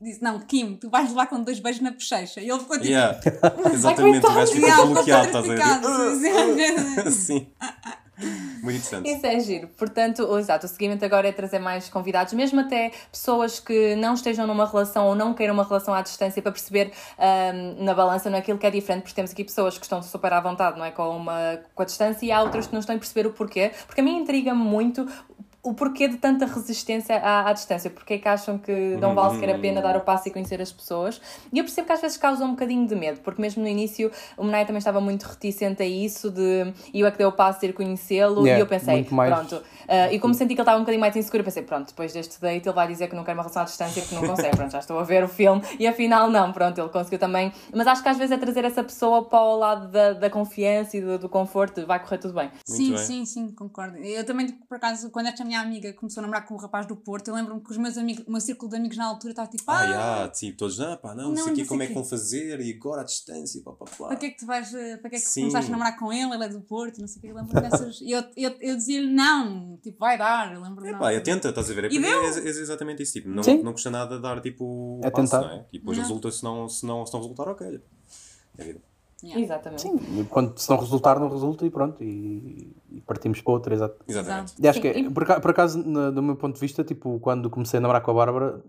disse, 0.00 0.22
não, 0.22 0.38
Kim, 0.40 0.76
tu 0.76 0.90
vais 0.90 1.08
levar 1.08 1.26
com 1.26 1.42
dois 1.42 1.58
beijos 1.60 1.80
na 1.82 1.90
bochecha. 1.90 2.40
E 2.40 2.48
ele 2.48 2.58
ficou, 2.60 2.76
tipo, 2.76 2.88
Yeah. 2.88 3.18
Exatamente, 3.72 4.26
o 4.26 4.32
gajo 4.34 4.52
fica 4.52 4.66
"Yeah, 4.66 4.76
ficou 4.82 4.94
bloqueado, 4.94 5.26
estás 5.26 5.44
a 5.44 5.48
petrificado." 5.48 6.20
ver? 7.04 7.10
Sim. 7.10 7.46
Muito 8.62 8.76
interessante. 8.76 9.10
Isso 9.10 9.26
é 9.26 9.40
giro. 9.40 9.68
Portanto, 9.76 10.22
o- 10.24 10.38
exato, 10.38 10.66
o 10.66 10.68
seguimento 10.68 11.04
agora 11.04 11.26
é 11.28 11.32
trazer 11.32 11.58
mais 11.58 11.88
convidados, 11.88 12.32
mesmo 12.32 12.60
até 12.60 12.92
pessoas 13.10 13.58
que 13.58 13.96
não 13.96 14.14
estejam 14.14 14.46
numa 14.46 14.66
relação 14.70 15.06
ou 15.08 15.14
não 15.16 15.34
queiram 15.34 15.52
uma 15.52 15.64
relação 15.64 15.92
à 15.92 16.00
distância 16.00 16.40
para 16.40 16.52
perceber 16.52 16.92
ahm, 17.18 17.82
na 17.84 17.92
balança 17.92 18.30
não 18.30 18.36
é 18.36 18.40
aquilo 18.40 18.56
que 18.56 18.66
é 18.66 18.70
diferente, 18.70 19.02
porque 19.02 19.16
temos 19.16 19.32
aqui 19.32 19.42
pessoas 19.42 19.76
que 19.76 19.84
estão 19.84 20.00
super 20.00 20.32
à 20.32 20.40
vontade, 20.40 20.78
não 20.78 20.84
é? 20.84 20.92
Com, 20.92 21.08
uma, 21.16 21.58
com 21.74 21.82
a 21.82 21.84
distância 21.84 22.24
e 22.24 22.30
há 22.30 22.40
outras 22.40 22.68
que 22.68 22.72
não 22.72 22.80
estão 22.80 22.94
a 22.94 22.98
perceber 22.98 23.26
o 23.26 23.32
porquê. 23.32 23.72
Porque 23.84 24.00
a 24.00 24.04
mim 24.04 24.16
intriga 24.18 24.54
muito 24.54 25.04
o 25.64 25.72
porquê 25.72 26.06
de 26.06 26.18
tanta 26.18 26.44
resistência 26.44 27.16
à, 27.16 27.48
à 27.48 27.52
distância, 27.54 27.88
porque 27.90 28.14
é 28.14 28.18
que 28.18 28.28
acham 28.28 28.58
que 28.58 28.96
não 29.00 29.14
vale 29.14 29.34
sequer 29.34 29.54
a 29.54 29.58
pena 29.58 29.80
dar 29.80 29.96
o 29.96 30.00
passo 30.00 30.28
e 30.28 30.30
conhecer 30.30 30.60
as 30.60 30.70
pessoas. 30.70 31.20
E 31.52 31.58
eu 31.58 31.64
percebo 31.64 31.86
que 31.86 31.92
às 31.94 32.00
vezes 32.02 32.16
causa 32.18 32.44
um 32.44 32.50
bocadinho 32.50 32.86
de 32.86 32.94
medo, 32.94 33.20
porque 33.20 33.40
mesmo 33.40 33.62
no 33.62 33.68
início 33.68 34.10
o 34.36 34.44
Menai 34.44 34.66
também 34.66 34.78
estava 34.78 35.00
muito 35.00 35.22
reticente 35.24 35.82
a 35.82 35.86
isso, 35.86 36.30
de 36.30 36.72
eu 36.92 37.06
é 37.06 37.10
que 37.10 37.16
dei 37.16 37.26
o 37.26 37.32
passo 37.32 37.60
de 37.60 37.66
ir 37.66 37.72
conhecê-lo, 37.72 38.42
Yeah, 38.44 38.58
e 38.58 38.60
eu 38.60 38.66
pensei, 38.66 39.06
mais- 39.10 39.32
pronto, 39.34 39.62
ah, 39.88 40.12
e 40.12 40.18
como 40.20 40.34
senti 40.34 40.48
que 40.48 40.60
ele 40.60 40.62
estava 40.62 40.76
um 40.76 40.82
bocadinho 40.82 41.00
mais 41.00 41.16
inseguro, 41.16 41.40
eu 41.40 41.44
pensei, 41.44 41.62
pronto, 41.62 41.88
depois 41.88 42.12
deste 42.12 42.38
date 42.40 42.66
ele 42.68 42.74
vai 42.74 42.86
dizer 42.86 43.08
que 43.08 43.16
não 43.16 43.24
quer 43.24 43.32
uma 43.32 43.42
relação 43.42 43.62
à 43.62 43.64
distância 43.64 44.02
porque 44.02 44.14
não 44.14 44.22
consegue, 44.26 44.54
pronto, 44.56 44.70
já 44.70 44.78
estou 44.80 44.98
a 44.98 45.02
ver 45.02 45.24
o 45.24 45.28
filme, 45.28 45.62
e 45.78 45.86
afinal 45.86 46.30
não, 46.30 46.52
pronto, 46.52 46.78
ele 46.78 46.90
conseguiu 46.90 47.18
também. 47.18 47.50
Mas 47.74 47.86
acho 47.86 48.02
que 48.02 48.08
às 48.10 48.18
vezes 48.18 48.32
é 48.32 48.38
trazer 48.38 48.64
essa 48.66 48.84
pessoa 48.84 49.24
para 49.24 49.40
o 49.40 49.56
lado 49.56 49.88
da, 49.88 50.12
da 50.12 50.28
confiança 50.28 50.96
e 50.96 51.00
do, 51.00 51.18
do 51.18 51.28
conforto, 51.28 51.86
vai 51.86 51.98
correr 52.00 52.18
tudo 52.18 52.34
bem. 52.34 52.50
Sim, 52.66 52.90
bem. 52.90 52.98
sim, 52.98 53.24
sim, 53.24 53.48
concordo. 53.52 53.96
Eu 53.96 54.24
também, 54.26 54.48
por 54.68 54.76
acaso, 54.76 55.10
quando 55.10 55.26
esta 55.28 55.44
minha 55.44 55.53
amiga 55.60 55.92
começou 55.92 56.20
a 56.20 56.22
namorar 56.22 56.46
com 56.46 56.54
o 56.54 56.56
rapaz 56.56 56.86
do 56.86 56.96
Porto, 56.96 57.28
eu 57.28 57.34
lembro-me 57.34 57.60
que 57.62 57.70
os 57.70 57.76
meus 57.76 57.96
amigos, 57.98 58.24
o 58.26 58.30
meu 58.30 58.40
círculo 58.40 58.70
de 58.70 58.76
amigos 58.76 58.96
na 58.96 59.06
altura 59.06 59.32
estava 59.32 59.48
tipo, 59.48 59.64
Ah, 59.66 59.78
ah, 59.78 59.84
yeah, 59.84 60.28
tipo, 60.30 60.58
todos, 60.58 60.80
ah, 60.80 60.96
pá, 60.96 61.14
não, 61.14 61.30
não 61.30 61.36
sei 61.36 61.52
aqui 61.52 61.64
como 61.66 61.82
é 61.82 61.86
que 61.86 61.94
vão 61.94 62.04
fazer 62.04 62.60
e 62.60 62.72
agora 62.72 63.02
à 63.02 63.04
distância, 63.04 63.60
pá, 63.62 63.72
pá, 63.72 63.84
pá. 63.84 64.06
para 64.08 64.16
que 64.16 64.26
é 64.26 64.30
que 64.30 64.38
tu 64.38 64.46
vais, 64.46 64.72
eh, 64.74 64.96
para 64.98 65.10
que 65.10 65.16
é 65.16 65.18
que 65.20 65.24
Sim. 65.26 65.40
começaste 65.42 65.68
a 65.70 65.72
namorar 65.72 65.98
com 65.98 66.12
ele, 66.12 66.34
ele 66.34 66.44
é 66.44 66.48
do 66.48 66.60
Porto, 66.60 67.00
não 67.00 67.08
sei 67.08 67.18
o 67.18 67.20
que, 67.20 67.26
eu 67.28 67.34
lembro 67.34 67.60
dessas, 67.60 68.00
e 68.00 68.10
eu, 68.10 68.22
eu, 68.36 68.50
eu 68.60 68.76
dizia-lhe 68.76 69.12
não, 69.12 69.78
tipo, 69.82 69.98
vai 69.98 70.16
dar, 70.18 70.52
eu 70.54 70.60
lembro 70.60 70.84
É 70.86 70.92
não. 70.92 70.98
pá, 70.98 71.12
é 71.12 71.20
tenta, 71.20 71.48
estás 71.48 71.70
a 71.70 71.74
ver? 71.74 71.84
É, 71.84 71.86
E 71.88 71.90
porque 72.00 72.08
deu. 72.08 72.20
é, 72.20 72.26
é 72.38 72.48
exatamente 72.48 73.02
isso, 73.02 73.12
tipo, 73.12 73.28
não, 73.28 73.42
Sim. 73.42 73.62
não 73.62 73.72
custa 73.72 73.90
nada 73.90 74.18
dar, 74.20 74.40
tipo, 74.40 74.64
o 74.64 75.00
É 75.02 75.10
passo, 75.10 75.30
tentar. 75.32 75.46
não 75.48 75.54
é? 75.54 75.66
E 75.72 75.78
depois 75.78 75.96
Não. 75.96 76.04
resulta, 76.04 76.30
se 76.30 76.42
não, 76.44 76.68
se 76.68 76.84
não, 76.86 77.04
se 77.06 77.12
não 77.12 77.20
resultar, 77.20 77.48
ok. 77.48 77.80
É 78.58 78.62
a 78.62 78.64
vida. 78.64 78.80
Yeah. 79.24 79.40
Exatamente. 79.42 79.88
E 79.88 80.24
Quando, 80.24 80.58
se 80.58 80.68
não 80.70 80.76
resultar, 80.76 81.18
não 81.18 81.28
resulta 81.28 81.64
e 81.64 81.70
pronto. 81.70 82.02
E, 82.02 82.76
e 82.90 83.00
partimos 83.00 83.40
para 83.40 83.52
outra, 83.52 83.74
exato. 83.74 84.04
Exatamente. 84.06 84.54
E 84.60 84.68
acho 84.68 84.80
Sim, 84.80 84.92
que, 84.92 84.98
e- 84.98 85.10
por, 85.10 85.22
aca- 85.22 85.40
por 85.40 85.50
acaso, 85.50 85.82
do 85.82 86.22
meu 86.22 86.36
ponto 86.36 86.54
de 86.54 86.60
vista, 86.60 86.84
tipo, 86.84 87.18
quando 87.20 87.48
comecei 87.48 87.78
a 87.78 87.80
namorar 87.80 88.02
com 88.02 88.10
a 88.10 88.14
Bárbara, 88.14 88.62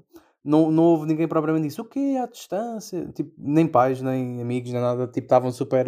não, 0.43 0.71
não 0.71 0.83
houve 0.83 1.05
ninguém 1.07 1.27
propriamente 1.27 1.67
disse 1.67 1.81
o 1.81 1.85
quê? 1.85 2.17
À 2.21 2.25
distância? 2.27 3.05
Tipo, 3.13 3.31
nem 3.37 3.67
pais, 3.67 4.01
nem 4.01 4.41
amigos, 4.41 4.71
nem 4.71 4.81
nada. 4.81 5.07
Tipo, 5.07 5.25
estavam 5.25 5.51
super, 5.51 5.87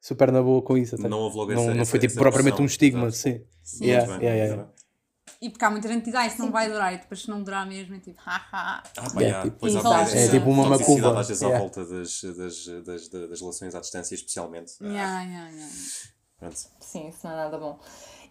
super 0.00 0.32
na 0.32 0.42
boa 0.42 0.62
com 0.62 0.76
isso. 0.76 0.94
Até. 0.94 1.08
Não 1.08 1.18
houve 1.18 1.36
logo 1.36 1.52
não, 1.52 1.62
essa- 1.62 1.74
não 1.74 1.84
foi 1.84 1.98
essa- 1.98 2.08
tipo 2.08 2.12
essa 2.12 2.20
propriamente 2.20 2.62
um 2.62 2.64
estigma, 2.64 3.10
sim. 3.10 3.40
Sim. 3.62 3.84
Yeah, 3.86 4.06
yeah, 4.22 4.34
yeah. 4.44 4.68
E 5.42 5.50
porque 5.50 5.64
há 5.64 5.70
muita 5.70 5.88
gente 5.88 6.04
que 6.04 6.10
diz, 6.12 6.14
ah, 6.14 6.24
isso 6.24 6.38
não 6.38 6.52
vai 6.52 6.70
durar, 6.70 6.94
e 6.94 6.98
depois 6.98 7.22
se 7.22 7.28
não 7.28 7.42
durar 7.42 7.66
mesmo, 7.66 7.96
é 7.96 7.98
tipo, 7.98 8.20
haha. 8.24 8.40
Ah, 8.52 9.10
pá, 9.12 9.20
É, 9.20 9.24
yeah, 9.24 9.42
tipo, 9.42 9.56
pois 9.58 9.74
há 9.74 10.02
É 10.16 10.28
tipo 10.28 10.48
uma 10.48 10.68
macumba. 10.68 11.18
às 11.18 11.26
vezes 11.26 11.42
à 11.42 11.58
volta 11.58 11.84
das, 11.84 12.22
das, 12.22 12.66
das, 12.66 12.84
das, 12.84 13.08
das 13.28 13.40
relações 13.40 13.74
à 13.74 13.80
distância, 13.80 14.14
especialmente. 14.14 14.74
Ah, 14.80 14.84
Yeah, 14.86 15.22
yeah, 15.24 15.50
yeah. 15.50 15.72
pronto. 16.38 16.56
Sim, 16.80 17.08
isso 17.08 17.18
não 17.24 17.32
é 17.32 17.36
nada 17.36 17.58
bom. 17.58 17.80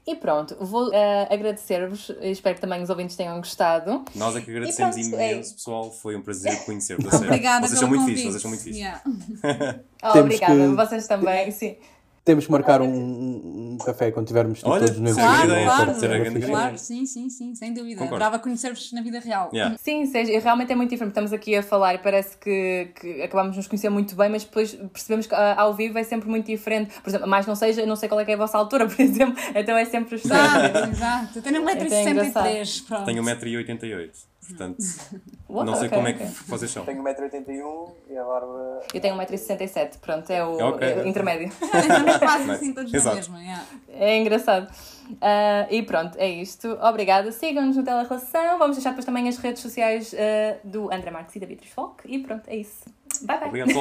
E 0.07 0.15
pronto, 0.15 0.55
vou 0.61 0.89
ah, 0.95 1.27
agradecer-vos, 1.29 2.11
espero 2.21 2.55
que 2.55 2.61
também 2.61 2.81
os 2.81 2.89
ouvintes 2.89 3.17
tenham 3.17 3.35
gostado. 3.37 4.05
Nós 4.15 4.33
é 4.37 4.41
que 4.41 4.49
agradecemos 4.49 4.95
pronto, 4.95 5.15
é. 5.19 5.33
imenso, 5.33 5.53
pessoal. 5.55 5.91
Foi 5.91 6.15
um 6.15 6.21
prazer 6.21 6.57
conhecer-vos. 6.65 7.13
Obrigada 7.13 7.67
Vocês 7.67 7.79
são 7.79 7.89
muito 7.89 8.05
fixes, 8.05 8.25
vocês 8.25 8.41
são 8.41 8.49
muito. 8.51 8.69
Yeah. 8.69 9.01
Oh, 9.05 9.11
Temos 10.13 10.15
obrigada, 10.15 10.55
que- 10.55 10.75
vocês 10.75 11.07
também, 11.07 11.51
sim. 11.51 11.75
Temos 12.23 12.45
que 12.45 12.51
marcar 12.51 12.81
um, 12.83 12.85
um- 12.87 13.71
um 13.73 13.77
café 13.83 14.11
quando 14.11 14.27
tivermos 14.27 14.59
tipo, 14.59 14.69
Olha, 14.69 14.85
todos 14.85 14.99
nos 14.99 15.13
Claro, 15.15 15.47
Claro, 15.47 15.65
claro, 15.65 15.99
grande 15.99 16.37
ideia. 16.37 16.47
claro, 16.47 16.77
sim, 16.77 17.03
sim, 17.07 17.29
sim, 17.31 17.55
sem 17.55 17.73
dúvida. 17.73 17.95
Concordo. 17.97 18.15
Adorava 18.23 18.37
conhecer-vos 18.39 18.91
na 18.93 19.01
vida 19.01 19.19
real. 19.19 19.49
Yeah. 19.51 19.75
Sim, 19.79 20.05
seja, 20.05 20.39
realmente 20.39 20.71
é 20.71 20.75
muito 20.75 20.91
diferente. 20.91 21.13
Estamos 21.13 21.33
aqui 21.33 21.55
a 21.55 21.63
falar 21.63 21.95
e 21.95 21.97
parece 21.97 22.37
que, 22.37 22.89
que 22.99 23.23
acabamos 23.23 23.53
de 23.53 23.57
nos 23.57 23.67
conhecer 23.67 23.89
muito 23.89 24.15
bem, 24.15 24.29
mas 24.29 24.43
depois 24.43 24.73
percebemos 24.93 25.25
que 25.25 25.33
ah, 25.33 25.55
ao 25.59 25.73
vivo 25.73 25.97
é 25.97 26.03
sempre 26.03 26.29
muito 26.29 26.45
diferente. 26.45 26.93
Por 27.01 27.09
exemplo, 27.09 27.27
mais 27.27 27.47
não 27.47 27.55
seja, 27.55 27.83
não 27.87 27.95
sei 27.95 28.07
qual 28.07 28.21
é 28.21 28.25
que 28.25 28.31
é 28.31 28.35
a 28.35 28.37
vossa 28.37 28.55
altura, 28.57 28.85
por 28.87 29.01
exemplo, 29.01 29.35
então 29.55 29.75
é 29.75 29.85
sempre 29.85 30.15
estranho. 30.17 30.43
Exato, 30.65 30.89
exato. 30.91 31.37
Eu 31.39 31.41
tenho 31.41 31.57
Então 31.57 31.69
é 31.69 31.75
1,63m. 31.75 32.85
Pronto. 32.87 33.05
Tenho 33.05 33.23
1,88m, 33.23 34.09
portanto, 34.51 34.77
Uau, 35.49 35.65
não 35.65 35.75
sei 35.75 35.87
ok, 35.87 35.97
como 35.97 36.07
é 36.07 36.11
ok. 36.11 36.27
que 36.27 36.49
vocês 36.49 36.71
são. 36.71 36.85
Tenho 36.85 37.03
1,81m 37.03 37.91
e 38.09 38.17
a 38.17 38.23
barba. 38.23 38.79
Eu 38.93 39.01
tenho 39.01 39.15
1,67m, 39.17 39.97
pronto, 39.99 40.29
é 40.31 40.45
o 40.45 40.59
é 40.59 41.03
o 41.03 41.07
intermédio. 41.07 41.47
Estamos 41.47 42.17
quase 42.19 42.51
assim 42.51 42.73
todos 42.73 42.91
na 42.91 42.97
Exato. 42.97 43.15
mesma. 43.15 43.39
yeah. 43.39 43.65
É 43.89 44.17
engraçado. 44.17 44.73
Ah, 45.19 45.67
e 45.69 45.83
pronto, 45.83 46.17
é 46.17 46.29
isto. 46.29 46.67
Obrigada. 46.81 47.31
Sigam-nos 47.31 47.75
no 47.75 47.83
Telerelação. 47.83 48.57
Vamos 48.57 48.77
deixar 48.77 48.91
depois 48.91 49.05
também 49.05 49.27
as 49.27 49.37
redes 49.37 49.61
sociais 49.61 50.13
ah, 50.13 50.57
do 50.63 50.93
André 50.93 51.11
Marques 51.11 51.35
e 51.35 51.39
da 51.39 51.45
Beatriz 51.45 51.71
Folk. 51.71 52.03
E 52.05 52.19
pronto, 52.19 52.47
é 52.47 52.55
isso. 52.57 52.85
Bye 53.23 53.39
bye. 53.39 53.47
Obrigado. 53.47 53.71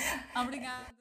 Obrigada. 0.42 0.99